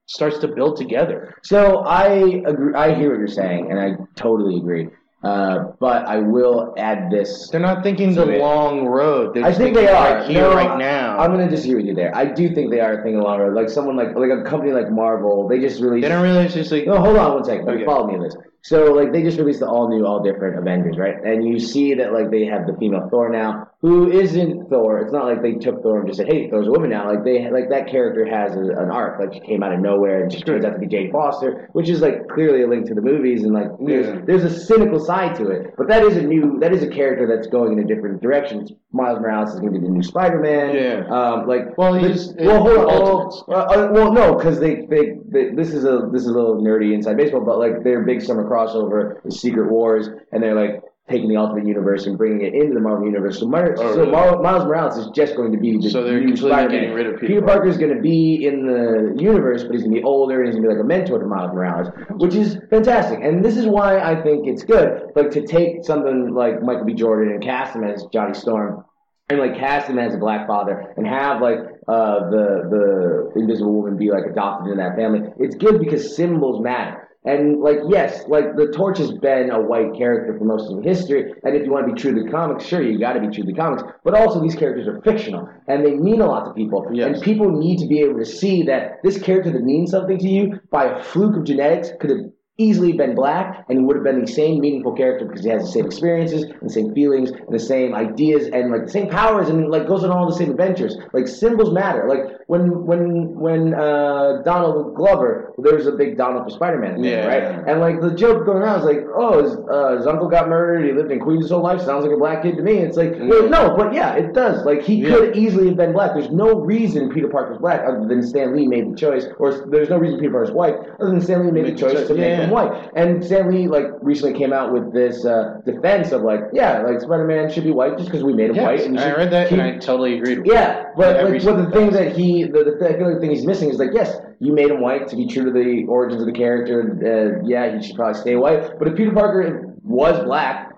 [0.05, 1.35] starts to build together.
[1.43, 2.07] So I
[2.47, 2.73] agree.
[2.73, 4.87] I hear what you're saying, and I totally agree.
[5.21, 7.49] Uh, but I will add this.
[7.49, 9.33] They're not thinking the they- long road.
[9.33, 11.17] They're I think they are right here, No, right now.
[11.19, 12.15] I'm gonna disagree with you there.
[12.15, 13.53] I do think they are thinking long road.
[13.53, 16.71] Like someone like like a company like Marvel, they just really they don't realize just
[16.71, 17.67] like No, hold on one second.
[17.67, 17.83] Okay.
[17.83, 18.35] Follow me on this.
[18.61, 21.15] So, like, they just released the all new, all different Avengers, right?
[21.23, 24.99] And you see that, like, they have the female Thor now, who isn't Thor.
[24.99, 27.23] It's not like they took Thor and just said, "Hey, Thor's a woman now." Like,
[27.23, 29.17] they like that character has a, an arc.
[29.21, 31.87] Like, she came out of nowhere and she turns out to be Jane Foster, which
[31.87, 34.21] is like clearly a link to the movies and like there's Yeah.
[34.25, 35.75] there's a cynical side to it.
[35.77, 38.67] But that is a new that is a character that's going in a different direction.
[38.91, 40.75] Miles Morales is going to be the new Spider-Man.
[40.75, 41.05] Yeah.
[41.09, 43.53] Um, like, Well, the- well, hold on.
[43.53, 43.53] Uh,
[43.85, 46.93] uh, well, no, because they, they, they, this is a this is a little nerdy
[46.93, 51.27] inside baseball, but like their big summer crossover is Secret Wars, and they're like taking
[51.27, 53.39] the Ultimate Universe and bringing it into the Marvel Universe.
[53.39, 54.11] So, Mar- Oh, so really?
[54.11, 56.69] Miles, Miles Morales is just going to be the So they're completely Spider-Man.
[56.81, 57.53] getting rid of Peter Peter Parker.
[57.61, 60.45] Parker is going to be in the universe, but he's going to be older and
[60.47, 61.87] he's going to be like a mentor to Miles Morales,
[62.17, 63.21] which is fantastic.
[63.23, 66.93] And this is why I think it's good, like to take something like Michael B.
[66.93, 68.85] Jordan and cast him as Johnny Storm
[69.31, 73.73] and like cast him as a black father and have like uh, the the invisible
[73.73, 75.21] woman be like adopted in that family.
[75.39, 77.08] It's good because symbols matter.
[77.29, 81.33] And like yes, like the torch has been a white character for most of history.
[81.43, 83.27] And if you want to be true to the comics, sure you got to be
[83.27, 83.83] true to the comics.
[84.03, 86.87] But also these characters are fictional and they mean a lot to people.
[86.91, 87.05] Yes.
[87.05, 90.27] And people need to be able to see that this character that means something to
[90.27, 92.19] you by a fluke of genetics could have
[92.59, 95.63] easily been black and he would have been the same meaningful character because he has
[95.63, 99.07] the same experiences and the same feelings and the same ideas and like the same
[99.09, 103.33] powers and like goes on all the same adventures like symbols matter like when when
[103.33, 107.25] when uh donald glover there was a big donald for spider-man thing, Yeah.
[107.27, 110.49] right and like the joke going around is like oh his, uh, his uncle got
[110.49, 112.77] murdered he lived in queens his whole life sounds like a black kid to me
[112.79, 116.13] it's like well, no but yeah it does like he could easily have been black
[116.13, 119.89] there's no reason peter parker's black other than stan lee made the choice or there's
[119.89, 122.13] no reason peter parker's white other than stan lee made Make the choice choice, to
[122.15, 122.89] make him white.
[122.95, 127.01] And Stan Lee, like, recently came out with this uh, defense of, like, yeah, like,
[127.01, 128.81] Spider Man should be white just because we made him white.
[128.81, 130.39] And I read that keep- and I totally agreed.
[130.39, 130.53] with that.
[130.53, 132.71] yeah, but like, what the thing that he, the, the,
[133.13, 135.51] the thing he's missing is like, yes, you made him white to be true to
[135.51, 137.41] the origins of the character.
[137.41, 138.77] Uh, yeah, he should probably stay white.
[138.79, 140.71] But if Peter Parker was black,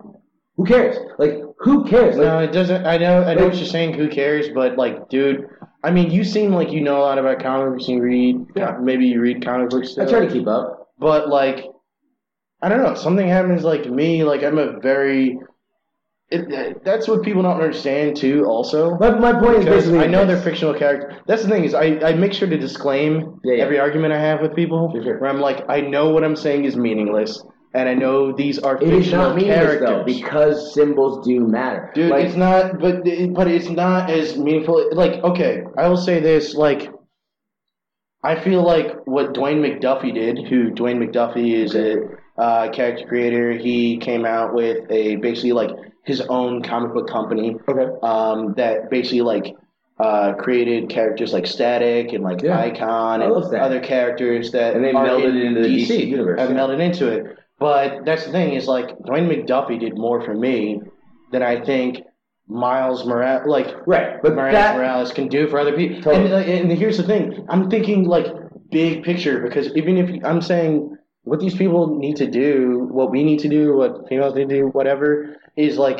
[0.57, 0.97] who cares?
[1.19, 2.17] Like, who cares?
[2.17, 2.85] Like, No, it doesn't.
[2.85, 3.23] I know.
[3.23, 3.93] I know Like- what you're saying.
[3.93, 4.49] Who cares?
[4.49, 5.47] But like, dude,
[5.83, 7.87] I mean, you seem like you know a lot about comic books.
[7.87, 8.45] You read.
[8.55, 8.77] Yeah.
[8.81, 9.97] Maybe you read comic books.
[9.97, 10.89] I try to keep up.
[10.99, 11.65] But like,
[12.61, 12.93] I don't know.
[12.95, 14.23] Something happens like me.
[14.23, 15.39] Like I'm a very.
[16.33, 18.45] It, that's what people don't understand too.
[18.45, 21.19] Also, My, my point is basically, I know they're fictional characters.
[21.27, 23.63] That's the thing is I, I make sure to disclaim Yeah, yeah.
[23.63, 24.89] every argument I have with people.
[24.93, 25.19] Sure, sure.
[25.19, 27.43] Where I'm like, I know what I'm saying is meaningless.
[27.73, 29.89] and I know these are It is fictional not meaningless characters.
[29.89, 31.91] though because symbols do matter.
[31.93, 33.03] Dude, Like, it's not, but
[33.33, 34.89] but it's not as meaningful.
[34.93, 36.89] Like, okay, I will say this: like,
[38.23, 41.95] I feel like what Dwayne McDuffie did, who Dwayne McDuffie is a
[42.37, 43.51] uh, character creator.
[43.53, 45.71] He came out with a basically like
[46.03, 47.87] his own comic book company okay.
[48.01, 49.55] um, that basically like
[49.99, 52.59] uh, created characters like Static and like Yeah.
[52.59, 56.55] Icon and other characters that And they melded in it into the DC universe, and
[56.55, 56.59] yeah.
[56.61, 57.37] melded into it.
[57.59, 60.81] But that's the thing is like Dwayne McDuffie did more for me
[61.31, 61.99] than I think
[62.47, 66.01] Miles Morales like Right, but Miles that Morales can do for other people.
[66.01, 66.31] Totally.
[66.51, 68.25] And, and here's the thing: I'm thinking like
[68.71, 70.90] big picture because even if you- I'm saying
[71.23, 74.55] what these people need to do, what we need to do, what females need to
[74.55, 75.99] do, whatever, is like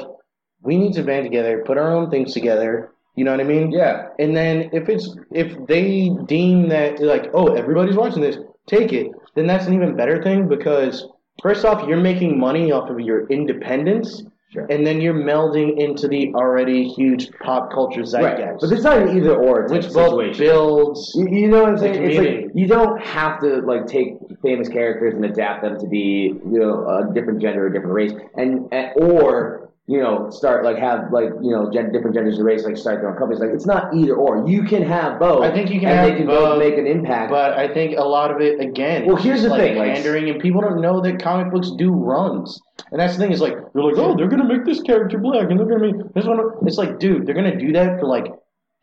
[0.62, 2.92] we need to band together, put our own things together.
[3.16, 3.72] You know what I mean?
[3.72, 4.08] yeah.
[4.20, 9.12] And then if it's if they deem that like oh everybody's watching this, take it,
[9.36, 11.08] then that's an even better thing because
[11.42, 14.68] first off you're making money off of your independence, Sure.
[14.70, 18.98] and then you're melding into the already huge pop culture Right, zeitgeist, but it's not
[18.98, 21.14] an either or which both builds.
[21.16, 22.04] You, you know what I'm saying?
[22.04, 26.34] It's like you don't have to like take famous characters and adapt them to be
[26.52, 29.61] you know a different gender or a different race, and, and or
[29.92, 33.02] you know start like have like you know gen- different genders of race like start
[33.02, 33.42] their own companies.
[33.42, 34.48] Like it's not either or.
[34.48, 35.44] You can have both.
[35.44, 37.30] I think you can and have they can both, both make an impact.
[37.30, 39.06] But I think a lot of it again.
[39.06, 41.92] Well, here's the like thing, like- pandering, and people don't know that comic books do
[41.92, 42.58] runs.
[42.92, 45.50] And that's the thing is like they're like, oh, they're gonna make this character black,
[45.50, 46.40] and they're gonna make this one.
[46.66, 48.28] It's like, dude, they're gonna do that for like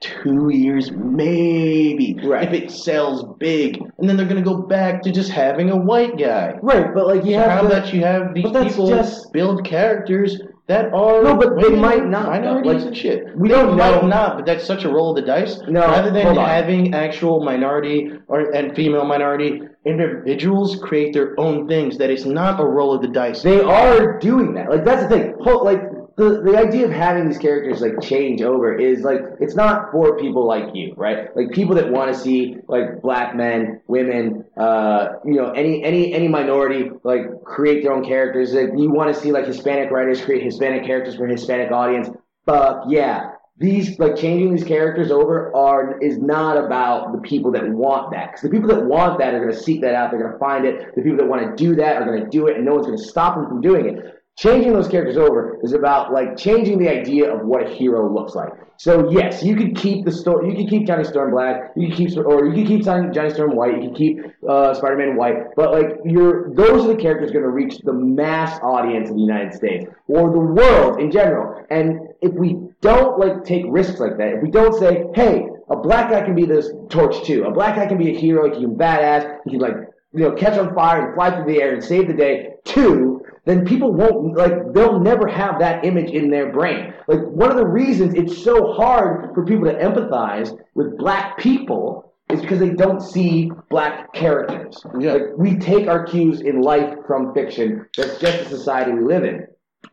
[0.01, 2.47] two years, maybe, Right.
[2.47, 6.17] if it sells big, and then they're gonna go back to just having a white
[6.17, 6.55] guy.
[6.63, 10.41] right, but like you So have how about you have these people just- build characters
[10.69, 13.37] that are No, but they might not, minorities Like, and shit.
[13.37, 14.07] we They don't might know.
[14.09, 15.61] not, but that's such a roll of the dice.
[15.67, 21.97] No, rather than having actual minority or and female minority individuals create their own things,
[21.99, 23.43] that is not a roll of the dice.
[23.43, 24.71] They are doing that.
[24.71, 25.35] Like that's the thing.
[25.39, 25.88] Like
[26.19, 30.19] the the idea of having these characters like change over is like it's not for
[30.19, 31.35] people like you, right?
[31.37, 36.13] Like people that want to see like black men, women, uh, you know, any any
[36.13, 38.53] any minority like create their own characters.
[38.53, 42.11] Like you want to see like Hispanic writers create Hispanic characters for Hispanic audience.
[42.47, 43.35] Fuck yeah.
[43.57, 48.33] These like changing these characters over are is not about the people that want that
[48.33, 50.11] because the people that want that are going to seek that out.
[50.11, 50.97] They're going to find it.
[50.97, 52.87] The people that want to do that are going to do it, and no one's
[52.87, 54.18] going to stop them from doing it.
[54.39, 58.37] Changing those characters over is about like changing the idea of what a hero looks
[58.37, 58.53] like.
[58.77, 60.49] So yes, you could keep the story.
[60.49, 61.73] You could keep Johnny Storm black.
[61.75, 63.83] You could keep, or you could keep Johnny Storm white.
[63.83, 65.57] You could keep uh, Spider-Man white.
[65.57, 69.23] But like, you're those are the characters going to reach the mass audience of the
[69.23, 71.67] United States or the world in general.
[71.71, 75.77] And if we don't like take risks like that, if we don't say, hey, a
[75.77, 77.43] black guy can be this torch too.
[77.43, 78.45] A black guy can be a hero.
[78.45, 79.39] He can be badass.
[79.47, 79.75] He can like
[80.13, 83.25] you know catch on fire and fly through the air and save the day too
[83.49, 86.93] then people won't like they'll never have that image in their brain.
[87.07, 92.13] Like one of the reasons it's so hard for people to empathize with black people
[92.31, 94.85] is because they don't see black characters.
[95.01, 95.15] Yeah.
[95.15, 97.87] Like we take our cues in life from fiction.
[97.97, 99.47] That's just the society we live in.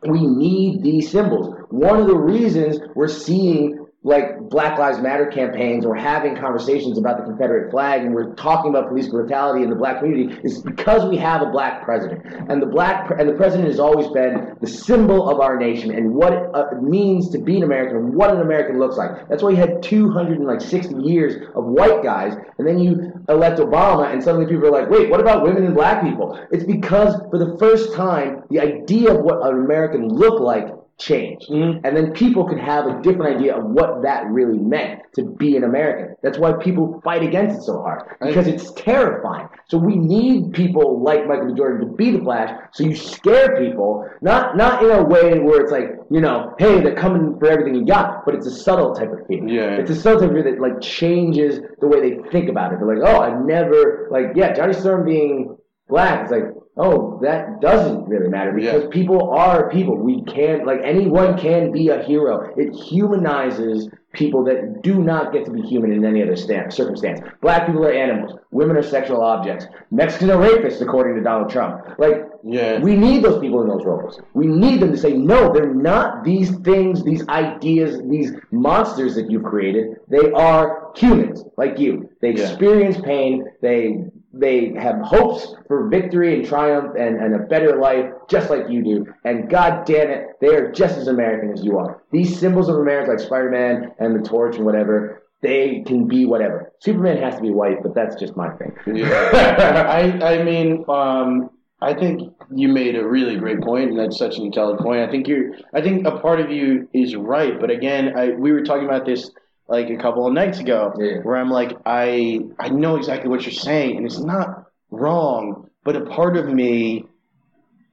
[0.06, 1.54] We need these symbols.
[1.70, 7.18] One of the reasons we're seeing like Black Lives Matter campaigns or having conversations about
[7.18, 11.04] the Confederate flag and we're talking about police brutality in the black community is because
[11.10, 12.24] we have a black president.
[12.48, 15.90] And the black pre- and the president has always been the symbol of our nation
[15.90, 19.28] and what it uh, means to be an American and what an American looks like.
[19.28, 24.22] That's why you had 260 years of white guys and then you elect Obama and
[24.22, 27.56] suddenly people are like, "Wait, what about women and black people?" It's because for the
[27.58, 30.68] first time the idea of what an American looked like
[30.98, 31.50] changed.
[31.50, 31.80] Mhm.
[31.84, 35.56] And then people could have a different idea of what that really meant to be
[35.56, 36.16] an American.
[36.22, 39.48] That's why people fight against it so hard because it's terrifying.
[39.68, 41.54] So we need people like Michael.
[41.54, 42.50] Jordan to be the Flash.
[42.72, 46.80] So you scare people, not not in a way where it's like you know, hey,
[46.80, 49.46] they're coming for everything you got, but it's a subtle type of fear.
[49.46, 49.76] Yeah.
[49.76, 52.78] It's a subtle type of fear that like changes the way they think about it.
[52.78, 55.56] They're like, oh, I've never like yeah, Johnny Storm being
[55.88, 56.22] black.
[56.22, 56.44] It's like
[56.78, 58.88] oh, that doesn't really matter because Yeah.
[58.90, 59.96] people are people.
[59.96, 62.50] We can't like anyone can be a hero.
[62.56, 67.20] It humanizes people that do not get to be human in any other stand, circumstance.
[67.42, 68.38] Black people are animals.
[68.50, 69.66] Women are sexual objects.
[69.90, 71.82] Mexicans are rapists, according to Donald Trump.
[71.98, 72.80] Like, Yeah.
[72.80, 74.18] we need those people in those roles.
[74.32, 79.30] We need them to say, no, they're not these things, these ideas, these monsters that
[79.30, 79.96] you've created.
[80.08, 82.08] They are humans, like you.
[82.22, 82.44] They Yeah.
[82.44, 83.44] experience pain.
[83.60, 84.04] They
[84.38, 88.82] they have hopes for victory and triumph and, and a better life, just like you
[88.82, 89.14] do.
[89.24, 92.02] And God damn it, they are just as American as you are.
[92.12, 96.72] These symbols of America, like Spider-Man and the Torch and whatever, they can be whatever.
[96.80, 98.72] Superman has to be white, but that's just my thing.
[98.86, 99.30] Yeah.
[99.88, 104.38] I I mean, um, I think you made a really great point, and that's such
[104.38, 105.06] an intelligent point.
[105.06, 105.54] I think you're.
[105.74, 109.04] I think a part of you is right, but again, I we were talking about
[109.04, 109.30] this
[109.68, 111.18] like a couple of nights ago, Yeah.
[111.22, 115.96] where I'm like, I I know exactly what you're saying, and it's not wrong, but
[115.96, 117.04] a part of me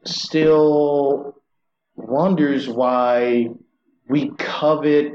[0.06, 1.36] still
[1.96, 3.48] wonders why
[4.10, 5.14] we covet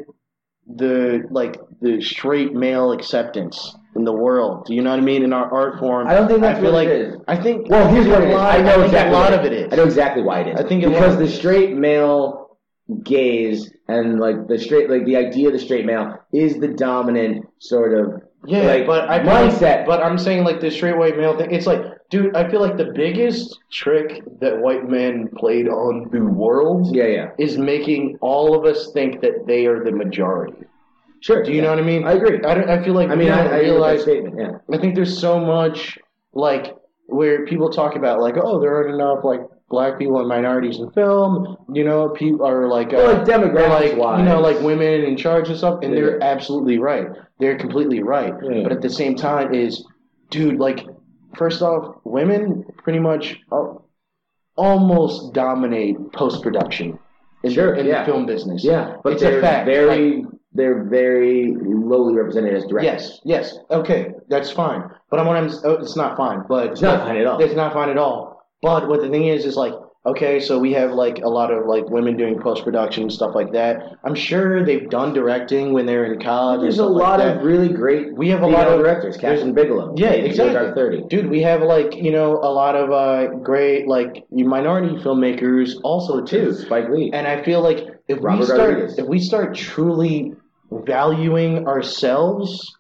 [0.66, 4.66] the like the straight male acceptance in the world.
[4.66, 5.22] Do you know what I mean?
[5.22, 7.16] In our art form, I don't think that's I feel what like it is.
[7.28, 8.34] I think Well, here's what it a is.
[8.34, 9.72] lot- I know think exactly a lot of it is.
[9.72, 10.61] I know exactly why it is.
[10.61, 12.47] I think because the straight male
[13.05, 17.47] gaze and like the straight, like the idea of the straight male is the dominant
[17.59, 19.86] sort of Yeah, like, but I like- mindset.
[19.86, 21.51] but I'm saying like the straight white male thing.
[21.51, 26.20] It's like, dude, I feel like the biggest trick that white men played on the
[26.24, 30.64] world yeah, yeah, is making all of us think that they are the majority.
[31.20, 31.43] sure.
[31.43, 31.64] Do you yeah.
[31.64, 32.07] know what I mean?
[32.07, 32.39] I agree.
[32.45, 34.03] I, don't, I feel like I mean, I, I agree with that realize.
[34.03, 34.36] statement.
[34.39, 34.74] Yeah.
[34.74, 35.99] I think there's so much
[36.32, 36.74] like
[37.07, 40.90] where people talk about like, oh, there aren't enough like black people and minorities in
[40.92, 41.56] film.
[41.72, 43.38] You know, people are like, uh, like they're
[43.68, 46.00] like you know, like women in charge and stuff, and Yeah.
[46.00, 47.06] they're absolutely right.
[47.38, 48.32] They're completely right.
[48.42, 48.62] Yeah.
[48.62, 49.84] But at the same time, is
[50.30, 50.86] dude like
[51.36, 53.40] first off, women pretty much
[54.56, 56.98] almost dominate post production
[57.44, 58.00] in, Sure, the, in yeah.
[58.04, 58.64] the film business.
[58.64, 59.66] Yeah, but it's they're a fact.
[59.66, 63.20] very, they're very lowly represented as directors.
[63.24, 63.58] Yes, yes.
[63.70, 64.82] Okay, that's fine.
[65.10, 65.50] But I'm what I'm.
[65.64, 66.42] oh, It's not fine.
[66.48, 67.38] But It's not fine at all.
[67.40, 68.38] It's not fine at all.
[68.62, 69.72] But what the thing is is like,
[70.06, 73.34] okay, so we have like a lot of like women doing post production and stuff
[73.34, 73.96] like that.
[74.04, 76.62] I'm sure they've done directing when they're in college.
[76.62, 78.14] There's a lot like of really great.
[78.16, 79.16] We have a lot of- directors.
[79.16, 79.94] Kathryn Bigelow.
[79.96, 80.72] Yeah, exactly.
[80.74, 81.02] Thirty.
[81.09, 86.24] Dude, we have like you know a lot of uh, great like minority filmmakers also
[86.24, 86.52] too.
[86.54, 87.11] Spike Lee.
[87.12, 88.98] And I feel like if we start Rodriguez.
[88.98, 90.32] if we start truly
[90.70, 92.76] valuing ourselves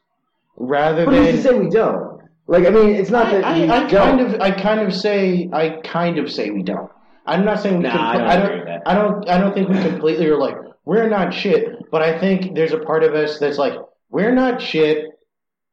[0.56, 2.07] rather But than who's to say we don't?
[2.48, 3.90] Like, I mean, it's not that I, we I, I don't.
[3.90, 6.90] kind of I kind of say I kind of say we don't.
[7.26, 8.82] I'm not saying we Nah, compl- I don't I agree with don't that.
[8.86, 12.54] I don't I don't think we completely are like we're not shit, but I think
[12.54, 13.74] there's a part of us that's like
[14.10, 15.04] we're not shit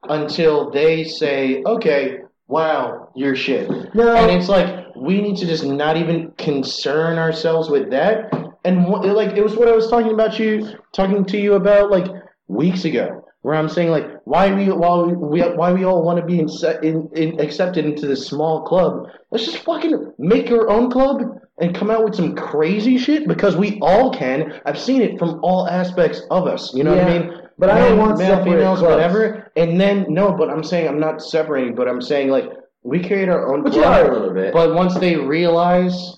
[0.04, 4.14] until they say, "Okay, wow, you're shit." No.
[4.16, 8.34] And it's like we need to just not even concern ourselves with that.
[8.66, 11.90] And wh- like it was what I was talking about you talking to you about
[11.92, 12.08] like
[12.48, 16.26] weeks ago, where I'm saying like why we why we why we all want to
[16.26, 16.50] be in,
[16.82, 19.08] in, in accepted into this small club.
[19.30, 21.22] Let's just fucking make our own club
[21.60, 24.60] and come out with some crazy shit because we all can.
[24.66, 26.74] I've seen it from all aspects of us.
[26.74, 27.42] You know what I mean?
[27.60, 28.96] but I don't want male, females, clubs.
[28.96, 29.52] whatever.
[29.56, 32.46] And then no, but I'm saying I'm not separating, but I'm saying like
[32.82, 34.08] we create our own But you club.
[34.08, 34.54] are a little bit.
[34.54, 36.18] But once they realize,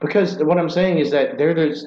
[0.00, 1.86] because what I'm saying is that they're there's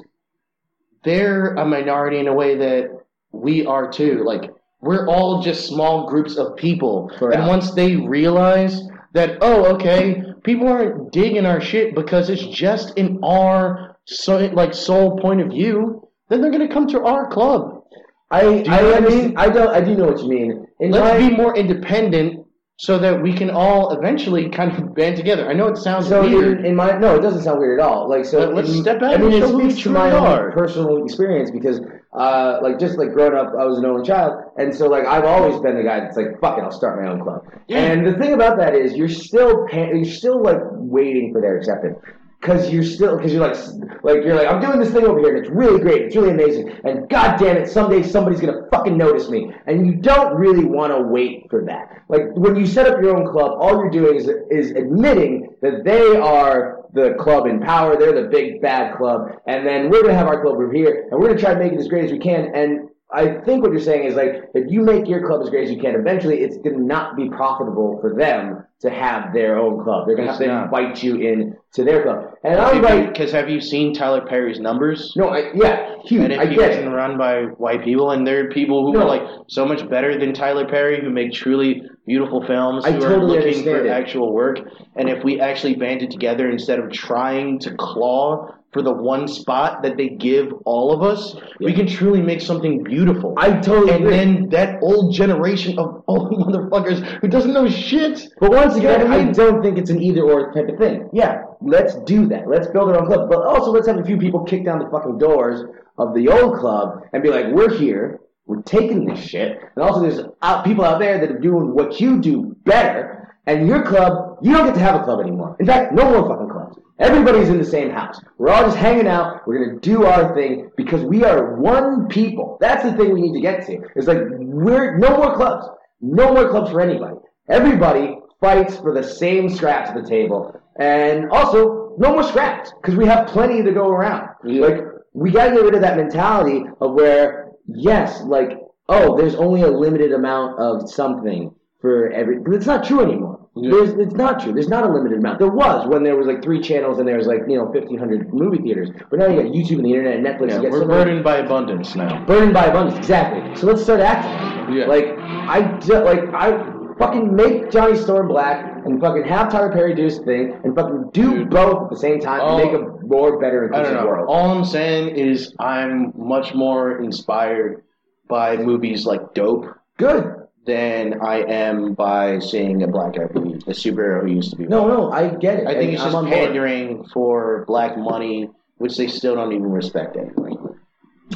[1.02, 3.00] they're a minority in a way that
[3.32, 4.22] we are too.
[4.24, 7.36] Like we're all just small groups of people, Correct.
[7.38, 12.96] and once they realize that, oh, okay, people aren't digging our shit because it's just
[12.98, 17.82] in our so like sole point of view, then they're gonna come to our club.
[18.30, 19.34] I, I I mean?
[19.36, 19.68] I don't.
[19.68, 20.66] I do know what you mean.
[20.80, 22.42] In Let's my- be more independent.
[22.78, 25.48] So that we can all eventually kind of band together.
[25.48, 26.58] I know it sounds So weird.
[26.58, 28.06] in, in my no, it doesn't sound weird at all.
[28.06, 29.90] Like so, let's in- step out I mean, and it show who we speaks to
[29.92, 30.10] my
[30.52, 31.80] personal experience because,
[32.12, 35.24] uh, like just like growing up, I was an only child, and so like I've
[35.24, 37.44] always been the guy that's like, fuck it, I'll start my own club.
[37.68, 37.78] Yeah.
[37.78, 41.56] And the thing about that is, you're still pa- you're still like waiting for their
[41.58, 41.98] acceptance.
[42.42, 43.56] Cause you're still, cause you're like,
[44.04, 46.30] like you're like, I'm doing this thing over here, and it's really great, it's really
[46.30, 50.64] amazing, and god damn it, someday somebody's gonna fucking notice me, and you don't really
[50.64, 52.02] want to wait for that.
[52.08, 55.82] Like when you set up your own club, all you're doing is is admitting that
[55.82, 60.14] they are the club in power, they're the big bad club, and then we're gonna
[60.14, 62.12] have our club over here, and we're gonna try to make it as great as
[62.12, 65.40] we can, and I think what you're saying is like if you make your club
[65.40, 69.32] as great as you can, eventually it's gonna not be profitable for them to have
[69.32, 70.06] their own club.
[70.06, 72.32] They're gonna have to invite you in to their club.
[72.42, 75.12] And I'm like, Because have you seen Tyler Perry's numbers?
[75.16, 76.24] no, I, yeah, huge.
[76.24, 76.88] And if I get it.
[76.90, 79.02] run by white people, and there are people who No.
[79.02, 82.98] are like so much better than Tyler Perry, who make truly beautiful films, I who
[82.98, 83.90] are totally looking for it.
[83.90, 84.60] actual work.
[84.94, 89.82] And if we actually banded together instead of trying to claw for the one spot
[89.82, 93.34] that they give all of us, we can truly make something beautiful.
[93.38, 94.16] I totally and agree.
[94.16, 98.28] then that old generation of old motherfuckers who doesn't know shit.
[98.38, 101.08] But once again, I I, don't think it's an either or type of thing.
[101.12, 102.48] Yeah, let's do that.
[102.48, 103.30] Let's build our own club.
[103.30, 105.64] But also, let's have a few people kick down the fucking doors
[105.98, 108.20] of the old club and be like, we're here.
[108.46, 109.58] We're taking this shit.
[109.74, 113.36] And also, there's out, people out there that are doing what you do better.
[113.46, 115.56] And your club, you don't get to have a club anymore.
[115.60, 116.78] In fact, no more fucking clubs.
[116.98, 118.18] Everybody's in the same house.
[118.38, 119.46] We're all just hanging out.
[119.46, 122.56] We're gonna do our thing because we are one people.
[122.60, 123.82] That's the thing we need to get to.
[123.94, 125.66] It's like we're no more clubs.
[126.00, 127.16] No more clubs for anybody.
[127.48, 130.58] Everybody fights for the same scraps at the table.
[130.78, 134.28] and also no more scraps because we have plenty to go around.
[134.44, 134.66] Yeah.
[134.66, 134.78] Like
[135.12, 138.58] we gotta get rid of that mentality of where yes, like
[138.88, 142.38] oh, there's only a limited amount of something for every.
[142.38, 143.40] But it's not true anymore.
[143.58, 143.70] Yeah.
[143.70, 144.52] There's, it's not true.
[144.52, 145.38] There's not a limited amount.
[145.38, 148.34] There was when there was like three channels and there was like you know 1,500
[148.34, 148.90] movie theaters.
[149.10, 150.62] But now you got YouTube and the internet and Netflix.
[150.62, 152.22] Yeah, we're burdened by abundance now.
[152.26, 152.98] burdened by abundance.
[152.98, 153.56] Exactly.
[153.56, 154.76] So let's start acting.
[154.76, 154.86] Yeah.
[154.86, 155.60] Like I
[156.00, 160.58] like I fucking make Johnny Storm black and fucking have Tyler Perry do his thing
[160.64, 161.50] and fucking do Dude.
[161.50, 162.56] both at the same time Oh.
[162.58, 162.98] and make oh.
[163.02, 164.06] a more better I don't inclusive know.
[164.06, 164.26] world.
[164.28, 167.82] All I'm saying is I'm much more inspired
[168.28, 169.66] by movies like Dope
[169.98, 170.32] Good.
[170.66, 174.66] than I am by seeing a black guy be a superhero who used to be.
[174.66, 175.66] No, no, I get it.
[175.68, 176.34] I think And it's I'm just on board.
[176.36, 180.50] pandering for black money, which they still don't even respect anyway.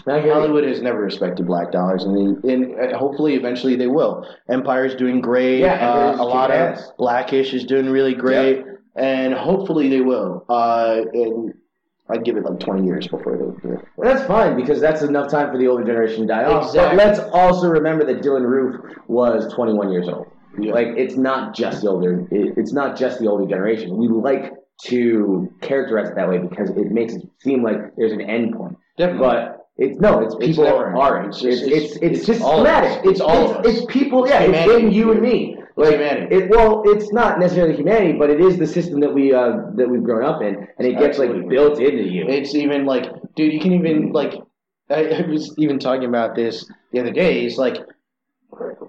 [0.06, 4.26] Hollywood has never respected black dollars, and, and hopefully eventually they will.
[4.48, 5.60] Empire's doing great.
[5.60, 6.92] Yeah, uh, a lot kicking of ass.
[6.98, 8.64] Blackish is doing really great,
[8.96, 10.44] and hopefully they will.
[10.48, 11.54] Uh, and
[12.08, 13.84] I'd give it like 20 years before they do it.
[13.96, 16.66] Well, that's fine because that's enough time for the older generation to die off.
[16.66, 16.96] Exactly.
[16.96, 20.26] But let's also remember that Dylann Roof was 21 years old.
[20.58, 20.72] Yeah.
[20.72, 22.26] Like it's not just the older.
[22.30, 23.96] it- It's not just the older generation.
[23.96, 24.52] We like
[24.86, 28.76] to characterize it that way because it makes it seem like there's an end point.
[28.96, 29.26] Definitely.
[29.28, 31.42] But it's no, it's people never an our age.
[31.44, 32.82] It's It's just- it's it's, it's all of us.
[32.84, 33.10] systematic.
[33.10, 33.66] It's all of us.
[33.66, 34.28] It's people.
[34.28, 34.86] Yeah, it's humanity.
[34.86, 35.56] in you and me.
[35.76, 36.34] Like humanity.
[36.36, 36.50] it.
[36.50, 40.02] Well, it's not necessarily humanity, but it is the system that we uh, that we've
[40.02, 42.26] grown up in, and it gets like built into you.
[42.28, 43.04] It's even like,
[43.34, 44.34] dude, you can even like.
[44.90, 47.44] I, I was even talking about this the other day.
[47.46, 47.76] It's like,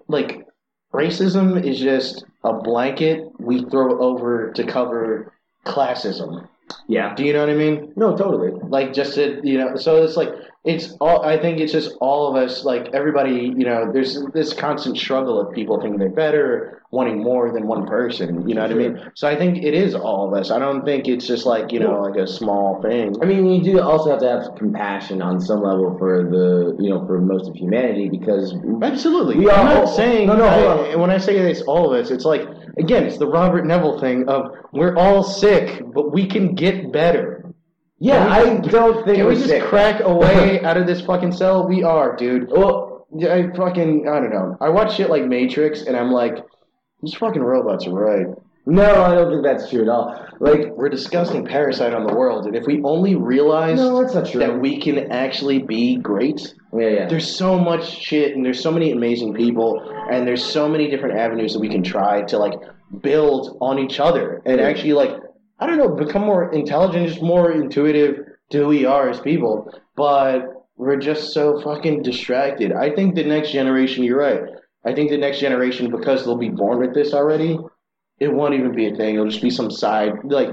[0.08, 0.48] like,
[0.94, 5.34] racism is just a blanket we throw over to cover
[5.66, 6.48] classism.
[6.88, 7.14] yeah.
[7.14, 7.94] Do you know what I mean?
[7.96, 8.52] No, totally.
[8.68, 10.30] Like, just to you know, so it's like
[10.64, 11.24] it's all.
[11.26, 12.64] I think it's just all of us.
[12.64, 17.52] Like everybody, you know, there's this constant struggle of people thinking they're better, wanting more
[17.52, 18.48] than one person.
[18.48, 19.12] You know what I mean?
[19.16, 20.52] So I think it is all of us.
[20.52, 23.16] I don't think it's just like you know, like a small thing.
[23.24, 26.92] I mean, you do also have to have compassion on some level for the, you
[26.92, 28.54] know, for most of humanity because
[28.84, 29.38] Absolutely.
[29.38, 31.00] We I'm not saying no, no, hold I- on.
[31.00, 32.42] when I say it's all of us, it's like
[32.78, 37.41] again, it's the Robert Neville thing of we're all sick, but we can get better.
[38.02, 39.64] Yeah, I don't think Can we're just sick.
[39.64, 41.68] crack away out of this fucking cell?
[41.68, 42.50] We are, dude.
[42.50, 44.58] Well, I fucking I don't know.
[44.60, 46.38] I watch shit like Matrix, and I'm like,
[47.02, 48.28] these fucking robots are right.
[48.66, 50.28] no, I don't think that's true at all.
[50.40, 54.16] Like, We're a disgusting parasite on the world, and if we only realized no, that's
[54.16, 54.40] not true.
[54.40, 57.06] that we can actually be great, yeah, yeah.
[57.08, 59.80] there's so much shit and there's so many amazing people
[60.12, 62.54] and there's so many different avenues that we can try to like
[63.02, 64.68] build on each other and Yeah.
[64.68, 65.12] actually like
[65.62, 69.72] I don't know become more intelligent just more intuitive to who we are as people
[69.96, 74.42] but we're just so fucking distracted I think the next generation you're right
[74.84, 77.58] I think the next generation because they'll be born with this already
[78.20, 80.50] it won't even be a thing it'll just be some side like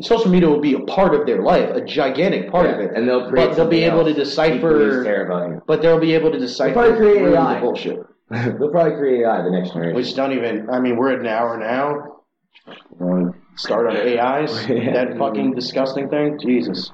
[0.00, 2.90] social media will be a part of their life a gigantic part of Yeah, it
[2.96, 5.60] and they'll create but they'll be able to decipher Equally as terrifying.
[5.66, 7.54] but they'll be able to decipher probably create AI.
[7.54, 7.98] the bullshit.
[8.30, 9.96] They'll probably create AI the next generation.
[9.96, 10.68] Which don't even.
[10.70, 12.16] I mean, we're at an hour now.
[12.98, 14.66] To Start on AIs.
[14.68, 16.38] That fucking disgusting thing.
[16.38, 16.90] Jesus.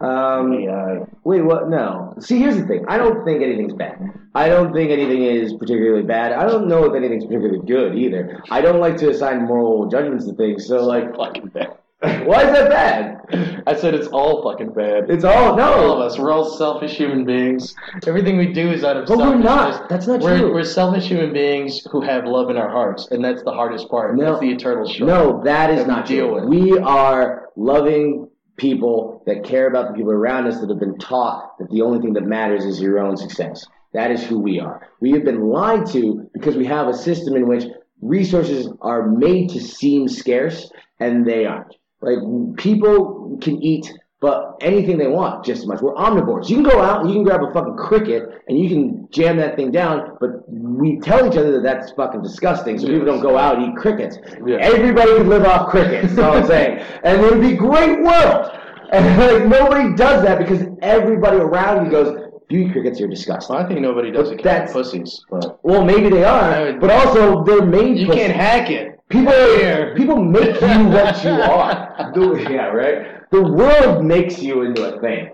[0.00, 1.06] Um, AI.
[1.24, 1.68] Wait, what?
[1.68, 2.14] No.
[2.20, 2.84] See, here's the thing.
[2.86, 3.98] I don't think anything's bad.
[4.34, 6.32] I don't think anything is particularly bad.
[6.32, 8.42] I don't know if anything's particularly good either.
[8.50, 10.66] I don't like to assign moral judgments to things.
[10.66, 11.78] So, like, Fucking bad.
[12.00, 13.62] why is that bad?
[13.66, 15.08] I said it's all fucking bad.
[15.08, 15.64] It's all no.
[15.64, 16.18] all of us.
[16.18, 17.74] We're all selfish human beings.
[18.06, 19.88] Everything we do is out of But we're not.
[19.88, 20.52] That's not we're, true.
[20.52, 24.14] We're selfish human beings who have love in our hearts, and that's the hardest part.
[24.14, 24.26] No.
[24.26, 25.38] That's the eternal struggle.
[25.38, 26.34] No, that is that not deal true.
[26.34, 26.44] with.
[26.44, 28.28] We are loving
[28.58, 32.00] people that care about the people around us that have been taught that the only
[32.00, 33.64] thing that matters is your own success.
[33.94, 34.86] That is who we are.
[35.00, 37.64] We have been lied to because we have a system in which
[38.02, 40.70] resources are made to seem scarce
[41.00, 41.74] and they aren't.
[42.00, 42.18] Like
[42.58, 45.82] people can eat but anything they want just as much.
[45.82, 46.48] We're omnivores.
[46.48, 49.36] You can go out and you can grab a fucking cricket and you can jam
[49.36, 53.20] that thing down, but we tell each other that that's fucking disgusting, so people don't
[53.20, 54.16] go out and eat crickets.
[54.46, 54.56] Yeah.
[54.56, 56.14] Everybody could live off crickets.
[56.14, 58.50] That's all I'm saying, and it would be great world.
[58.90, 63.54] And like nobody does that because everybody around you goes, you eat crickets, you're disgusting."
[63.54, 64.44] Well, I think nobody does But it.
[64.44, 67.98] that's- pussies, but Well, maybe they I are, but also they're made.
[67.98, 68.18] you pussy.
[68.20, 68.95] can't hack it.
[69.08, 69.94] People, Here.
[69.96, 72.10] people make you what you are.
[72.14, 73.30] The- yeah, right.
[73.30, 75.30] The world makes you into a thing.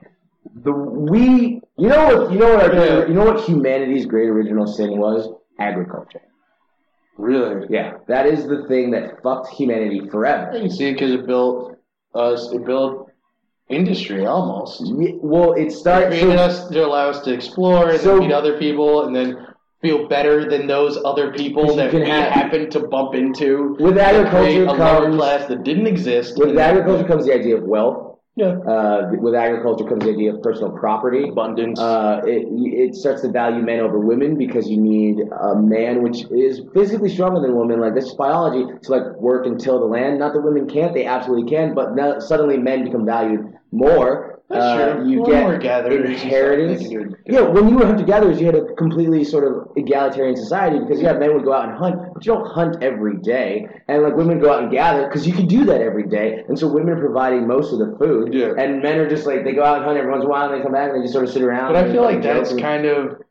[0.63, 3.07] The we, you know what, you know what, our, Yeah.
[3.07, 5.29] you know what humanity's great original sin was?
[5.59, 6.21] Agriculture.
[7.17, 7.67] Really?
[7.71, 10.57] Yeah, that is the thing that fucked humanity forever.
[10.57, 11.79] You see it because it built
[12.15, 12.53] us.
[12.53, 13.11] It built
[13.69, 14.83] industry almost.
[15.23, 16.09] Well, it It started.
[16.11, 19.47] created So, us to allow us to explore and So- meet other people, and then
[19.83, 23.77] feel better than those other people that we have- happen to bump into.
[23.81, 26.39] With agriculture a comes- class that didn't exist.
[26.39, 28.09] With agriculture comes the idea of wealth.
[28.37, 28.55] yeah.
[28.67, 31.29] Uh, with agriculture comes the idea of personal property.
[31.29, 31.79] abundance.
[31.79, 32.47] Uh, it,
[32.85, 35.17] it starts to value men over women because you need
[35.51, 37.79] a man which is physically stronger than a woman.
[37.81, 40.19] Like that's just biology to like work and till the land.
[40.21, 41.75] Not that women can't; they absolutely can.
[41.75, 44.32] But now suddenly men become valued more.
[44.55, 45.03] Uh.
[45.07, 46.83] You Well, get more gatherers and inheritance.
[46.83, 47.21] they can do it.
[47.27, 51.01] Yeah, when you were hunter gatherers, you had a completely sort of egalitarian society because
[51.01, 54.15] yeah, men would go out and hunt, but you don't hunt every day, and like
[54.17, 56.91] women go out and gather because you can do that every day, and so women
[56.91, 58.53] are providing most of the food, Yeah.
[58.59, 60.51] and men are just like they go out and hunt every once in a while,
[60.51, 61.73] and they come back and they just sort of sit around.
[61.73, 63.23] But I feel like that's and- kind of.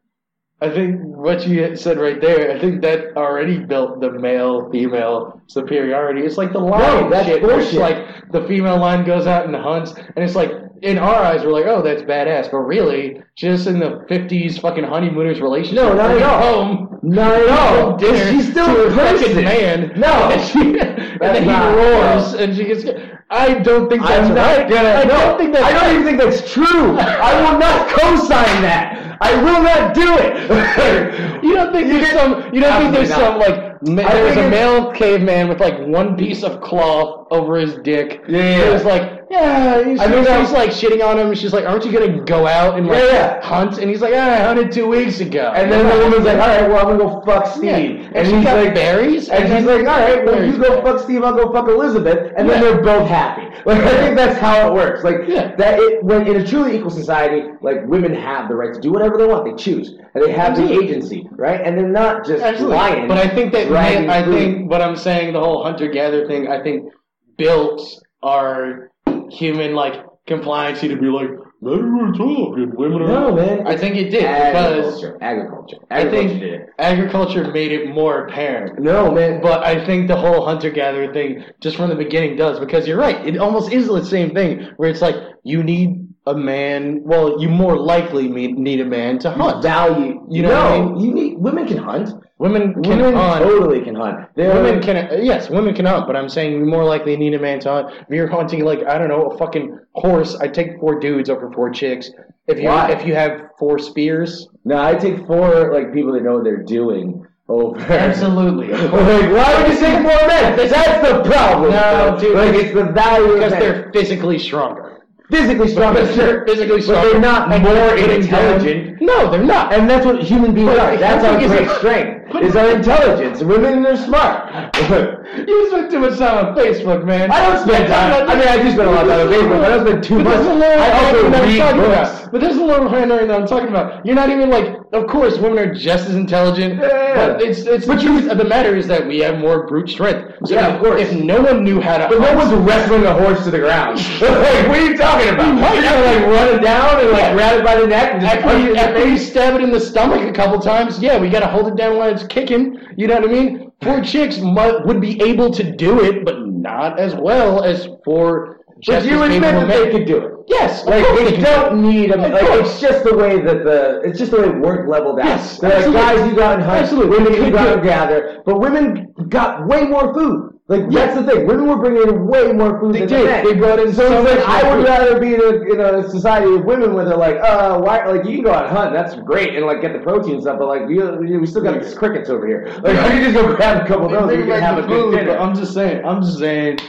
[0.64, 2.52] I think what you said right there.
[2.56, 6.22] I think that already built the male female superiority.
[6.22, 7.42] It's like the lion that's shit.
[7.44, 7.80] It's bullshit.
[7.80, 10.52] like the female lion goes out and hunts, and it's like
[10.82, 12.52] in our eyes we're like, oh, that's badass.
[12.52, 15.84] But really, just in the '50s, fucking honeymooners relationship.
[15.84, 16.64] No, not at all.
[16.66, 17.98] Home, Not at all.
[17.98, 19.44] dinner She's still to a fucking person.
[19.44, 19.94] man.
[20.00, 20.08] No.
[20.32, 22.86] and, she, and then he not- roars, and she gets.
[23.34, 24.70] I don't think that's I'm not right.
[24.70, 24.90] gonna.
[24.90, 25.64] I no, don't think that's.
[25.66, 26.98] I don't even think that's true.
[27.00, 29.18] I will not co-sign that.
[29.22, 31.22] I will not do it.
[31.44, 32.54] You don't think You there's get- some?
[32.54, 36.16] You don't think there's Absolutely some like there was a male caveman with like one
[36.16, 38.22] piece of cloth over his dick.
[38.28, 39.84] Yeah, yeah, It was like, yeah.
[39.86, 41.28] He's, I mean, she's like shitting on him.
[41.30, 43.42] and She's like, aren't you gonna go out and like Yeah, yeah.
[43.42, 43.78] hunt?
[43.78, 45.54] And he's like, yeah, I hunted two weeks ago.
[45.56, 47.64] And then the woman's like, all right, well, I'm gonna go fuck Steve.
[47.64, 47.78] Yeah.
[47.78, 51.00] And, And she like, berries, And, and he's like, all right, well, you go fuck
[51.00, 52.34] Steve, I'll go fuck Elizabeth.
[52.36, 53.42] And then they're both happy.
[53.64, 55.04] Like, I think that's how it works.
[55.04, 58.80] Like, that it, when in a truly equal society, like, women have the right to
[58.80, 59.46] do whatever they want.
[59.46, 60.00] They choose.
[60.16, 61.62] And they have the agency, right?
[61.62, 62.76] And they're not just Absolutely.
[62.78, 63.08] lying.
[63.08, 66.48] But I think that dragging I think what I'm saying, the whole hunter gatherer thing,
[66.48, 66.92] I think
[67.38, 67.82] built
[68.24, 68.92] our
[69.30, 71.30] human like compliancy to be like,
[71.64, 73.08] let her talk and women are.
[73.08, 73.68] No, man.
[73.68, 75.18] I think it did because agriculture.
[75.22, 75.78] Agriculture.
[75.92, 76.70] I think it.
[76.80, 78.80] agriculture made it more apparent.
[78.80, 79.42] No, man.
[79.42, 82.98] But I think the whole hunter gatherer thing, just from the beginning, does because you're
[82.98, 83.28] right.
[83.28, 87.02] It almost is the same thing where it's like you need a man.
[87.04, 89.64] Well, you more likely me- need a man to hunt.
[89.64, 90.26] value.
[90.30, 91.00] You know no, what I mean?
[91.00, 92.10] you need women can hunt.
[92.38, 93.44] Women can Women hunt.
[93.44, 94.28] totally can hunt.
[94.36, 97.34] They're, Women can, uh, yes, women can hunt, but I'm saying you more likely need
[97.36, 97.92] a man to hunt.
[98.02, 101.52] If you're hunting like I don't know a fucking horse, I take four dudes over
[101.52, 102.10] four chicks.
[102.48, 102.92] If you Why?
[102.92, 106.64] if you have four spears, No, I take four like people that know what they're
[106.64, 107.80] doing over.
[107.80, 110.56] absolutely, like, why would you take four men?
[110.58, 111.72] That's the problem.
[111.72, 113.62] No, dude, Like it's the value because of men.
[113.62, 114.91] they're physically stronger.
[115.32, 115.94] Physically strong.
[115.94, 119.02] Because they're physically but they're not more intelligent.
[119.02, 119.74] No, they're not.
[119.74, 120.98] And that's what human beings But are.
[120.98, 122.21] That's our great strength.
[122.32, 123.42] But- Is our intelligence.
[123.44, 124.76] Women are smart.
[125.32, 127.32] You spend too much time on Facebook, man.
[127.32, 128.28] I don't spend time.
[128.30, 130.04] I mean, I do spend a lot of time on Facebook, but I don't spend
[130.04, 130.34] too But much.
[130.34, 132.20] there's a little I also read books.
[132.20, 132.32] about.
[132.34, 134.06] But there's a little handwriting that I'm talking about.
[134.06, 136.82] You're not even like, of course, women are just as intelligent.
[136.82, 137.16] Yeah.
[137.16, 140.36] But it's it's the truth of the matter is that we have more brute strength.
[140.46, 141.02] So Yeah, if, of course.
[141.02, 144.00] If no one knew how to, But no one's wrestling a horse to the ground.
[144.22, 145.48] like, what are you talking about?
[145.48, 145.74] You might.
[145.76, 147.34] You're gonna like run it down and like Yeah.
[147.36, 149.80] grab it by the neck and just After you, after you stab it in the
[149.80, 152.78] stomach a couple times, yeah, we gotta hold it down while it's kicking.
[152.98, 153.72] You know what I mean?
[153.82, 158.58] Four chicks might, would be able to do it, but not as well as four.
[158.68, 160.34] But just you admit that they could do it.
[160.48, 162.70] Yes, Like they don't need a like course.
[162.72, 165.26] it's just the way that the it's just the way work leveled out.
[165.26, 166.02] Yes, They're like absolutely.
[166.02, 167.18] guys you go out and hunt, Absolutely.
[167.18, 170.60] women you go out and gather, but women got way more food.
[170.72, 171.46] Like that's the thing.
[171.48, 173.26] Women were bringing in way more food They than did.
[173.26, 173.46] men.
[173.46, 174.90] They brought in so, so much I would food.
[174.90, 178.06] rather be in a, in a society of women where they're like, uh, why?
[178.06, 180.58] Like you can go out and hunt, that's great, and like get the protein stuff,
[180.60, 180.96] but like we,
[181.38, 182.68] we still got these crickets over here.
[182.84, 184.88] Like I can just go grab a couple of those and we can have a
[184.88, 185.38] good dinner.
[185.38, 186.06] I'm just saying.
[186.06, 186.80] I'm just saying.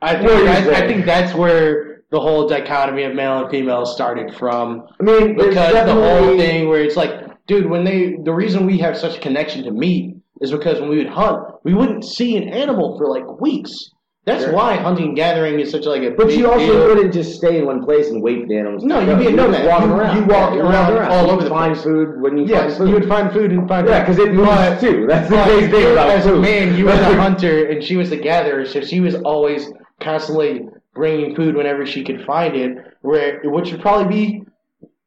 [0.00, 3.50] I think, are you I, I think that's where the whole dichotomy of male and
[3.50, 4.86] female started from.
[4.98, 8.78] I mean, Because the whole thing where it's like, dude, when they, the reason we
[8.78, 12.36] have such a connection to meat is because when we would hunt, we wouldn't see
[12.36, 13.72] an animal for like weeks.
[14.24, 14.52] That's Sure.
[14.52, 16.86] why hunting and gathering is such like a But big you also deal.
[16.88, 18.82] wouldn't just stay in one place and wait for the animals.
[18.82, 19.54] to No, you'd be a You nomad.
[19.62, 20.16] just walk You- around.
[20.16, 21.84] you walk Yeah, around all over the find place.
[21.84, 22.88] food when you Yes, find food.
[22.88, 24.06] you would find food and find Yeah, food.
[24.06, 25.06] 'cause it moves But- too.
[25.08, 26.42] That's the but thing about as a food.
[26.42, 30.68] man, you were the hunter and she was the gatherer, so she was always constantly
[30.94, 34.42] bringing food whenever she could find it, where which would probably be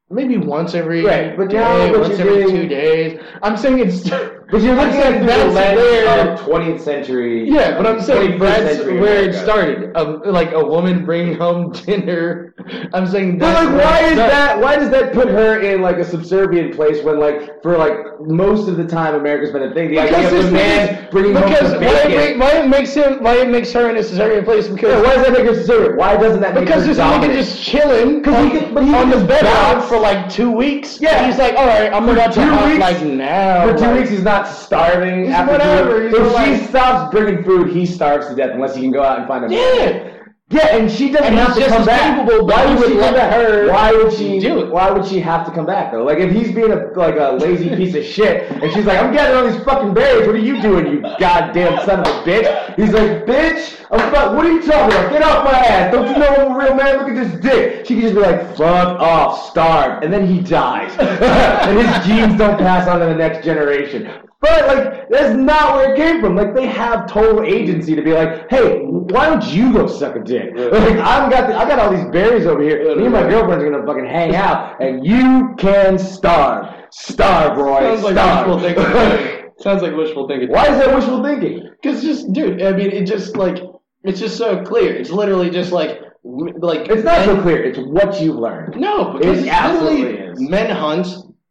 [0.10, 3.20] maybe once every Right, but day, now what once you're every doing- two days.
[3.44, 4.10] I'm saying it's.
[4.52, 7.50] But you're looking at the that's where- of 20th century.
[7.50, 9.96] Yeah, but I'm saying that's where it started.
[9.96, 12.54] Um, like a woman bringing home dinner.
[12.94, 14.60] I'm saying But that's like, why is that?
[14.60, 18.68] Why does that put her in like a subservient place when, like, for like most
[18.68, 19.90] of the time, America's been a thing.
[19.92, 22.68] The idea Because of this the man bringing home because why it, make, why it
[22.68, 25.34] makes him why it makes her in a cesarean place because Yeah, why does that
[25.34, 25.98] make her subservient?
[25.98, 28.84] Why doesn't that make because her this nigga just chilling 'Cause on, he could- but
[28.84, 31.00] he on the bed for like two weeks.
[31.02, 31.26] Yeah.
[31.26, 33.68] he's like, all right, I'm gonna two weeks- like now.
[33.72, 35.26] For two weeks, he's not starving.
[35.26, 36.22] He's after whatever, food.
[36.28, 39.20] If like- she stops bringing food, he starves to death unless he can go out
[39.20, 40.08] and find a Yeah.
[40.54, 42.18] Yeah, and she doesn't And have to come back.
[42.28, 44.70] capable, why would she let let her Why would she do it.
[44.70, 46.04] Why would she have to come back though?
[46.04, 49.14] Like if he's being a like a lazy piece of shit, and she's like, "I'm
[49.14, 50.28] getting all these fucking berries.
[50.28, 54.36] What are you doing, you goddamn son of a bitch?" He's like, "Bitch, I'm fuck.
[54.36, 55.12] What are you talking about?
[55.12, 55.92] Get off my ass!
[55.92, 56.98] Don't you know I'm a real man?
[57.00, 60.40] Look at this dick." She could just be like, "Fuck off, starve," and then he
[60.42, 64.10] dies, and his genes don't pass on to the next generation.
[64.40, 66.36] But like that's not where it came from.
[66.36, 70.20] Like they have total agency to be like, hey, why don't you go suck a
[70.20, 70.56] dick?
[70.56, 72.96] Like I've got the, I got all these berries over here.
[72.96, 77.82] Me and my girlfriend's are gonna fucking hang out, and you can starve, starve, Roy,
[77.82, 78.48] Sounds like starve.
[78.48, 79.52] wishful thinking.
[79.60, 80.50] Sounds like wishful thinking.
[80.50, 81.70] why is that wishful thinking?
[81.80, 83.60] Because just, dude, I mean, it just like
[84.04, 84.94] it's just so clear.
[84.96, 87.64] It's literally just like, like It's not so clear.
[87.64, 88.76] It's what you've learned.
[88.80, 90.40] No, because It absolutely literally is.
[90.50, 91.08] men hunt.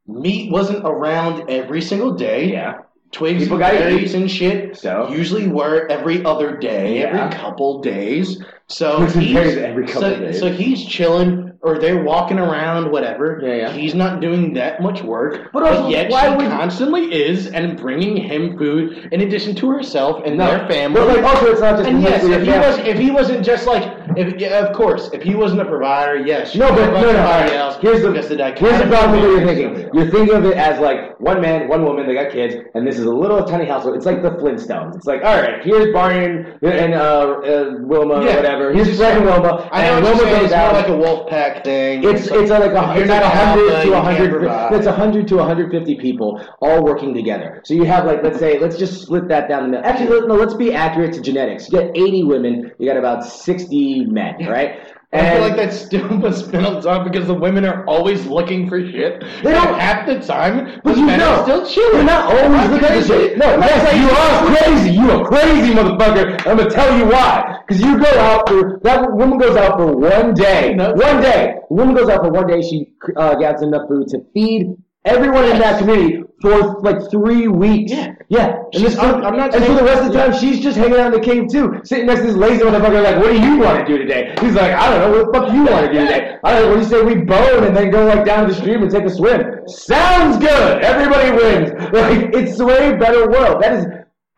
[0.07, 2.51] Meat wasn't around every single day.
[2.53, 2.79] Yeah.
[3.13, 5.09] Twigs People and gotta berries and shit So?
[5.11, 7.07] usually were every other day, Yeah.
[7.25, 8.41] every couple days.
[8.69, 10.39] So Twigs and he's berries every couple so, days.
[10.39, 13.41] so he's chilling, or they're walking around, whatever.
[13.43, 13.71] Yeah, yeah.
[13.73, 17.77] He's not doing that much work, But also, yet why she would- constantly is, and
[17.77, 21.01] bringing him food in addition to herself and their family.
[21.01, 23.67] But like also, it's not just and yes, if he was, if he wasn't just
[23.67, 23.85] like,
[24.17, 26.55] if yeah, of course, if he wasn't a provider, yes.
[26.55, 27.19] No, but no, no.
[27.21, 27.77] all else?
[27.81, 29.91] Here's the the here's the problem with what you're thinking.
[29.93, 32.07] You're thinking of it as like one man, one woman.
[32.07, 33.97] They got kids, and this is a little tiny household.
[33.97, 34.97] It's like the Flintstones.
[34.97, 38.33] It's like, all right, here's Barney and uh, uh, Wilma, Yeah.
[38.33, 38.73] or whatever.
[38.73, 39.69] Here's Frank and Wilma.
[39.71, 40.43] I know and what Wilma you're saying.
[40.43, 40.73] goes It's more out.
[40.75, 42.05] like a wolf pack thing.
[42.05, 44.31] It's it's like a you're it's not hundred to a hundred.
[44.77, 47.61] It's a hundred to a hundred fifty people all working together.
[47.65, 49.87] So you have like let's say let's just split that down the middle.
[49.87, 51.71] Actually, no, let's be accurate to genetics.
[51.71, 52.73] You get eighty women.
[52.79, 54.81] You got about sixty men, right?
[55.13, 58.79] I feel like that's stupid spin on top because the women are always looking for
[58.81, 59.21] shit.
[59.43, 61.95] They don't- And half the time, But the you men know, are still chilling.
[61.97, 63.37] You're not always looking for shit.
[63.39, 64.91] No, yes, you are crazy.
[64.93, 66.47] You are crazy, motherfucker.
[66.47, 67.59] I'm gonna tell you why.
[67.67, 70.75] Because you go out for that woman goes out for one day.
[70.77, 70.93] No.
[70.93, 71.57] One day.
[71.69, 72.63] The woman goes out for one day.
[72.63, 77.91] She uh, gathers enough food to feed everyone in that community for like three weeks.
[77.93, 78.15] Yeah.
[78.31, 78.63] Yeah.
[78.73, 80.99] And, this, I'm- I'm not and for the rest of the time, she's just hanging
[81.01, 83.03] out in the cave too, sitting next to this lazy motherfucker.
[83.03, 84.33] Like, what do you want to do today?
[84.41, 85.19] He's like, I don't know.
[85.19, 86.39] What the fuck you want to do today?
[86.45, 86.69] I don't know.
[86.69, 88.91] What do you say we bone and then go like down to the stream and
[88.91, 89.67] take a swim?
[89.69, 90.83] Sounds good.
[90.83, 91.71] Everybody wins.
[91.93, 93.61] Like, it's a way better world.
[93.63, 93.87] That is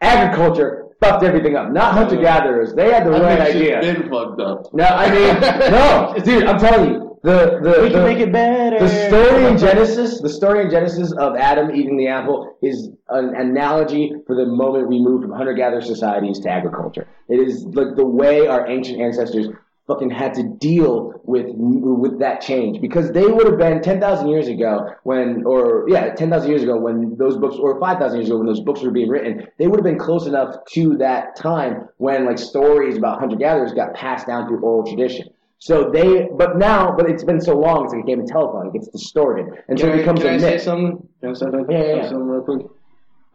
[0.00, 1.70] agriculture fucked everything up.
[1.70, 2.74] Not hunter gatherers.
[2.74, 3.80] They had the I right think she's idea.
[4.00, 4.72] been fucked up.
[4.72, 5.40] No, I mean,
[5.72, 6.44] no, dude.
[6.44, 8.78] I'm telling you, the the We can the- make it better.
[8.78, 13.34] the story in Genesis, the story in Genesis of Adam eating the apple is an
[13.34, 17.06] analogy for the moment we moved from hunter-gatherer societies to agriculture.
[17.28, 19.46] It is like the way our ancient ancestors
[19.86, 24.46] fucking had to deal with with that change because they would have been 10,000 years
[24.48, 28.46] ago when or yeah 10,000 years ago when those books or 5,000 years ago when
[28.46, 32.24] those books were being written they would have been close enough to that time when
[32.24, 35.26] like stories about hunter gatherers got passed down through oral tradition
[35.64, 38.72] so they, but now, but it's been so long since a game of telephone, it
[38.72, 40.62] gets distorted, and so it becomes can a I say myth.
[40.62, 41.08] something?
[41.20, 41.66] Can I say something?
[41.70, 42.02] Yeah, yeah, yeah.
[42.08, 42.66] something real quick?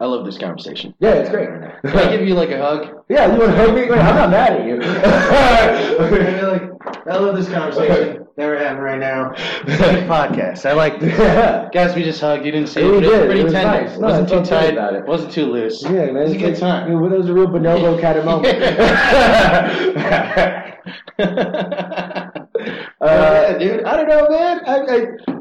[0.02, 0.94] I love this conversation.
[1.00, 1.48] Yeah, it's great.
[1.48, 3.04] Can I give you like a hug?
[3.10, 3.82] yeah, you want to hug me?
[3.90, 4.80] Wait, I'm not mad at you.
[4.84, 9.34] I like, I love this conversation that we're having right now.
[9.66, 10.66] It's podcast.
[10.70, 11.18] I like this.
[11.18, 12.46] yeah, Guys, we just hugged.
[12.46, 12.92] You didn't see it.
[12.92, 13.26] We but it was did.
[13.26, 13.82] pretty It was tender.
[13.88, 13.98] nice.
[13.98, 14.74] No, wasn't too tight.
[14.74, 15.06] about it.
[15.08, 15.82] Wasn't too loose.
[15.82, 16.92] Yeah, man, It was a good like- time.
[16.92, 18.58] It was a real bonobo kind of moment.
[23.00, 23.84] Uh, yeah, dude.
[23.84, 24.62] I don't know, man.
[24.66, 24.78] I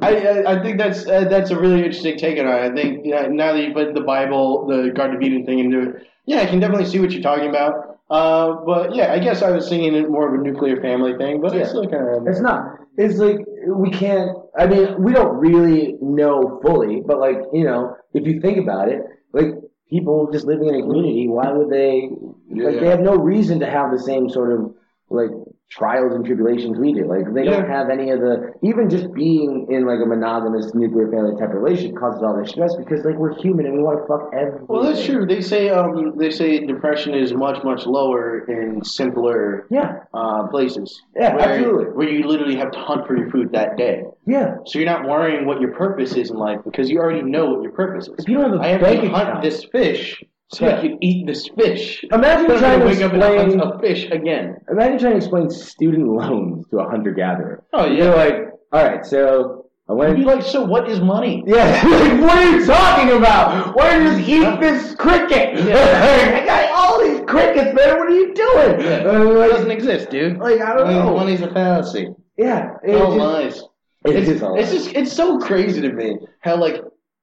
[0.03, 2.51] I, I, I think that's uh, that's a really interesting take on it.
[2.51, 5.81] I think yeah, now that you put the Bible, the Garden of Eden thing into
[5.91, 7.99] it, yeah, I can definitely see what you're talking about.
[8.11, 11.41] Uh, but yeah, I guess I was thinking it more of a nuclear family thing,
[11.41, 11.69] but it's Yeah.
[11.69, 12.79] still kind of It's not.
[12.99, 14.37] It's like we can't.
[14.59, 18.89] I mean, we don't really know fully, but like you know, if you think about
[18.91, 19.01] it,
[19.33, 19.55] like
[19.89, 22.11] people just living in a community, why would they?
[22.51, 22.81] Like Yeah.
[22.81, 24.75] they have no reason to have the same sort of
[25.09, 25.31] like
[25.69, 27.07] trials and tribulations we do.
[27.09, 28.53] Like they don't have any of the.
[28.63, 32.51] Even just being in like a monogamous nuclear family type of relationship causes all this
[32.51, 34.67] stress because like we're human and we want to fuck everything.
[34.69, 35.27] Well, that's true.
[35.27, 40.01] They say um they say depression is much much lower in simpler Yeah.
[40.15, 41.03] uh, places.
[41.15, 41.85] Yeah, where, absolutely.
[41.95, 44.05] Where you literally have to hunt for your food that day.
[44.27, 44.57] Yeah.
[44.67, 47.63] So you're not worrying what your purpose is in life because you already know what
[47.63, 48.15] your purpose is.
[48.19, 50.77] If you don't have a I have to hunt account- this fish so Yeah.
[50.79, 52.05] I can eat this fish.
[52.13, 53.61] Imagine I'm trying to explain.
[53.61, 54.57] a fish again.
[54.71, 57.65] Imagine trying to explain student loans to a hunter gatherer.
[57.73, 58.05] Oh, yeah.
[58.05, 58.37] You're like,
[58.73, 60.17] all right, so I went.
[60.17, 61.45] be like, so what is money?
[61.47, 63.75] Yeah, like, what are you talking about?
[63.77, 65.59] Why don't you just eat this cricket?
[65.61, 67.97] I got all these crickets, man.
[67.99, 68.81] What are you doing?
[68.81, 69.05] Yeah.
[69.09, 70.39] Uh, It doesn't exist, dude.
[70.39, 71.15] like, I don't know.
[71.17, 72.09] Money's a fallacy.
[72.37, 73.17] yeah, It's all it's
[73.55, 73.69] just- lies.
[74.05, 74.59] It it's, lot.
[74.61, 76.77] it's just it's so crazy to me how like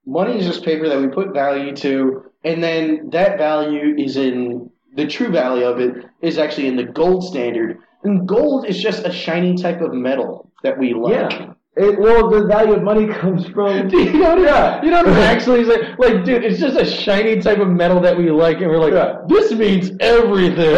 [0.05, 4.69] money is just paper that we put value to, and then that value is in
[4.95, 9.05] the true value of it is actually in the gold standard, and gold is just
[9.05, 11.31] a shiny type of metal that we like.
[11.31, 11.53] Yeah.
[11.75, 13.87] It, well, the value of money comes from.
[13.89, 14.83] Do you know what Yeah.
[14.83, 15.97] you know what actually like?
[15.97, 18.93] Like, dude, it's just a shiny type of metal that we like, and we're like,
[18.93, 19.17] Yeah.
[19.27, 20.71] this means everything.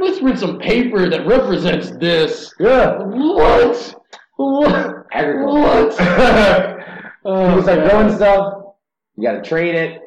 [0.00, 2.54] Let's print some paper that represents this.
[2.58, 2.96] Yeah.
[3.02, 3.94] What?
[4.36, 5.06] What?
[5.12, 6.02] Agriculture.
[6.02, 6.76] What?
[7.26, 8.54] Oh, People start growing stuff.
[9.16, 10.00] You got to trade it.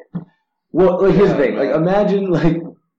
[0.74, 1.54] Well, like here's the thing.
[1.56, 2.56] Like imagine like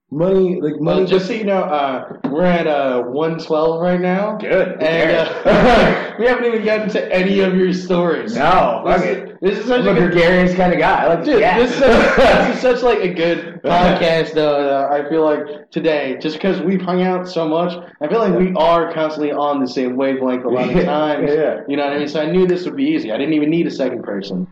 [0.09, 0.99] money, like money.
[1.01, 4.37] Well, just so you know, uh, we're at uh, 112 right now.
[4.37, 4.81] Good.
[4.81, 5.11] And
[5.45, 8.33] uh, we haven't even gotten to any of your stories.
[8.35, 11.03] no, This, is- this is such I'm a good gregarious kind of guy.
[11.03, 14.55] I like Dude, this is, such, this is such like a good podcast, though.
[14.55, 18.39] Uh, I feel like today, just because we've hung out so much, I feel like
[18.39, 21.29] we are constantly on the same wavelength a lot of Yeah, times.
[21.29, 21.59] yeah.
[21.67, 22.07] You know what I mean?
[22.07, 23.11] So I knew this would be easy.
[23.11, 24.47] I didn't even need a second person.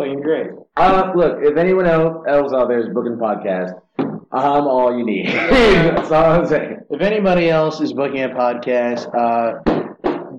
[0.00, 0.46] Fucking great.
[0.78, 5.26] Uh, look, if anyone else, else out there is booking podcast, I'm all you need.
[5.28, 6.78] That's all I'm saying.
[6.88, 9.89] If anybody else is booking a podcast, uh,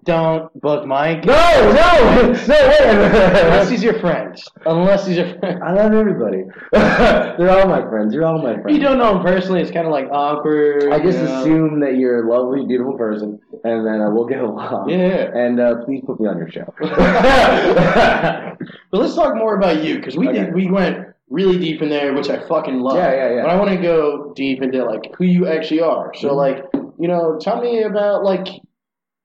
[0.04, 1.26] don't book Mike.
[1.26, 2.82] No, no, no, Wait.
[2.82, 4.36] Unless he's your friend.
[4.66, 5.64] Unless he's your friend.
[5.64, 6.44] I love everybody.
[6.72, 8.14] They're all my friends.
[8.14, 8.76] You're all my friends.
[8.76, 9.62] You don't know him personally.
[9.62, 10.92] It's kind of like awkward.
[10.92, 11.40] I just you know?
[11.42, 14.90] assume that you're a lovely, beautiful person, and then uh, we'll get along.
[14.90, 15.30] Yeah.
[15.36, 16.74] And uh, please put me on your show.
[18.92, 20.46] But let's talk more about you because we Okay.
[20.46, 22.98] did we went really deep in there, which I fucking love.
[22.98, 23.42] Yeah, yeah, yeah.
[23.44, 26.14] But I want to go deep into like who you actually are.
[26.16, 26.36] So Mhm.
[26.36, 26.66] like
[27.00, 28.48] you know, tell me about like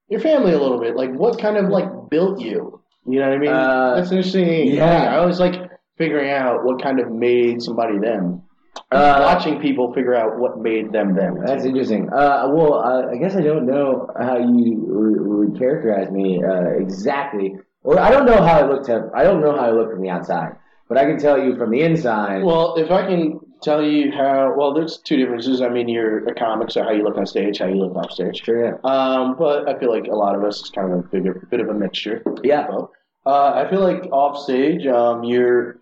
[0.09, 0.97] your family a little bit.
[0.97, 2.81] Like what kind of like built you?
[3.09, 3.51] You know what I mean?
[3.51, 4.75] Uh, That's interesting.
[4.75, 5.17] yeah.
[5.17, 5.55] I was like
[5.99, 8.43] figuring out what kind of made somebody them.
[8.93, 11.39] Uh, Watching people figure out what made them them.
[11.45, 12.09] That's interesting.
[12.13, 16.71] Uh, well, uh, I guess I don't know how you would- would characterize me uh,
[16.79, 17.57] exactly.
[17.83, 19.11] Or I don't know how I look to.
[19.15, 20.57] I don't know how I look from the outside,
[20.89, 22.43] but I can tell you from the inside.
[22.43, 25.61] Well, if I can tell you how, well, there's two differences.
[25.61, 28.13] I mean, you're a comic, so how you look on stage, how you look off
[28.13, 28.43] stage.
[28.45, 28.75] sure, yeah.
[28.85, 31.61] Um, but I feel like a lot of us is kind of a bigger, bit
[31.61, 32.23] of a mixture.
[32.43, 32.69] Yeah.
[33.25, 35.81] Uh, I feel like off stage, um, you're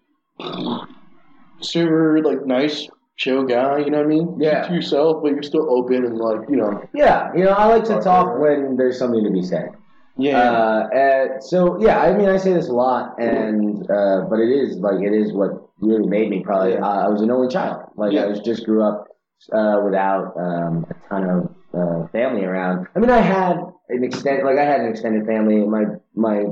[1.61, 3.79] super like nice, chill guy.
[3.79, 4.37] You know what I mean?
[4.41, 4.63] Yeah.
[4.63, 6.89] Keep to yourself, but you're still open and like you know.
[6.95, 9.71] Yeah, you know, I like to talk when there's something to be said.
[10.16, 10.39] Yeah.
[10.39, 14.49] Uh, and so yeah, I mean, I say this a lot, and uh, but it
[14.51, 16.41] is like it is what really made me.
[16.45, 16.85] Probably, Yeah.
[16.86, 17.91] uh, I was an only child.
[17.97, 18.24] Like Yeah.
[18.24, 19.09] I was just grew up
[19.53, 22.86] uh, without um, a ton of uh, family around.
[22.95, 23.57] I mean, I had
[23.89, 25.66] an extended, like I had an extended family.
[25.66, 25.85] My
[26.15, 26.45] my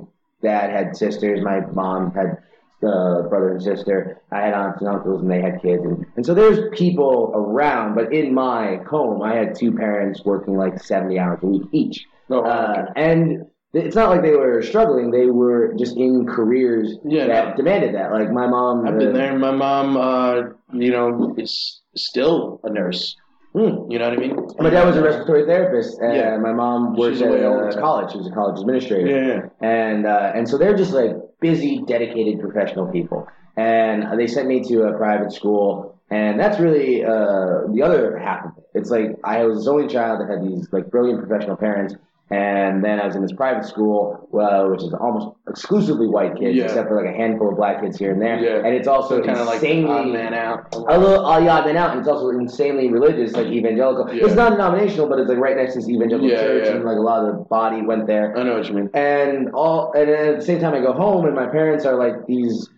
[0.43, 1.41] dad had sisters.
[1.43, 2.39] My mom had
[2.83, 4.21] uh, brother and sister.
[4.33, 7.95] I had aunts and uncles, and they had kids, and, and so there's people around.
[7.95, 12.05] But in my home, I had two parents working like seventy hours a week each.
[12.29, 17.27] Oh, Uh, and it's not like they were struggling; they were just in careers Yeah,
[17.27, 17.57] that no.
[17.57, 18.13] demanded that.
[18.13, 19.39] Like my mom, I've uh, been there.
[19.39, 20.43] My mom, uh,
[20.73, 23.17] you know, is still a nurse.
[23.55, 23.91] hmm.
[23.91, 24.37] You know what I mean?
[24.59, 26.37] My dad was a respiratory therapist, and Yeah.
[26.39, 28.13] my mom worked She's at way uh, college.
[28.13, 29.09] She was a college administrator.
[29.09, 29.41] Yeah.
[29.61, 33.27] and uh, and so they're just like busy, dedicated professional people.
[33.57, 38.47] And they sent me to a private school, and that's really uh, the other half
[38.47, 38.65] of it.
[38.75, 41.95] It's like I was the only child that had these like brilliant professional parents,
[42.31, 46.57] and then I was in this private school, well, which is almost exclusively white kids,
[46.57, 46.65] Yeah.
[46.65, 48.39] except for like a handful of black kids here and there.
[48.39, 48.65] Yeah.
[48.65, 50.75] And it's also kind of like insanely odd man out.
[50.75, 54.15] a little uh, yeah, I've been out, and it's also insanely religious, like evangelical.
[54.15, 54.25] Yeah.
[54.27, 56.77] It's not denominational, but it's like right next to this evangelical Yeah, church, yeah.
[56.77, 58.91] and like a lot of the body went there I know what you mean.
[58.95, 61.97] and all and then at the same time I go home and my parents are
[61.97, 62.69] like these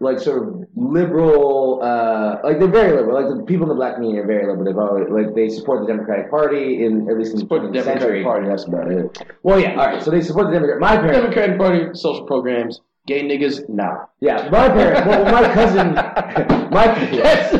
[0.00, 3.94] like sort of liberal uh like they're very liberal like the people in the black
[3.94, 7.30] community are very liberal they've always like they support the Democratic Party in at least
[7.30, 8.48] in the Support the 20th Democratic century Party.
[8.48, 9.22] That's about it.
[9.44, 12.80] well yeah all right so they support the Democrat my parents Democratic Party social programs.
[13.06, 14.06] Gay niggas, nah.
[14.20, 15.94] yeah my parents well my cousin
[16.72, 16.86] my
[17.22, 17.52] That's,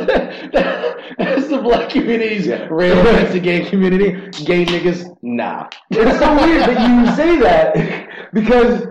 [1.18, 2.66] that's the black community's Yeah.
[2.70, 4.10] rail against the gay community.
[4.44, 5.68] Gay niggas, nah.
[5.90, 8.86] it's so weird that you say that because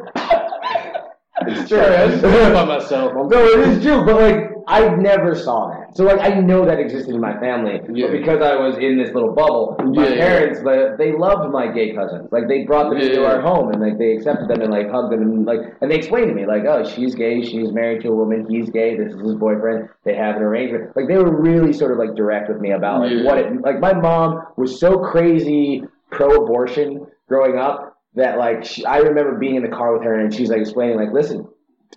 [1.41, 3.13] it's true I just about myself.
[3.15, 5.95] I'm- No, it is true, but like I never saw that.
[5.97, 8.07] So like I know that existed in my family, Yeah.
[8.07, 10.25] but because I was in this little bubble, my Yeah, yeah.
[10.25, 12.31] parents, but they loved my gay cousins.
[12.31, 13.27] Like they brought them into Yeah.
[13.27, 15.95] our home and like they accepted them and like hugged them and like and they
[15.95, 19.13] explained to me like, oh, she's gay, she's married to a woman, he's gay, this
[19.13, 19.89] is his boyfriend.
[20.05, 20.95] They have an arrangement.
[20.95, 23.23] Like they were really sort of like direct with me about like Yeah.
[23.25, 23.79] what it like.
[23.81, 29.63] My mom was so crazy pro-abortion growing up that like she, I remember being in
[29.63, 31.47] the car with her and she's like explaining like, listen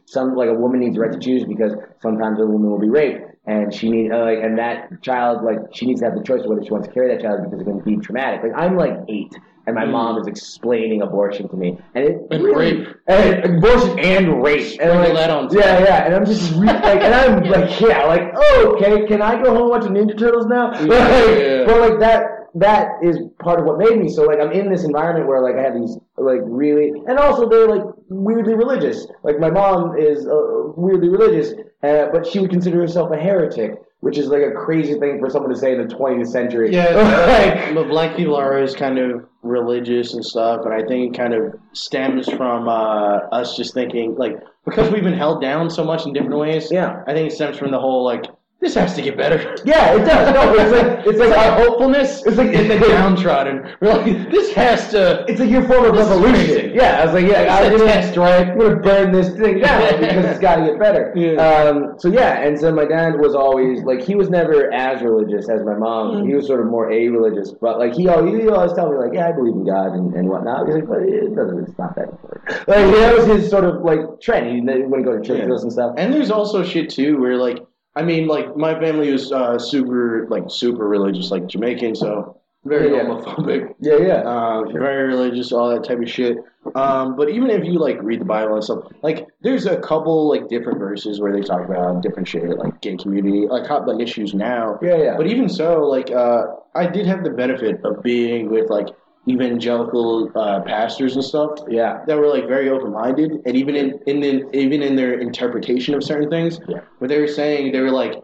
[0.05, 2.89] some like a woman needs the right to choose because sometimes a woman will be
[2.89, 6.23] raped and she need uh, like, and that child like she needs to have the
[6.23, 8.43] choice of whether she wants to carry that child because it's going to be traumatic.
[8.43, 9.33] Like I'm like eight,
[9.67, 12.89] and my mom is explaining abortion to me, and it And really- rape.
[13.07, 17.01] and abortion and rape, and like, that on yeah, yeah, and I'm just re- like,
[17.03, 20.19] and I'm like, yeah, like, oh, okay, can I go home and watch the Ninja
[20.19, 20.71] Turtles now?
[20.81, 21.65] Like, yeah.
[21.67, 22.25] But like that,
[22.57, 24.09] that is part of what made me.
[24.09, 27.49] So like, I'm in this environment where like I have these like really, and also
[27.49, 29.07] they're like weirdly religious.
[29.23, 31.53] Like my mom is uh, weirdly religious,
[31.83, 33.83] uh, but she would consider herself a heretic.
[34.01, 36.71] Which is like a crazy thing for someone to say in the 20th century.
[36.71, 36.91] Yeah,
[37.65, 41.19] like, but black people are always kind of religious and stuff, and I think it
[41.19, 45.83] kind of stems from uh, us just thinking like because we've been held down so
[45.83, 46.71] much in different ways.
[46.71, 47.03] Yeah.
[47.07, 48.27] I think it stems from the whole like
[48.61, 49.55] this has to get better.
[49.65, 50.33] yeah, it does.
[50.35, 53.77] No, it's like it's like, our hopefulness It's like in the downtrodden.
[53.81, 55.25] We're like this has to.
[55.29, 56.73] It's like your form of revolution.
[56.75, 58.49] Yeah, I was like, yeah, I'm a gonna, test, right?
[58.49, 61.13] I'm gonna burn this thing down because it's got to get better.
[61.15, 61.35] Yeah.
[61.37, 65.49] Um, so yeah, and so my dad was always like, he was never as religious
[65.51, 66.27] as my mom.
[66.27, 69.13] He was sort of more a-religious, but like he always, he always tell me like,
[69.13, 70.67] yeah, I believe in God and, and whatnot.
[70.67, 72.49] He's like, but it doesn't, it's not that important.
[72.69, 74.51] Like that was his sort of like trend.
[74.51, 75.55] He when he go to church Yeah.
[75.55, 75.95] and stuff.
[75.99, 77.59] And there's also shit too where like
[77.97, 82.93] I mean like my family was uh, super like super religious like Jamaican so very
[82.93, 83.05] Yeah.
[83.05, 83.75] homophobic.
[83.81, 84.21] Yeah, yeah.
[84.23, 86.37] uh, very religious, all that type of shit.
[86.75, 90.29] Um, but even if you like read the Bible and stuff, like there's a couple
[90.29, 94.01] like different verses where they talk about different shit, like gay community, like hot button
[94.01, 94.79] issues now.
[94.83, 95.17] Yeah, yeah.
[95.17, 98.89] But even so, like uh, I did have the benefit of being with like
[99.29, 102.05] evangelical uh, pastors and stuff yeah.
[102.07, 105.95] that were like very open minded, and even in in the, even in their interpretation
[105.95, 106.81] of certain things, Yeah.
[106.99, 108.15] what they were saying, they were like,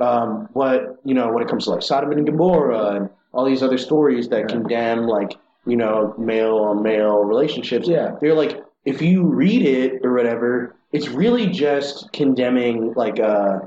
[0.00, 3.62] um, what you know, when it comes to like Sodom and Gomorrah and all these
[3.62, 5.32] other stories that condemn like
[5.66, 8.16] you know male on male relationships, Yeah.
[8.20, 13.58] they're like, if you read it or whatever, it's really just condemning like uh,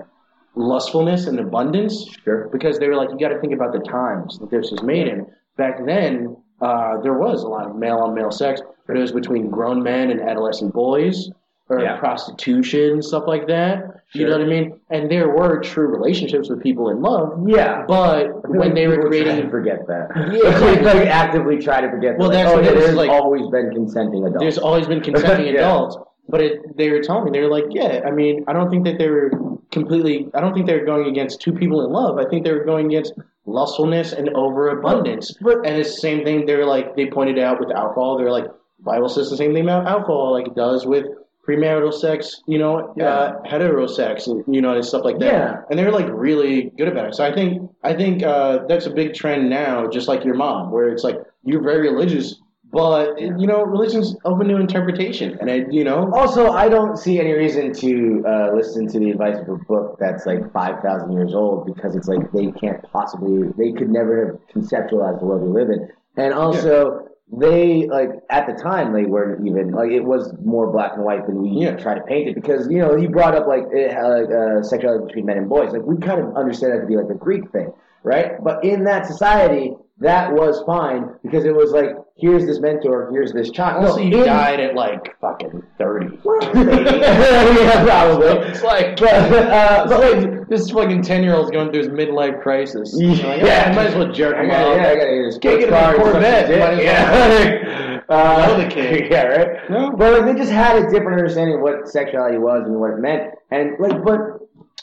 [0.55, 2.47] lustfulness and abundance Sure.
[2.51, 5.07] because they were like, you got to think about the times that this was made
[5.07, 5.25] in.
[5.57, 9.11] Back then, uh, there was a lot of male on male sex, but it was
[9.11, 11.29] between grown men and adolescent boys,
[11.69, 11.97] or Yeah.
[11.97, 13.83] prostitution, stuff like that.
[14.13, 14.79] You know what I mean?
[14.89, 17.83] And there were true relationships with people in love, Yeah.
[17.87, 20.07] but when they were try to forget that.
[20.31, 20.57] Yeah.
[20.65, 22.17] like, like actively try to forget.
[22.17, 22.43] Well, that.
[22.43, 24.39] that's oh, what yeah, it is, there's like- always been consenting adults.
[24.39, 25.59] there's always been consenting Yeah.
[25.61, 25.97] adults.
[26.29, 28.01] But it, they were telling me they were like, yeah.
[28.05, 29.29] I mean, I don't think that they were
[29.71, 30.27] completely.
[30.33, 32.17] I don't think they were going against two people in love.
[32.17, 33.13] I think they were going against
[33.47, 35.31] lustfulness and overabundance.
[35.41, 36.45] But- and it's the same thing.
[36.45, 38.17] they're like they pointed out with alcohol.
[38.17, 38.45] They're like
[38.79, 41.05] Bible says the same thing about alcohol, like it does with
[41.47, 42.41] premarital sex.
[42.45, 43.05] You know, Yeah.
[43.09, 45.25] uh, heterosex, and you know, and stuff like that.
[45.25, 45.55] Yeah.
[45.69, 47.15] And they're like really good about it.
[47.15, 50.71] So I think I think uh, that's a big trend now, just like your mom,
[50.71, 52.35] where it's like you're very religious.
[52.71, 57.19] But you know, religion's open to interpretation, and it, you know, Also, I don't see
[57.19, 61.13] any reason to uh, listen to the advice of a book that's like five thousand
[61.13, 65.43] years old because it's like they can't possibly, they could never have conceptualized the world
[65.43, 65.87] we live in,
[66.17, 70.91] and also they like at the time they weren't even like it was more black
[70.95, 71.75] and white than we Yeah.
[71.77, 74.61] try to paint it because you know he brought up like it, uh, like uh,
[74.63, 77.17] sexuality between men and boys like we kind of understand that to be like a
[77.17, 77.71] Greek thing,
[78.03, 78.31] right?
[78.43, 79.73] But in that society.
[79.99, 83.85] That was fine because it was like, here's this mentor, here's this child.
[83.85, 86.07] also No, you in- died at like fucking thirty.
[86.25, 88.27] yeah, probably.
[88.49, 92.41] it's like, But, uh, but like, this fucking ten year old's going through his midlife
[92.41, 92.93] crisis.
[92.97, 93.09] Yeah.
[93.27, 94.77] Like, yeah, I might as well jerk him off.
[94.77, 96.85] yeah, I gotta hear this Can't get him a Corvette, some might dick.
[96.85, 98.01] Yeah.
[98.09, 99.11] uh, Know the kid.
[99.11, 99.69] Yeah, right.
[99.69, 99.91] No.
[99.91, 102.97] But like, they just had a different understanding of what sexuality was and what it
[102.99, 104.19] meant, and like, but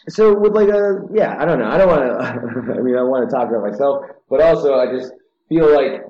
[0.09, 1.67] so with like a yeah, I don't know.
[1.69, 2.75] I don't want to.
[2.75, 5.13] I mean, I want to talk about myself, but also I just
[5.49, 6.03] feel like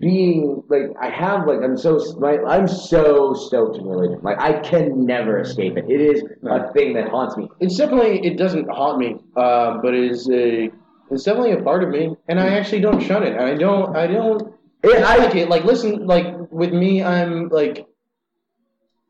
[0.00, 4.20] being like I have like I'm so my, I'm so stoked in religion.
[4.22, 5.84] Like I can never escape it.
[5.88, 7.48] It is a thing that haunts me.
[7.60, 10.70] It's definitely it doesn't haunt me, uh, but it is a
[11.10, 13.38] it's definitely a part of me, and I actually don't shun it.
[13.38, 15.48] I don't I don't It- I like it.
[15.48, 17.86] Like listen, like with me, I'm like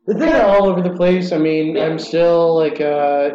[0.05, 1.31] The thing all over the place.
[1.31, 1.77] I mean.
[1.77, 3.29] I'm still like uh,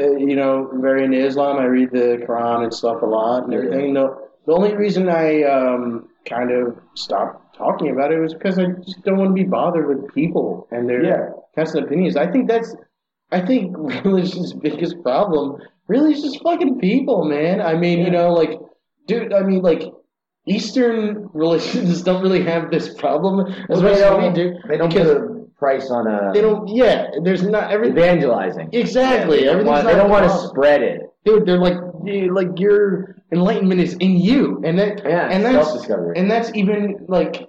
[0.00, 1.58] uh, you know very into Islam.
[1.58, 3.94] I read the Quran and stuff a lot and everything.
[3.94, 8.66] No, the only reason I um, kind of stopped talking about it was because I
[8.84, 11.28] just don't want to be bothered with people and their Yeah.
[11.54, 12.16] constant opinions.
[12.16, 12.74] I think that's
[13.30, 17.60] I think religion's biggest problem really is just fucking people, man.
[17.60, 18.58] I mean, you know, like,
[19.06, 19.82] dude, I mean, like.
[20.46, 24.88] Eastern religions don't really have this problem as Well, much as we don't, they don't
[24.90, 26.68] because put a price on a they don't.
[26.68, 27.96] Yeah, there's not everything.
[27.96, 28.68] evangelizing.
[28.72, 29.38] Exactly.
[29.38, 31.00] They don't want, they don't want to spread it.
[31.24, 35.66] Dude, they're like, yeah, like your enlightenment is in you, and that, Yeah, and that's,
[35.68, 36.18] self-discovery.
[36.18, 37.48] and that's even like,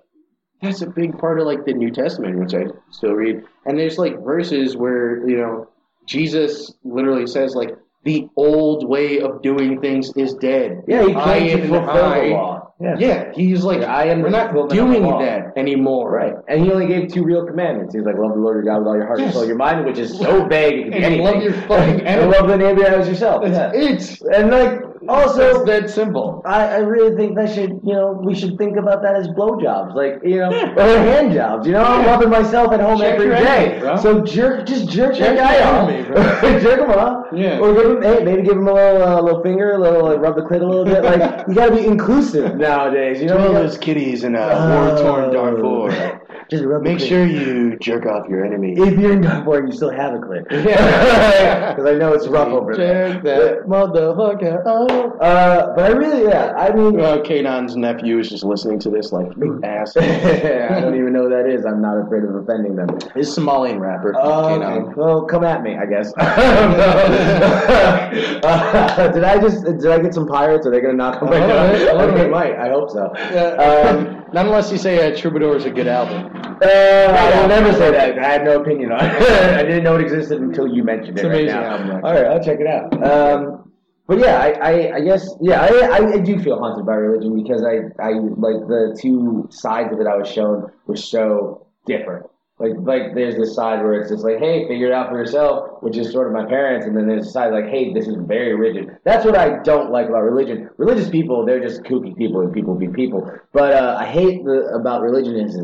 [0.61, 3.43] that's a big part of like the New Testament, which I still read.
[3.65, 5.67] And there's like verses where you know
[6.07, 7.75] Jesus literally says like,
[8.05, 10.83] the old way of doing things is dead.
[10.87, 11.85] Yeah, he I came to fulfill
[12.21, 12.61] the law.
[12.79, 12.95] Yeah.
[12.99, 16.11] Yeah, he's like, Yeah, I am we're not fulfillment of the doing that anymore.
[16.11, 16.33] Right.
[16.49, 17.95] And he only gave two real commandments.
[17.95, 19.27] He's like, love the Lord your God with all your heart, Yes.
[19.27, 20.73] and soul, your mind, which is so vague.
[20.79, 21.25] It could be And anything.
[21.25, 23.43] love your fucking and love the neighbor as yourself.
[23.43, 23.81] That's Yeah.
[23.81, 24.35] it.
[24.35, 26.41] And like, also, It's that simple.
[26.45, 29.93] I, I really think that should, you know, we should think about that as blowjobs,
[29.95, 30.73] like, you know, Yeah.
[30.75, 31.67] or hand jobs.
[31.67, 33.35] You know, I'm loving myself at home Check every day.
[33.67, 33.95] enemy, bro.
[33.97, 36.07] So jerk, just jerk, Jerk that guy off.
[36.41, 36.59] bro.
[36.59, 37.25] jerk him off.
[37.33, 37.59] Yeah.
[37.59, 40.19] Or give him, hey, maybe give him a little, uh, little finger, a little, like,
[40.19, 41.03] rub the clit a little bit.
[41.03, 43.21] Like, you gotta be inclusive nowadays.
[43.21, 48.05] You know, all those kitties in uh, war-torn Darfur, Just rub make sure you jerk
[48.05, 48.73] off your enemy.
[48.77, 50.19] If you're in Darfur and you still have a.
[50.51, 51.65] Yeah.
[51.75, 53.19] Because I know it's rough over there.
[53.21, 55.21] That motherfucker out.
[55.21, 59.11] Uh, but I really, yeah, I mean, Uh, K'naan's nephew is just listening to this
[59.11, 59.27] like,
[59.63, 59.97] ass.
[59.99, 61.65] I don't even know who that is.
[61.65, 62.87] I'm not afraid of offending them.
[63.15, 64.13] He's a Somalian rapper.
[64.15, 64.93] Oh, okay.
[64.95, 66.13] Well, come at me, I guess.
[68.45, 70.65] Uh, did I just did I get some pirates?
[70.65, 71.99] Are they gonna knock on my A little door?
[71.99, 72.55] I think they might.
[72.55, 73.07] I hope so.
[73.07, 76.34] Um, not unless you say uh, Troubadour is a good album.
[76.35, 78.17] Uh, I will never say that.
[78.19, 79.11] I had no opinion on it.
[79.59, 81.71] I didn't know it existed until you mentioned It's it right amazing now.
[81.71, 82.09] album, actually.
[82.09, 83.03] All right, I'll check it out.
[83.03, 83.71] Um,
[84.07, 87.41] but yeah, I, I, I guess yeah, I, I, I do feel haunted by religion
[87.41, 92.27] because I, I like the two sides of it I was shown were so different.
[92.57, 95.83] Like like there's this side where it's just like, hey, figure it out for yourself,
[95.83, 98.15] which is sort of my parents, and then there's a side like, hey, this is
[98.15, 98.97] very rigid.
[99.03, 100.69] That's what I don't like about religion.
[100.77, 103.29] Religious people, they're just kooky people, and people be people.
[103.51, 105.55] But uh, I hate the about religion is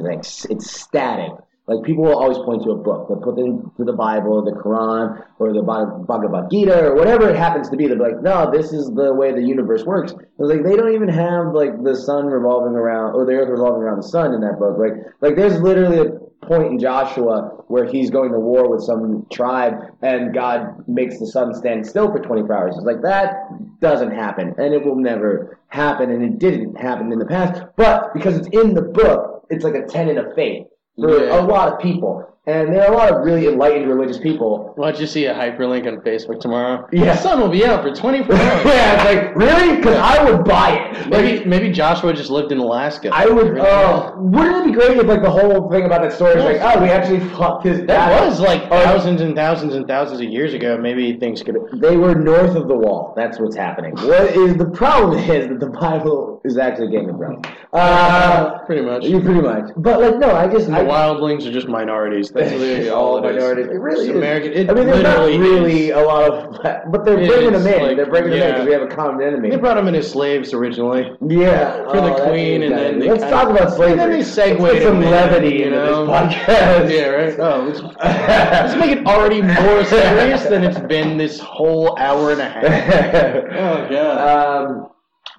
[0.50, 1.32] it's static.
[1.68, 3.08] Like people will always point to a book.
[3.08, 7.38] They'll put them to the Bible, the Quran, or the Bhagavad Gita, or whatever it
[7.38, 7.88] happens to be.
[7.88, 10.12] They'll be like, no, this is the way the universe works.
[10.12, 13.84] It's like they don't even have like the sun revolving around or the earth revolving
[13.84, 14.78] around the sun in that book.
[14.78, 16.12] Like like there's literally a
[16.42, 21.28] point in Joshua where he's going to war with some tribe and God makes the
[21.28, 22.76] sun stand still for 24 hours.
[22.78, 27.20] It's like that doesn't happen and it will never happen and it didn't happen in
[27.20, 27.62] the past.
[27.76, 30.68] But because it's in the book, it's like a tenet of faith
[31.00, 31.40] for Yeah.
[31.40, 32.28] a lot of people.
[32.48, 34.74] And there are a lot of really enlightened religious people.
[34.76, 36.88] Why don't you see a hyperlink on Facebook tomorrow?
[36.92, 37.14] Yeah.
[37.14, 38.66] The sun will be out for 24 hours.
[38.66, 39.76] yeah, it's like, really?
[39.78, 41.08] Because I would buy it.
[41.08, 43.12] Maybe maybe Joshua just lived in Alaska.
[43.14, 43.60] I would.
[43.60, 46.58] Uh, wouldn't it be great if like the whole thing about that story is like,
[46.62, 50.26] oh, we actually fucked his that dad was like thousands and thousands and thousands of
[50.28, 50.80] years ago.
[50.80, 51.58] Maybe things could.
[51.74, 53.14] They were north of the wall.
[53.16, 53.92] That's what's happening.
[53.98, 57.46] What is the problem is that the Bible is actually Game of Thrones.
[57.72, 59.04] Uh, Pretty much.
[59.06, 59.70] you pretty much.
[59.78, 62.31] But like, no, I just The I, wildlings are just minorities.
[62.34, 63.36] That's really all all it is.
[63.36, 63.68] minorities.
[63.68, 64.16] It really It's is.
[64.16, 64.54] American.
[64.54, 65.96] It I mean, there's not really is.
[65.98, 67.82] a lot of, but they're bringing them in.
[67.84, 69.50] like, they're bringing them in because we have a common enemy.
[69.50, 71.12] They brought them in as slaves originally.
[71.28, 73.92] Yeah, For the Oh, that queen, and then they let's kinda- talk about slavery.
[73.92, 76.92] and then they segued Let's put some them in, levity you into this podcast.
[76.92, 77.40] Yeah, right.
[77.40, 82.42] Oh, let's, let's make it already more serious than it's been this whole hour and
[82.42, 82.64] a half.
[83.52, 84.68] Oh god.
[84.68, 84.88] Um,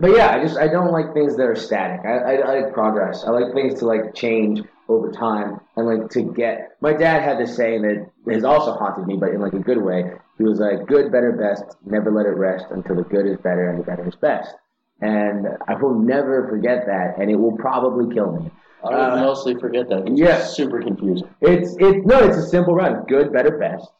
[0.00, 2.00] but yeah, I just I don't like things that are static.
[2.04, 3.24] I, I, I like progress.
[3.24, 4.62] I like things to like change
[4.94, 6.76] over time and like to get.
[6.80, 9.82] My dad had this saying that has also haunted me, but in like a good
[9.82, 10.12] way.
[10.38, 11.64] He was like, "Good, better, best.
[11.84, 14.54] Never let it rest until the good is better and the better is best."
[15.00, 18.50] And I will never forget that, and it will probably kill me.
[18.84, 20.08] I would Uh, mostly forget that.
[20.08, 20.38] It's yeah.
[20.38, 21.28] super confusing.
[21.40, 23.04] It's it's no, it's a simple run.
[23.06, 23.90] Good, better, best.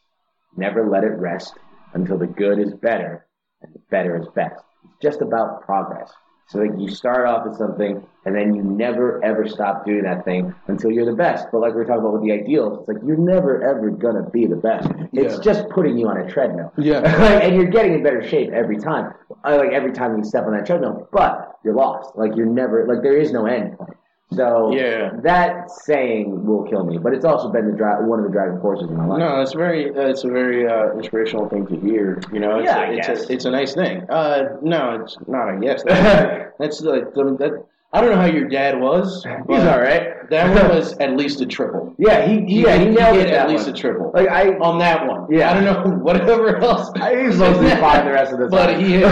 [0.57, 1.55] Never let it rest
[1.95, 3.27] until the good is better
[3.63, 4.63] and the better is best.
[4.85, 6.13] It's just about progress.
[6.49, 10.25] So like you start off with something and then you never ever stop doing that
[10.25, 11.47] thing until you're the best.
[11.51, 14.29] But like we are talking about with the ideals, it's like you're never ever gonna
[14.31, 14.89] be the best.
[15.13, 15.43] It's Yeah.
[15.43, 16.73] just putting you on a treadmill.
[16.77, 16.99] Yeah.
[17.01, 19.15] like, and you're getting in better shape every time.
[19.45, 22.17] Like every time you step on that treadmill, but you're lost.
[22.17, 23.97] Like you're never like there is no end point.
[24.35, 25.11] So Yeah.
[25.23, 28.61] that saying will kill me, but it's also been the dri- one of the driving
[28.61, 29.19] forces in my life.
[29.19, 32.21] No, it's very uh, it's a very uh, inspirational thing to hear.
[32.33, 33.09] You know, it's, Yeah, I it's.
[33.09, 34.03] A, it's a nice thing.
[34.09, 35.49] Uh, no, it's not.
[35.49, 35.83] I guess
[36.59, 37.65] that's like the, that.
[37.95, 39.23] I don't know how your dad was.
[39.49, 40.29] He's all right.
[40.31, 41.95] That one was at least a triple.
[41.99, 43.27] Yeah, he, He yeah he hit- nailed it.
[43.27, 43.75] at that least one.
[43.75, 44.11] a triple.
[44.15, 45.27] Like I, on that one.
[45.31, 45.51] Yeah.
[45.51, 46.91] I don't know whatever else.
[46.97, 48.51] I he was mostly fine the rest of the time.
[48.51, 49.03] But he hit,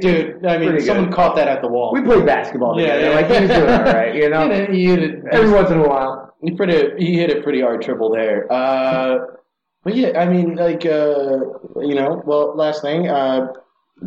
[0.00, 0.46] dude.
[0.46, 1.14] I mean, someone good.
[1.14, 1.92] caught that at the wall.
[1.92, 3.04] we played basketball yeah, together.
[3.04, 3.14] yeah.
[3.16, 4.48] Like he was doing all right, you know.
[4.48, 6.34] He hit it, he hit it Every once in a while.
[6.42, 8.50] He pretty he hit a pretty hard triple there.
[8.52, 9.18] Uh,
[9.82, 11.40] but yeah, I mean, like uh,
[11.80, 13.52] you know, well, last thing, uh,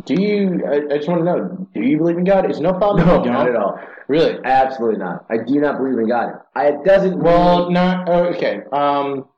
[0.04, 0.62] do you?
[0.66, 2.50] I, I just want to know, do you believe in God?
[2.50, 3.06] Is no problem.
[3.06, 3.78] No, not at all.
[4.08, 4.38] Really?
[4.44, 5.26] Absolutely not.
[5.30, 6.40] I do not believe in God.
[6.54, 7.18] I it doesn't.
[7.18, 8.60] Well, not oh, okay.
[8.72, 9.28] Um,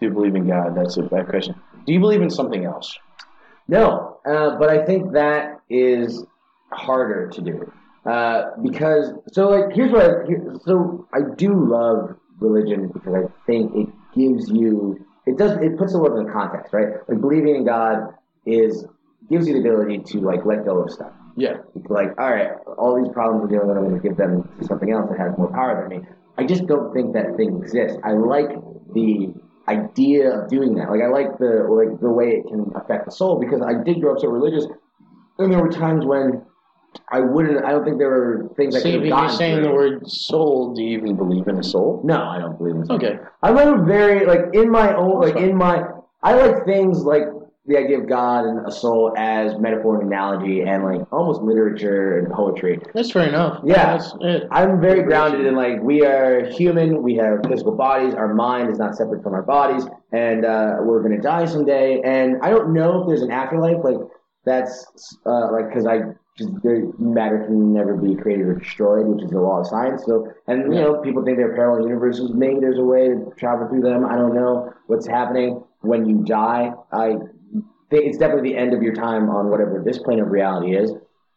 [0.00, 0.76] do you believe in God?
[0.76, 1.54] That's a bad question.
[1.86, 2.98] Do you believe in something else?
[3.68, 6.24] No, uh, but I think that is
[6.72, 7.72] harder to do
[8.04, 13.46] uh, because so like here's what I, here, so I do love religion because I
[13.46, 16.88] think it gives you it does it puts the world in context, right?
[17.08, 18.86] Like believing in God is
[19.28, 21.12] gives you the ability to like let go of stuff.
[21.36, 21.58] Yeah.
[21.88, 24.66] Like, all right, all these problems we're dealing with, I'm going to give them to
[24.66, 26.06] something else that has more power than me.
[26.38, 27.98] I just don't think that thing exists.
[28.04, 28.48] I like
[28.94, 29.34] the
[29.68, 30.90] idea of doing that.
[30.90, 34.00] Like, I like the like the way it can affect the soul because I did
[34.00, 34.66] grow up so religious,
[35.38, 36.42] and there were times when
[37.10, 37.64] I wouldn't.
[37.64, 39.64] I don't think there were things I could if have you're saying through.
[39.64, 42.00] the word soul, do you even believe in a soul?
[42.04, 42.86] No, I don't believe in.
[42.86, 42.96] Soul.
[42.96, 43.18] Okay.
[43.42, 45.82] I'm a very like in my own like in my
[46.22, 47.24] I like things like
[47.66, 52.18] the idea of God and a soul as metaphor and analogy and like almost literature
[52.18, 52.78] and poetry.
[52.94, 53.60] That's fair enough.
[53.64, 53.98] Yeah.
[54.50, 58.78] I'm very grounded in like we are human, we have physical bodies, our mind is
[58.78, 62.00] not separate from our bodies, and uh, we're gonna die someday.
[62.04, 63.78] And I don't know if there's an afterlife.
[63.82, 63.98] Like
[64.44, 64.86] that's
[65.26, 65.98] uh, like because I
[66.38, 70.04] just there, matter can never be created or destroyed, which is the law of science.
[70.06, 72.30] So and you know people think there are parallel universes.
[72.32, 74.04] Maybe there's a way to travel through them.
[74.04, 76.72] I don't know what's happening when you die.
[76.92, 77.16] I
[77.90, 80.92] it's definitely the end of your time on whatever this plane of reality is.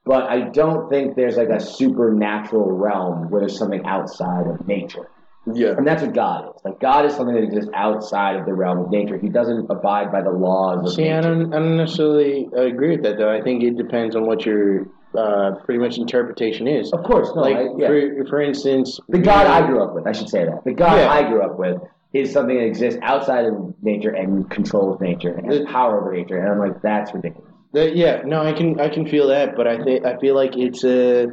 [0.05, 5.09] But I don't think there's like a supernatural realm where there's something outside of nature.
[5.53, 5.75] Yeah.
[5.77, 6.61] And that's what God is.
[6.63, 9.17] Like God is something that exists outside of the realm of nature.
[9.17, 11.35] He doesn't abide by the laws of See, I nature.
[11.35, 13.31] don't, I don't necessarily agree with that, though.
[13.31, 16.91] I think it depends on what your uh, pretty much interpretation is.
[16.91, 17.41] Of course, no.
[17.41, 17.87] like, I, yeah.
[17.87, 20.63] for, for instance, the God I grew up with, I should say that.
[20.65, 21.09] The God Yeah.
[21.09, 21.81] I grew up with
[22.13, 26.37] is something that exists outside of nature and controls nature and has power over nature.
[26.37, 27.51] And I'm like, that's ridiculous.
[27.71, 30.57] The, yeah, no, I can I can feel that, but I think I feel like
[30.57, 31.27] it's a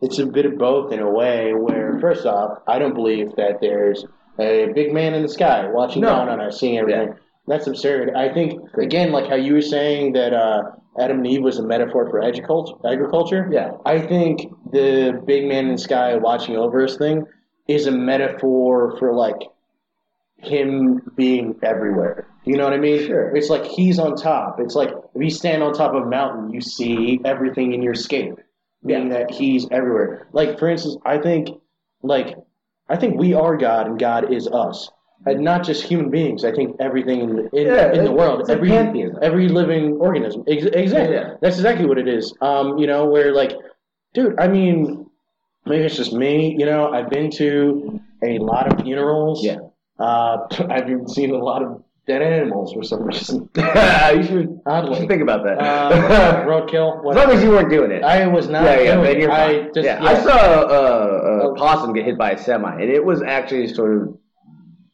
[0.00, 1.52] it's a bit of both in a way.
[1.52, 4.04] Where first off, I don't believe that there's
[4.38, 6.08] a big man in the sky watching No.
[6.08, 7.14] down on us, seeing everything.
[7.46, 8.14] That's absurd.
[8.16, 10.62] I think again, like how you were saying that uh,
[10.98, 12.74] Adam and Eve was a metaphor for agriculture.
[12.90, 13.50] Agriculture.
[13.52, 13.72] Yeah.
[13.84, 17.26] I think the big man in the sky watching over us thing
[17.68, 19.36] is a metaphor for like
[20.44, 22.26] him being everywhere.
[22.44, 23.06] You know what I mean?
[23.06, 23.34] Sure.
[23.34, 24.60] It's like he's on top.
[24.60, 27.94] It's like if you stand on top of a mountain, you see everything in your
[27.94, 28.34] scape,
[28.82, 30.28] meaning that he's everywhere.
[30.32, 31.48] Like for instance, I think
[32.02, 32.36] like
[32.88, 34.90] I think we are God and God is us.
[35.26, 36.44] And not just human beings.
[36.44, 39.18] I think everything in the, in, Yeah, in the world, every pantheism.
[39.22, 40.44] every living organism.
[40.46, 41.14] Ex- exactly.
[41.14, 41.36] Yeah.
[41.40, 42.34] That's exactly what it is.
[42.42, 43.52] Um, you know, where like,
[44.12, 45.06] dude, I mean,
[45.64, 46.54] maybe it's just me.
[46.58, 49.42] You know, I've been to a lot of funerals.
[49.42, 49.58] Yeah.
[49.98, 50.38] Uh,
[50.70, 53.48] I've even seen a lot of dead animals for some reason.
[53.56, 54.98] you should, you Oddly.
[54.98, 55.58] should think about that.
[55.58, 55.92] Um,
[56.46, 56.98] roadkill.
[57.10, 58.02] as long as you weren't doing it.
[58.04, 58.64] I was not.
[58.64, 59.30] yeah, yeah, doing it.
[59.30, 59.84] I just.
[59.86, 60.02] yeah.
[60.02, 60.08] yeah.
[60.10, 61.52] I saw a, a, Oh.
[61.52, 64.18] a possum get hit by a semi, and it was actually sort of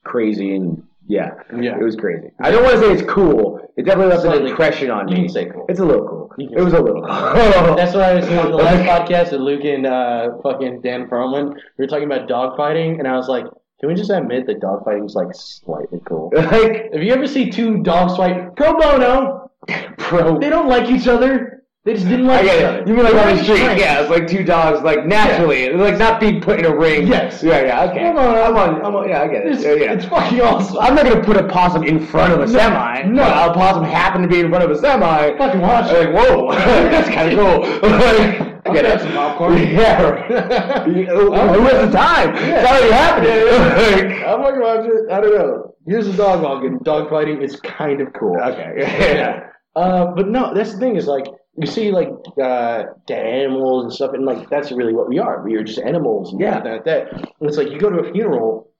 [0.04, 1.76] crazy and yeah, Yeah.
[1.76, 2.30] it was crazy.
[2.40, 3.58] I don't want to say it's cool.
[3.76, 5.20] It definitely left an impression on You me.
[5.22, 5.66] can say cool.
[5.68, 6.32] It's a little cool.
[6.38, 7.02] It was a little.
[7.02, 7.74] cool.
[7.74, 11.54] That's what I was on the last podcast with Luke and uh, fucking Dan Perlman.
[11.54, 13.44] We were talking about dogfighting, and I was like,
[13.80, 16.30] can we just admit that dogfighting is like slightly cool?
[16.36, 19.50] like, If you ever see two dogs fight pro bono,
[19.98, 21.56] pro, they don't like each other.
[21.86, 22.78] They just didn't like I each other.
[22.86, 23.58] You mean like They're on the street?
[23.60, 23.80] friends.
[23.80, 27.06] Yeah, it's like two dogs, like naturally, like not being put in a ring.
[27.06, 27.42] Yes.
[27.42, 27.84] Yeah, yeah.
[27.90, 28.00] Okay.
[28.00, 28.84] Come on, I'm on.
[28.84, 29.08] I'm on.
[29.08, 29.52] Yeah, I get it.
[29.54, 29.92] It's, Yeah, yeah.
[29.94, 30.76] it's fucking awesome.
[30.78, 33.04] I'm not gonna put a possum in front of a semi.
[33.04, 33.22] no.
[33.22, 35.34] a possum happened to be in front of a semi.
[35.38, 38.46] Fucking watch like, whoa, that's kind of cool.
[38.66, 39.58] I get have some popcorn.
[39.58, 40.02] Yeah.
[40.02, 40.26] right.
[40.84, 41.32] Who
[41.62, 42.34] has the time?
[42.36, 44.12] It's already happening.
[44.24, 45.10] I'm not gonna watch it.
[45.10, 45.74] I don't know.
[45.86, 46.78] Here's a dog walking.
[46.78, 48.36] Dog fighting is kind of cool.
[48.40, 48.74] okay.
[49.14, 49.46] Yeah.
[49.76, 51.26] Uh, but no, that's the thing is like
[51.56, 52.08] you see like
[52.42, 55.42] uh, dead animals and stuff, and like that's really what we are.
[55.42, 56.32] We are just animals.
[56.32, 56.60] And Yeah.
[56.60, 57.12] that, that, that.
[57.40, 58.72] And it's like you go to a funeral,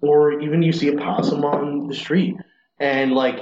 [0.00, 2.36] or even you see a possum on the street,
[2.80, 3.40] and like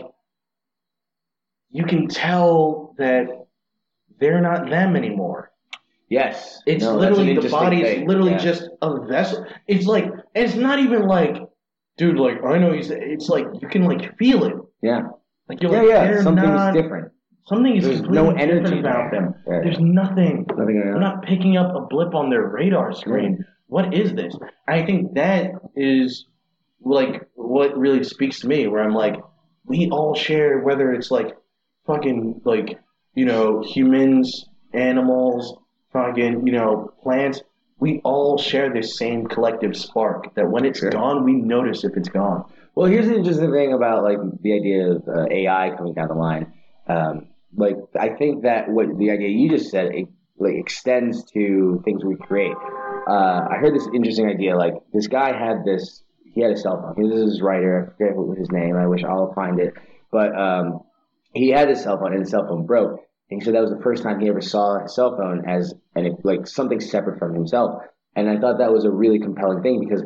[1.71, 3.27] you can tell that
[4.21, 5.51] they're not them anymore.
[6.09, 6.63] Yes.
[6.67, 8.03] It's No, literally the body thing.
[8.03, 8.39] is literally Yeah.
[8.39, 9.47] just a vessel.
[9.67, 11.37] It's like it's not even like,
[11.97, 12.91] dude, like I know he's.
[12.91, 14.55] It's like you can like feel it.
[14.83, 15.09] Yeah.
[15.49, 16.23] Like you're Yeah, like yeah.
[16.23, 17.11] Something's not, different.
[17.47, 19.21] Something is There's completely no energy about there.
[19.21, 19.35] them.
[19.47, 19.61] Yeah.
[19.65, 20.47] There's nothing.
[20.57, 20.83] Nothing.
[20.95, 23.45] I'm not picking up a blip on their radar screen.
[23.67, 24.35] What is this?
[24.69, 26.27] I think that is
[26.81, 28.67] like what really speaks to me.
[28.67, 29.17] Where I'm like,
[29.67, 31.35] we all share whether it's like
[31.87, 32.79] fucking like
[33.15, 35.57] you know humans, animals,
[35.95, 37.41] fucking you know plants.
[37.79, 40.91] We all share this same collective spark that when it's Sure.
[40.91, 42.45] gone, we notice if it's gone.
[42.75, 46.15] Well, here's the interesting thing about like the idea of uh, AI coming down the
[46.15, 46.53] line.
[46.87, 50.09] Um, like, I think that what the idea you just said it,
[50.39, 52.57] like extends to things we create.
[53.09, 54.57] Uh, I heard this interesting idea.
[54.57, 56.03] Like, this guy had this.
[56.35, 56.95] He had a cell phone.
[56.97, 57.87] He was his writer.
[57.87, 58.77] I forget what was his name.
[58.77, 59.75] I wish I'll find it.
[60.11, 60.81] But um,
[61.33, 63.01] he had his cell phone, and his cell phone broke.
[63.31, 65.75] And he said that was the first time he ever saw a cell phone as
[65.95, 67.83] and like something separate from himself.
[68.17, 70.03] And I thought that was a really compelling thing because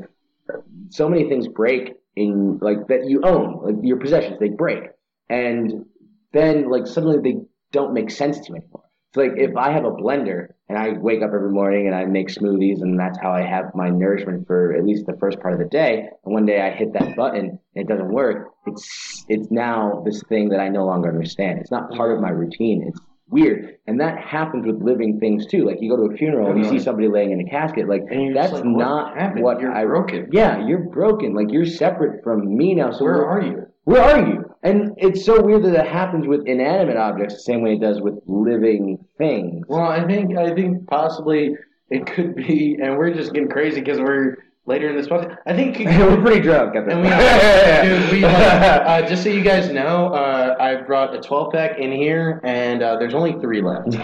[0.91, 4.85] so many things break in like that you own, like your possessions, they break,
[5.29, 5.85] and
[6.33, 7.41] then like suddenly they
[7.73, 8.85] don't make sense to you anymore.
[9.11, 12.05] It's like if I have a blender and I wake up every morning and I
[12.05, 15.55] make smoothies and that's how I have my nourishment for at least the first part
[15.55, 16.09] of the day.
[16.25, 18.53] And one day I hit that button and it doesn't work.
[18.67, 21.59] It's it's now this thing that I no longer understand.
[21.59, 22.85] It's not part of my routine.
[22.87, 23.01] It's
[23.31, 25.65] weird, and that happens with living things too.
[25.65, 26.85] Like you go to a funeral and you see uh-huh.
[26.85, 27.89] somebody laying in a casket.
[27.89, 28.03] Like
[28.35, 29.43] that's like, not happened?
[29.43, 30.29] what You're I broken.
[30.33, 31.35] Yeah, you're broken.
[31.35, 32.91] Like you're separate from me now.
[32.91, 33.67] So Where are you?
[33.85, 34.45] where are you?
[34.63, 38.03] And it's so weird that it happens with inanimate objects the same way it does
[38.03, 39.65] with living things.
[39.67, 41.57] Well, I think I think possibly
[41.89, 44.37] it could be, and we're just getting crazy because we're
[44.69, 45.39] later in this podcast.
[45.47, 48.11] I think We're pretty drunk at this And we, point.
[48.11, 51.91] dude, we uh, just so you guys know, uh, I brought a 12 pack in
[51.91, 53.97] here, and uh, there's only three left.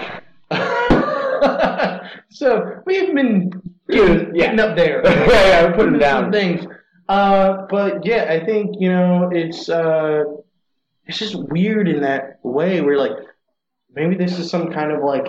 [2.31, 3.51] so we've been
[3.89, 4.47] Dude, yeah.
[4.47, 5.03] getting up there.
[5.05, 6.33] Yeah, yeah, we're putting down.
[6.33, 6.67] things.
[7.09, 10.25] Uh, but yeah, I think you know it's uh,
[11.05, 12.81] it's just weird in that way.
[12.81, 13.13] Where like
[13.95, 15.27] maybe this is some kind of like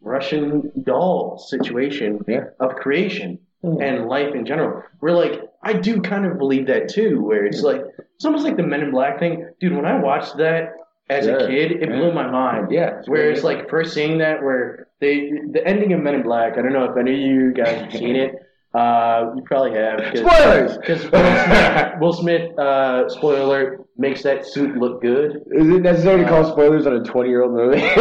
[0.00, 2.46] Russian doll situation Yeah.
[2.58, 3.82] of creation Mm.
[3.82, 4.82] and life in general.
[5.00, 7.22] We're like I do kind of believe that too.
[7.22, 7.82] Where it's like
[8.14, 9.74] it's almost like the Men in Black thing, dude.
[9.74, 10.74] When I watched that
[11.08, 11.38] as Sure.
[11.38, 12.70] a kid, it blew my mind.
[12.70, 16.22] Yeah, it's Where it's like first seeing that, where they the ending of Men in
[16.22, 16.58] Black.
[16.58, 18.34] I don't know if any of you guys have seen it.
[18.76, 19.98] Uh, you probably have.
[19.98, 20.76] Cause, Spoilers!
[20.86, 25.36] Because Will Smith, Will Smith uh, spoiler alert, makes that suit look good.
[25.50, 27.82] Is it necessary to call spoilers on a 20 year old movie?
[27.82, 27.94] I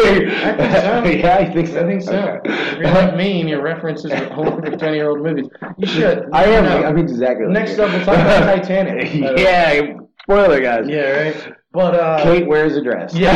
[0.58, 1.06] think so.
[1.18, 1.80] yeah, I think so.
[1.80, 2.18] I think so.
[2.18, 2.52] Okay.
[2.52, 5.48] If you're like me and your references are for 20 year old movies,
[5.78, 6.28] you should.
[6.34, 6.66] I am.
[6.66, 6.84] No.
[6.84, 7.48] I'm exactly.
[7.48, 9.14] Next up, we'll talk about Titanic.
[9.40, 9.94] yeah,
[10.24, 10.90] spoiler, guys.
[10.90, 11.54] Yeah, right.
[11.72, 13.16] But uh, Kate wears a dress.
[13.16, 13.30] Yeah.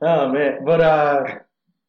[0.00, 1.24] oh man, but uh,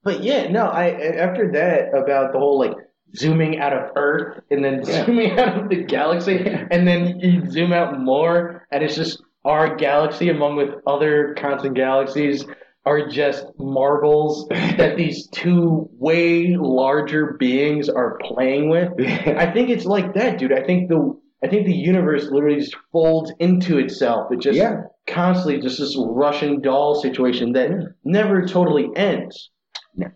[0.04, 0.66] but yeah, no.
[0.66, 2.76] I after that about the whole like
[3.16, 5.06] zooming out of Earth and then Yeah.
[5.06, 6.38] zooming out of the galaxy,
[6.72, 11.76] and then you zoom out more, and it's just our galaxy among with other constant
[11.76, 12.46] galaxies
[12.86, 18.90] are just marbles that these two way larger beings are playing with.
[19.00, 20.54] I think it's like that, dude.
[20.54, 24.30] I think the I think the universe literally just folds into itself.
[24.30, 24.82] It just Yeah.
[25.08, 27.72] constantly just this Russian doll situation that
[28.04, 29.50] never totally ends.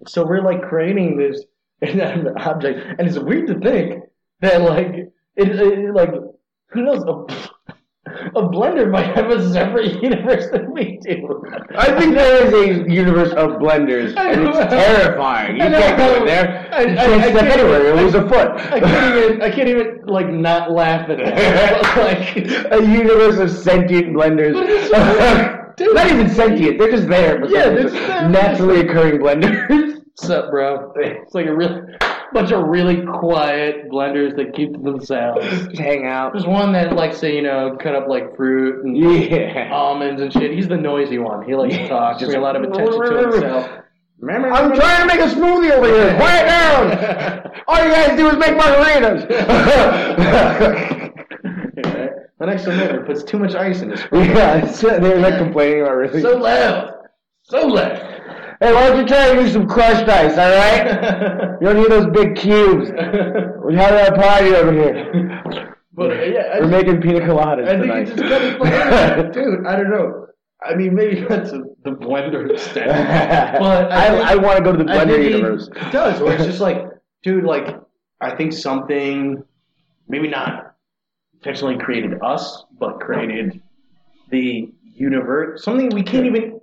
[0.06, 1.46] So we're like creating this
[1.84, 4.04] inanimate object, and it's weird to think
[4.42, 6.12] that like it, it like
[6.70, 7.12] who knows a,
[8.36, 11.44] a blender might have a separate universe than we do.
[11.76, 15.56] I think there is a universe of blenders, and it's terrifying.
[15.56, 16.70] You can't go in there.
[16.72, 17.82] I- You I- can't I step can't anywhere.
[17.88, 18.52] even- You lose a foot.
[18.52, 21.98] I can't even I can't even like not laugh at that.
[21.98, 24.54] like a universe of sentient blenders.
[24.92, 25.96] But dude.
[25.96, 26.78] Not even sentient.
[26.80, 27.40] They're just there.
[27.40, 28.30] For Yeah, they're just there.
[28.30, 29.93] naturally occurring blenders.
[30.16, 30.94] What's up, bro?
[30.98, 31.88] It's like a real
[32.34, 35.44] bunch of really quiet blenders that keep to themselves.
[35.48, 36.34] just hang out.
[36.34, 39.72] There's one that likes to, you know, cut up like fruit and Yeah.
[39.74, 40.52] almonds and shit.
[40.52, 41.44] He's the noisy one.
[41.48, 43.70] He likes to talk, Just- bring a lot of attention to himself.
[44.30, 46.16] I'm trying to make a smoothie over here.
[46.16, 47.52] Quiet down.
[47.68, 49.28] All you guys do is make margaritas.
[52.40, 54.66] The next one puts too much ice in his yeah,
[55.00, 56.20] they're like complaining about really.
[56.22, 56.92] So loud.
[57.44, 58.13] So loud.
[58.64, 60.38] Hey, why don't you try to do some crushed ice?
[60.38, 61.50] All right.
[61.62, 62.90] You don't need those big cubes.
[62.92, 65.42] We're having a party over here.
[65.94, 68.10] but uh, yeah, We're just- making pina coladas I think tonight.
[68.10, 69.32] it's just.
[69.34, 70.28] Dude, I don't know.
[70.62, 72.88] I mean, maybe that's a, the blender extent.
[73.60, 75.68] But I, I, I want to go to the blender universe.
[75.74, 76.86] it does, where it's just like,
[77.22, 77.78] dude, like,
[78.22, 79.44] I think something,
[80.10, 80.76] maybe not
[81.36, 83.62] intentionally created us, but created
[84.32, 86.60] the universe, something we can't even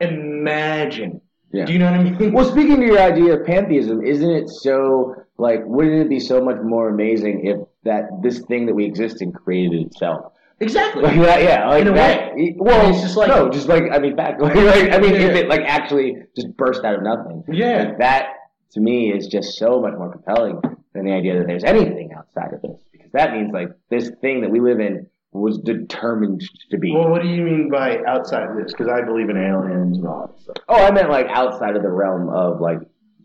[0.00, 1.20] imagine.
[1.52, 1.66] Yeah.
[1.66, 2.32] Do you know what I mean?
[2.32, 5.60] Well, speaking to your idea of pantheism, isn't it so like?
[5.66, 9.32] Wouldn't it be so much more amazing if that this thing that we exist in
[9.32, 10.32] created itself?
[10.60, 11.02] exactly.
[11.08, 12.34] Like that, yeah, like In a that.
[12.36, 12.54] way.
[12.56, 14.40] Well, It's just like- no, just like I mean, back.
[14.40, 15.40] Like, I mean, if Yeah.
[15.40, 17.78] it like actually just burst out of nothing, Yeah.
[17.82, 18.26] like, that
[18.72, 20.60] to me is just so much more compelling
[20.94, 24.40] than the idea that there's anything outside of this, because that means like this thing
[24.42, 26.92] that we live in was determined to be.
[26.92, 28.72] Well, what do you mean by outside of this?
[28.72, 30.56] Because I believe in aliens and all that stuff.
[30.68, 32.78] oh, I meant like outside of the realm of like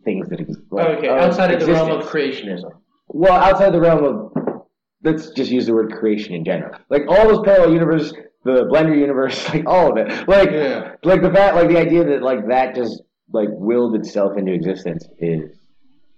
[0.05, 0.61] things that exist.
[0.71, 2.71] Like, okay, outside of the realm of creationism.
[3.09, 4.63] Well, outside the realm of
[5.03, 6.77] let's just use the word creation in general.
[6.89, 8.13] Like all those parallel universes,
[8.43, 10.27] the Blender universe, like all of it.
[10.27, 10.95] Like Yeah.
[11.03, 13.01] like the fact like the idea that like that just
[13.33, 15.51] like willed itself into existence is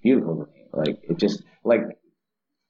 [0.03, 0.65] beautiful to me.
[0.71, 1.81] Like it just like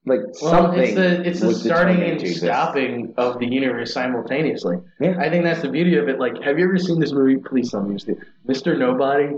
[0.10, 2.42] like Well, something it's the it's the starting and exist.
[2.42, 4.78] stopping of the universe simultaneously.
[5.00, 5.16] Yeah.
[5.20, 6.20] I think that's the beauty of it.
[6.20, 7.38] Like, have you ever seen this movie?
[7.38, 8.28] Please tell me you've seen it.
[8.48, 8.78] Mr.
[8.78, 9.30] Nobody.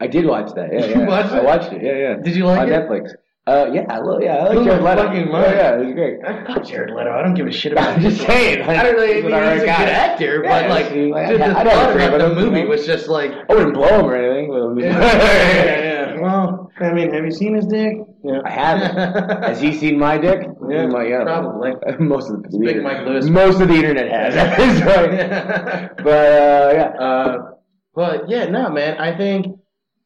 [0.00, 0.72] I did watch that.
[0.72, 1.06] Yeah, You yeah.
[1.08, 1.44] watched I it?
[1.44, 1.82] watched it.
[1.82, 2.14] Yeah, yeah.
[2.22, 2.72] Did you like On it?
[2.72, 3.10] Netflix.
[3.46, 5.02] Uh, yeah, I love, yeah, I like Jared Leto.
[5.06, 6.18] fucking Yeah, yeah, it was great.
[6.22, 7.10] I fuck Jared Leto.
[7.10, 7.88] I don't give a shit about.
[7.96, 8.66] I'm just saying.
[8.66, 9.22] Like, I don't really.
[9.22, 11.96] mean, he's a good actor, Yeah, but like, like, the, the I- I don't thought
[11.96, 13.32] about the movie was just like.
[13.48, 14.50] I wouldn't blow him or anything.
[14.50, 15.78] but- yeah,
[16.14, 16.20] yeah.
[16.20, 17.96] Well, I mean, have you seen his dick?
[18.24, 18.40] Yeah.
[18.44, 19.42] I haven't.
[19.44, 20.46] Has he seen my dick?
[20.68, 21.22] Yeah, My- yeah.
[21.22, 21.72] probably.
[21.98, 23.26] Most of the, big internet- Mike Lewis.
[23.26, 24.34] Most of the internet has.
[24.36, 26.04] at this point.
[26.04, 26.88] but uh, yeah.
[26.98, 27.50] Uh,
[27.94, 28.98] but yeah, no, man.
[28.98, 29.46] I think,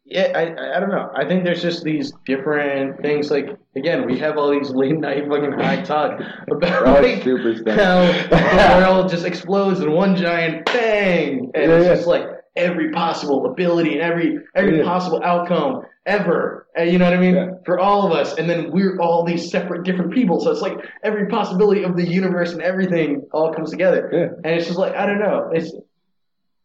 [0.05, 1.10] yeah, I, I, don't know.
[1.14, 3.30] I think there's just these different things.
[3.30, 6.20] Like again, we have all these late night fucking high talk
[6.51, 7.32] about like, how
[8.02, 11.94] the world just explodes in one giant bang, and Yeah, it's yeah.
[11.94, 12.24] just like
[12.56, 14.84] every possible ability and every every Yeah.
[14.84, 16.61] possible outcome ever.
[16.74, 17.35] And you know what I mean?
[17.35, 17.51] Yeah.
[17.66, 20.40] For all of us, and then we're all these separate, different people.
[20.40, 24.09] So it's like every possibility of the universe and everything all comes together.
[24.12, 24.28] Yeah.
[24.44, 25.51] And it's just like I don't know.
[25.53, 25.70] It's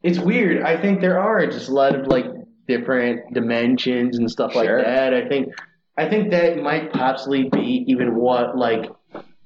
[0.04, 0.64] it's weird.
[0.64, 2.26] I think there are just a lot of like
[2.68, 4.82] different dimensions and stuff like Sure.
[4.82, 5.14] that.
[5.14, 5.50] I think
[5.98, 8.86] I think that might possibly be even what like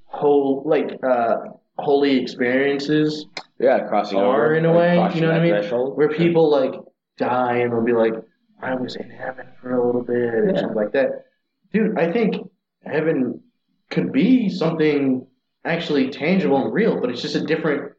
[0.05, 1.37] whole like uh
[1.79, 3.25] holy experiences
[3.59, 4.55] Yeah, crossing are over.
[4.55, 4.77] in a like,
[5.13, 5.15] way.
[5.15, 5.53] You know what I mean?
[5.53, 5.97] threshold.
[5.97, 6.73] Where people like
[7.17, 8.13] die and will be like,
[8.61, 10.59] I was in heaven for a little bit or Yeah.
[10.59, 11.25] something like that.
[11.73, 12.35] Dude, I think
[12.85, 13.41] heaven
[13.89, 15.25] could be something
[15.65, 17.93] actually tangible and real, but it's just a different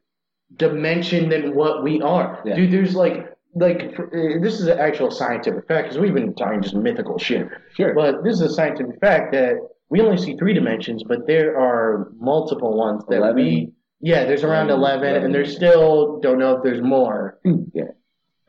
[0.57, 2.41] dimension than what we are.
[2.45, 2.57] Yeah.
[2.57, 6.63] Dude, there's like like uh, this is an actual scientific fact because we've been talking
[6.63, 7.47] just mythical shit.
[7.75, 7.95] Sure.
[7.95, 9.57] But this is a scientific fact that
[9.91, 13.37] we only see three dimensions, but there are multiple ones that 11?
[13.37, 13.73] we
[14.05, 15.25] yeah, there's around Um, eleven, 11.
[15.27, 17.39] and there's still don't know if there's more
[17.73, 17.85] yeah.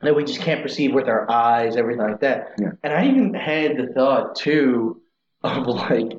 [0.04, 2.52] That we just can't perceive with our eyes, everything like that.
[2.58, 2.72] Yeah.
[2.82, 5.00] And I even had the thought too
[5.42, 6.12] of like,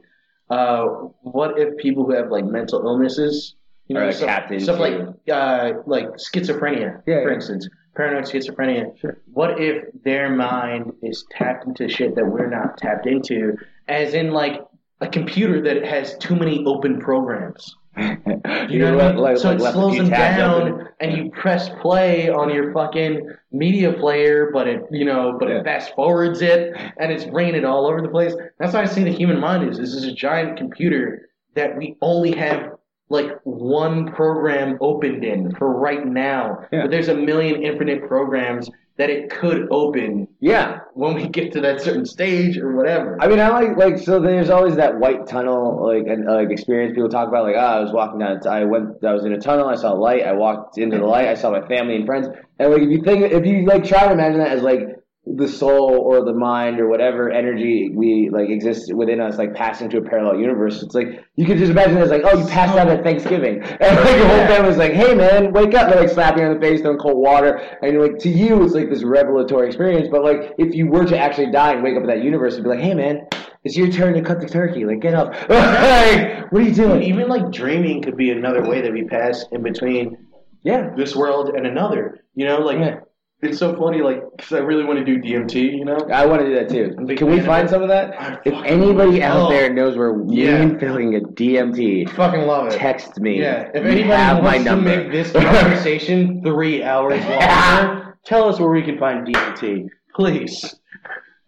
[0.49, 0.85] uh,
[1.21, 3.55] what if people who have like mental illnesses,
[3.87, 4.99] you know, Are stuff, tapped stuff like
[5.31, 7.35] uh, like schizophrenia, Yeah, for yeah.
[7.35, 8.97] instance, paranoid schizophrenia.
[8.99, 9.17] Sure.
[9.33, 13.57] What if their mind is tapped into shit that we're not tapped into,
[13.87, 14.61] as in like
[15.01, 17.75] a computer that has too many open programs?
[18.69, 19.37] You know what I mean?
[19.37, 24.67] so it slows them down, and you press play on your fucking media player, but
[24.67, 25.59] it, you know, but Yeah.
[25.59, 28.33] it fast forwards it, and it's bringing it all over the place.
[28.59, 29.77] That's why I say the human mind is.
[29.77, 32.71] This is a giant computer that we only have
[33.09, 36.81] like one program opened in for right now, Yeah.
[36.83, 40.79] but there's a million infinite programs that it could open Yeah.
[40.93, 43.17] when we get to that certain stage or whatever.
[43.21, 44.19] I mean, I like like so.
[44.21, 47.43] There's always that white tunnel like and like experience people talk about.
[47.43, 48.39] Like, ah, I was walking down.
[48.47, 49.03] I went.
[49.03, 49.67] I was in a tunnel.
[49.67, 50.23] I saw a light.
[50.23, 51.27] I walked into the light.
[51.27, 52.27] I saw my family and friends.
[52.59, 54.94] And like, if you think, if you like, try to imagine that as like
[55.27, 59.89] the soul or the mind or whatever energy we like exists within us, like passing
[59.89, 60.83] to a parallel universe.
[60.83, 63.61] It's like you could just imagine it as like, oh, you passed out at Thanksgiving,
[63.63, 65.89] and like your whole family's like, hey man, wake up!
[65.89, 68.73] They're like slap you on the face, throwing cold water, and like, to you, it's
[68.75, 70.07] like this revelatory experience.
[70.11, 72.63] But like, if you were to actually die and wake up in that universe, it'd
[72.63, 73.27] be like, hey man,
[73.63, 74.85] it's your turn to cut the turkey.
[74.85, 75.33] Like, get up.
[75.49, 77.01] like, what are you doing?
[77.01, 80.17] Even like dreaming could be another way that we pass in between
[80.61, 80.93] Yeah.
[80.95, 82.19] this world and another.
[82.35, 82.99] You know, like Yeah.
[83.41, 85.77] It's so funny, like because I really want to do DMT.
[85.77, 86.95] You know, I want to do that too.
[87.05, 88.41] big Can we find some of that?
[88.45, 90.55] If anybody out there knows where Yeah.
[90.61, 92.73] and Philly get DMT, fucking love it.
[92.73, 93.39] text me.
[93.41, 94.89] Yeah, if anybody have my wants to number.
[95.03, 100.75] make this conversation three hours longer, tell us where we can find DMT, please.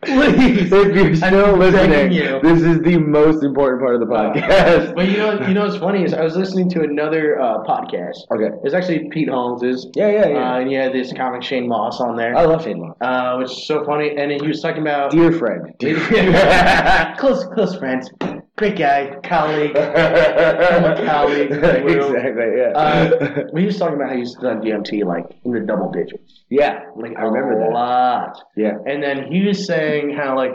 [0.03, 0.71] Please.
[0.71, 2.39] if you're still listening, you.
[2.43, 4.93] this is the most important part of the podcast.
[4.95, 8.17] But you know, you know what's funny is I was listening to another uh, podcast.
[8.31, 8.55] okay.
[8.63, 9.87] It's actually Pete Holmes's.
[9.95, 10.53] Yeah, yeah, yeah.
[10.53, 12.95] Uh, and he had this comic Shane Mauss on there, I love Shane Mauss.
[13.01, 14.15] uh, which is so funny.
[14.15, 17.17] And he was talking about dear friend, Dear friend.
[17.17, 18.11] close, close friends,
[18.57, 19.73] great guy, colleague.
[21.05, 22.15] colleague, Will.
[22.15, 22.57] exactly.
[22.57, 22.71] Yeah.
[22.75, 26.85] Uh, we was talking about how he's done DMT like in the double digits, yeah.
[26.95, 27.69] like I remember that.
[27.69, 28.41] a lot.
[28.55, 28.73] Yeah.
[28.85, 30.53] And then he was saying how like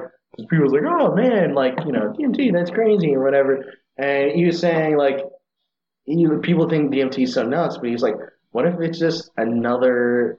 [0.50, 3.64] people was like, oh man, like you know DMT, that's crazy or whatever.
[3.96, 5.20] And he was saying like,
[6.04, 8.16] you know, people think DMT is so nuts, but he's like,
[8.50, 10.38] what if it's just another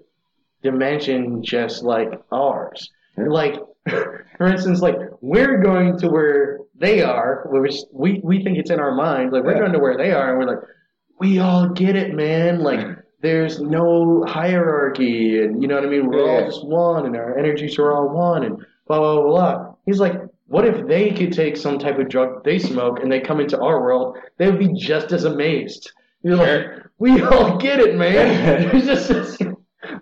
[0.62, 2.92] dimension, just like ours?
[3.18, 3.26] Yeah.
[3.30, 3.56] Like,
[3.88, 8.80] for instance, like we're going to where they are, which we we think it's in
[8.80, 9.32] our mind.
[9.32, 9.60] Like we're Yeah.
[9.60, 10.64] going to where they are, and we're like,
[11.20, 12.60] we all get it, man.
[12.60, 12.86] Like.
[13.22, 16.08] There's no hierarchy, and you know what I mean.
[16.10, 19.30] We're all just one, and our energies are all one, and blah blah blah.
[19.56, 19.76] blah.
[19.86, 20.16] He's like,
[20.48, 23.58] what if they could take some type of drug they smoke and they come into
[23.62, 24.18] our world?
[24.38, 25.90] They would be just as amazed.
[26.22, 26.66] You're like,
[27.00, 28.70] we all get it, man.
[28.72, 29.38] There's just this,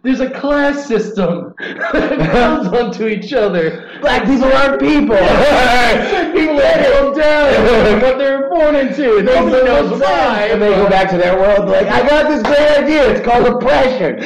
[0.04, 3.88] there's a class system that comes onto each other.
[4.02, 5.16] Black people aren't people.
[6.32, 10.48] People let them down what they were born into, nobody knows why.
[10.52, 13.12] And they go back to their world like, I got this great idea.
[13.12, 14.20] It's called oppression.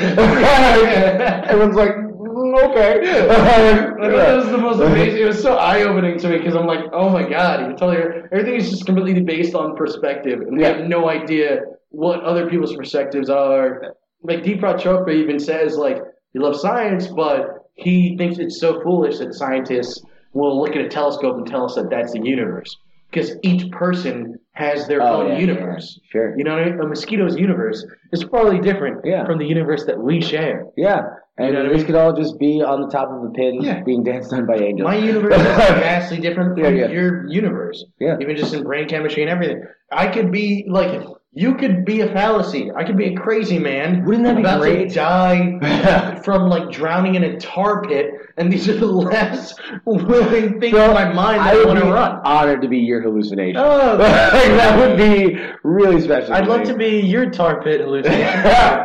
[1.50, 3.26] Everyone's like, mm, okay.
[3.30, 5.22] I thought that was the most amazing.
[5.22, 7.76] It was so eye opening to me because I'm like, oh my god, you can
[7.78, 10.78] tell you everything is just completely based on perspective, and we Yeah.
[10.78, 13.96] have no idea what other people's perspectives are.
[14.28, 15.98] Like Deepak Chopra even says, like
[16.34, 20.02] he loves science, but he thinks it's so foolish that scientists
[20.34, 22.76] will look at a telescope and tell us that that's the universe
[23.12, 26.00] because each person has their Oh, own yeah, universe.
[26.04, 26.38] yeah, sure.
[26.38, 26.80] You know, what I mean?
[26.80, 29.26] a mosquito's universe is probably different Yeah.
[29.26, 30.66] from the universe that we share.
[30.78, 31.02] Yeah.
[31.38, 31.86] And You know what I we mean?
[31.86, 33.84] could all just be on the top of a pin Yeah.
[33.84, 34.86] being danced on by angels.
[34.88, 35.42] My universe is
[35.90, 37.84] vastly different from your universe.
[38.00, 38.16] Yeah.
[38.22, 39.62] Even just in brain chemistry and everything.
[39.92, 41.02] I could be like
[41.38, 42.72] you could be a fallacy.
[42.74, 44.06] I could be a crazy man.
[44.06, 44.88] Wouldn't that be about great?
[44.90, 50.60] to die from like drowning in a tar pit, and these are the last willing
[50.62, 52.22] things in my mind that I, would want to run.
[52.24, 53.58] honored to be your hallucination.
[53.58, 56.34] Oh, that would be really special.
[56.34, 56.66] I'd love me.
[56.68, 58.84] to be your tar pit hallucination.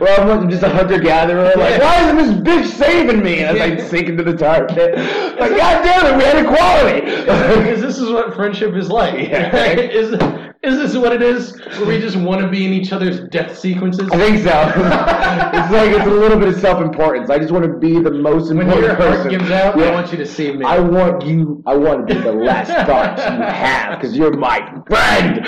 [0.00, 1.52] well, I'm just a hunter gatherer.
[1.56, 1.78] Like, Yeah.
[1.80, 3.40] why isn't this bitch saving me?
[3.40, 4.94] As I sink into the tar pit.
[5.38, 7.00] Like, God damn it, we had equality.
[7.00, 9.28] Because this is what friendship is like.
[9.28, 9.54] Yeah.
[9.54, 9.78] right?
[9.78, 10.16] Is
[10.62, 11.56] is this what it is?
[11.78, 14.08] Where we just want to be in each other's death sequences?
[14.10, 14.50] I think so.
[14.74, 17.30] it's like it's a little bit of self-importance.
[17.30, 19.30] I just want to be the most important When your heart person.
[19.30, 19.84] gives out, Yeah.
[19.86, 20.64] I want you to see me.
[20.64, 21.62] I want you.
[21.66, 24.58] I want to be the last thought you have because you're my
[24.88, 25.46] friend.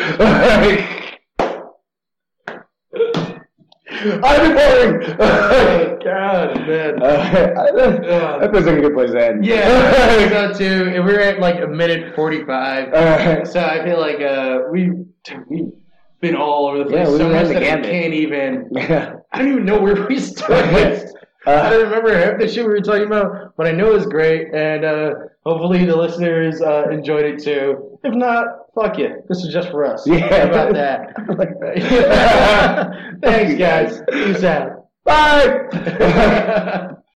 [4.02, 7.02] I'm oh, God, man.
[7.02, 9.44] Uh, that feels like a good place to end.
[9.44, 10.92] Yeah, I so too.
[10.94, 14.90] And we're at like a minute forty-five, Uh, so I feel like uh, we
[15.48, 15.72] we've
[16.20, 17.90] been all over the place Yeah, we so much the that I gamut.
[17.90, 18.68] can't even.
[18.72, 19.16] yeah.
[19.32, 21.08] I don't even know where we started.
[21.46, 23.94] Uh, I don't remember half the shit we were talking about, but I know it
[23.94, 25.14] was great, and uh,
[25.44, 27.98] hopefully the listeners uh, enjoyed it too.
[28.02, 29.28] If not, fuck it.
[29.28, 30.06] This is just for us.
[30.06, 30.28] Yeah.
[30.28, 31.14] How about that?
[33.22, 34.02] Thanks, guys.
[34.10, 34.86] Peace out.
[35.04, 36.94] Bye.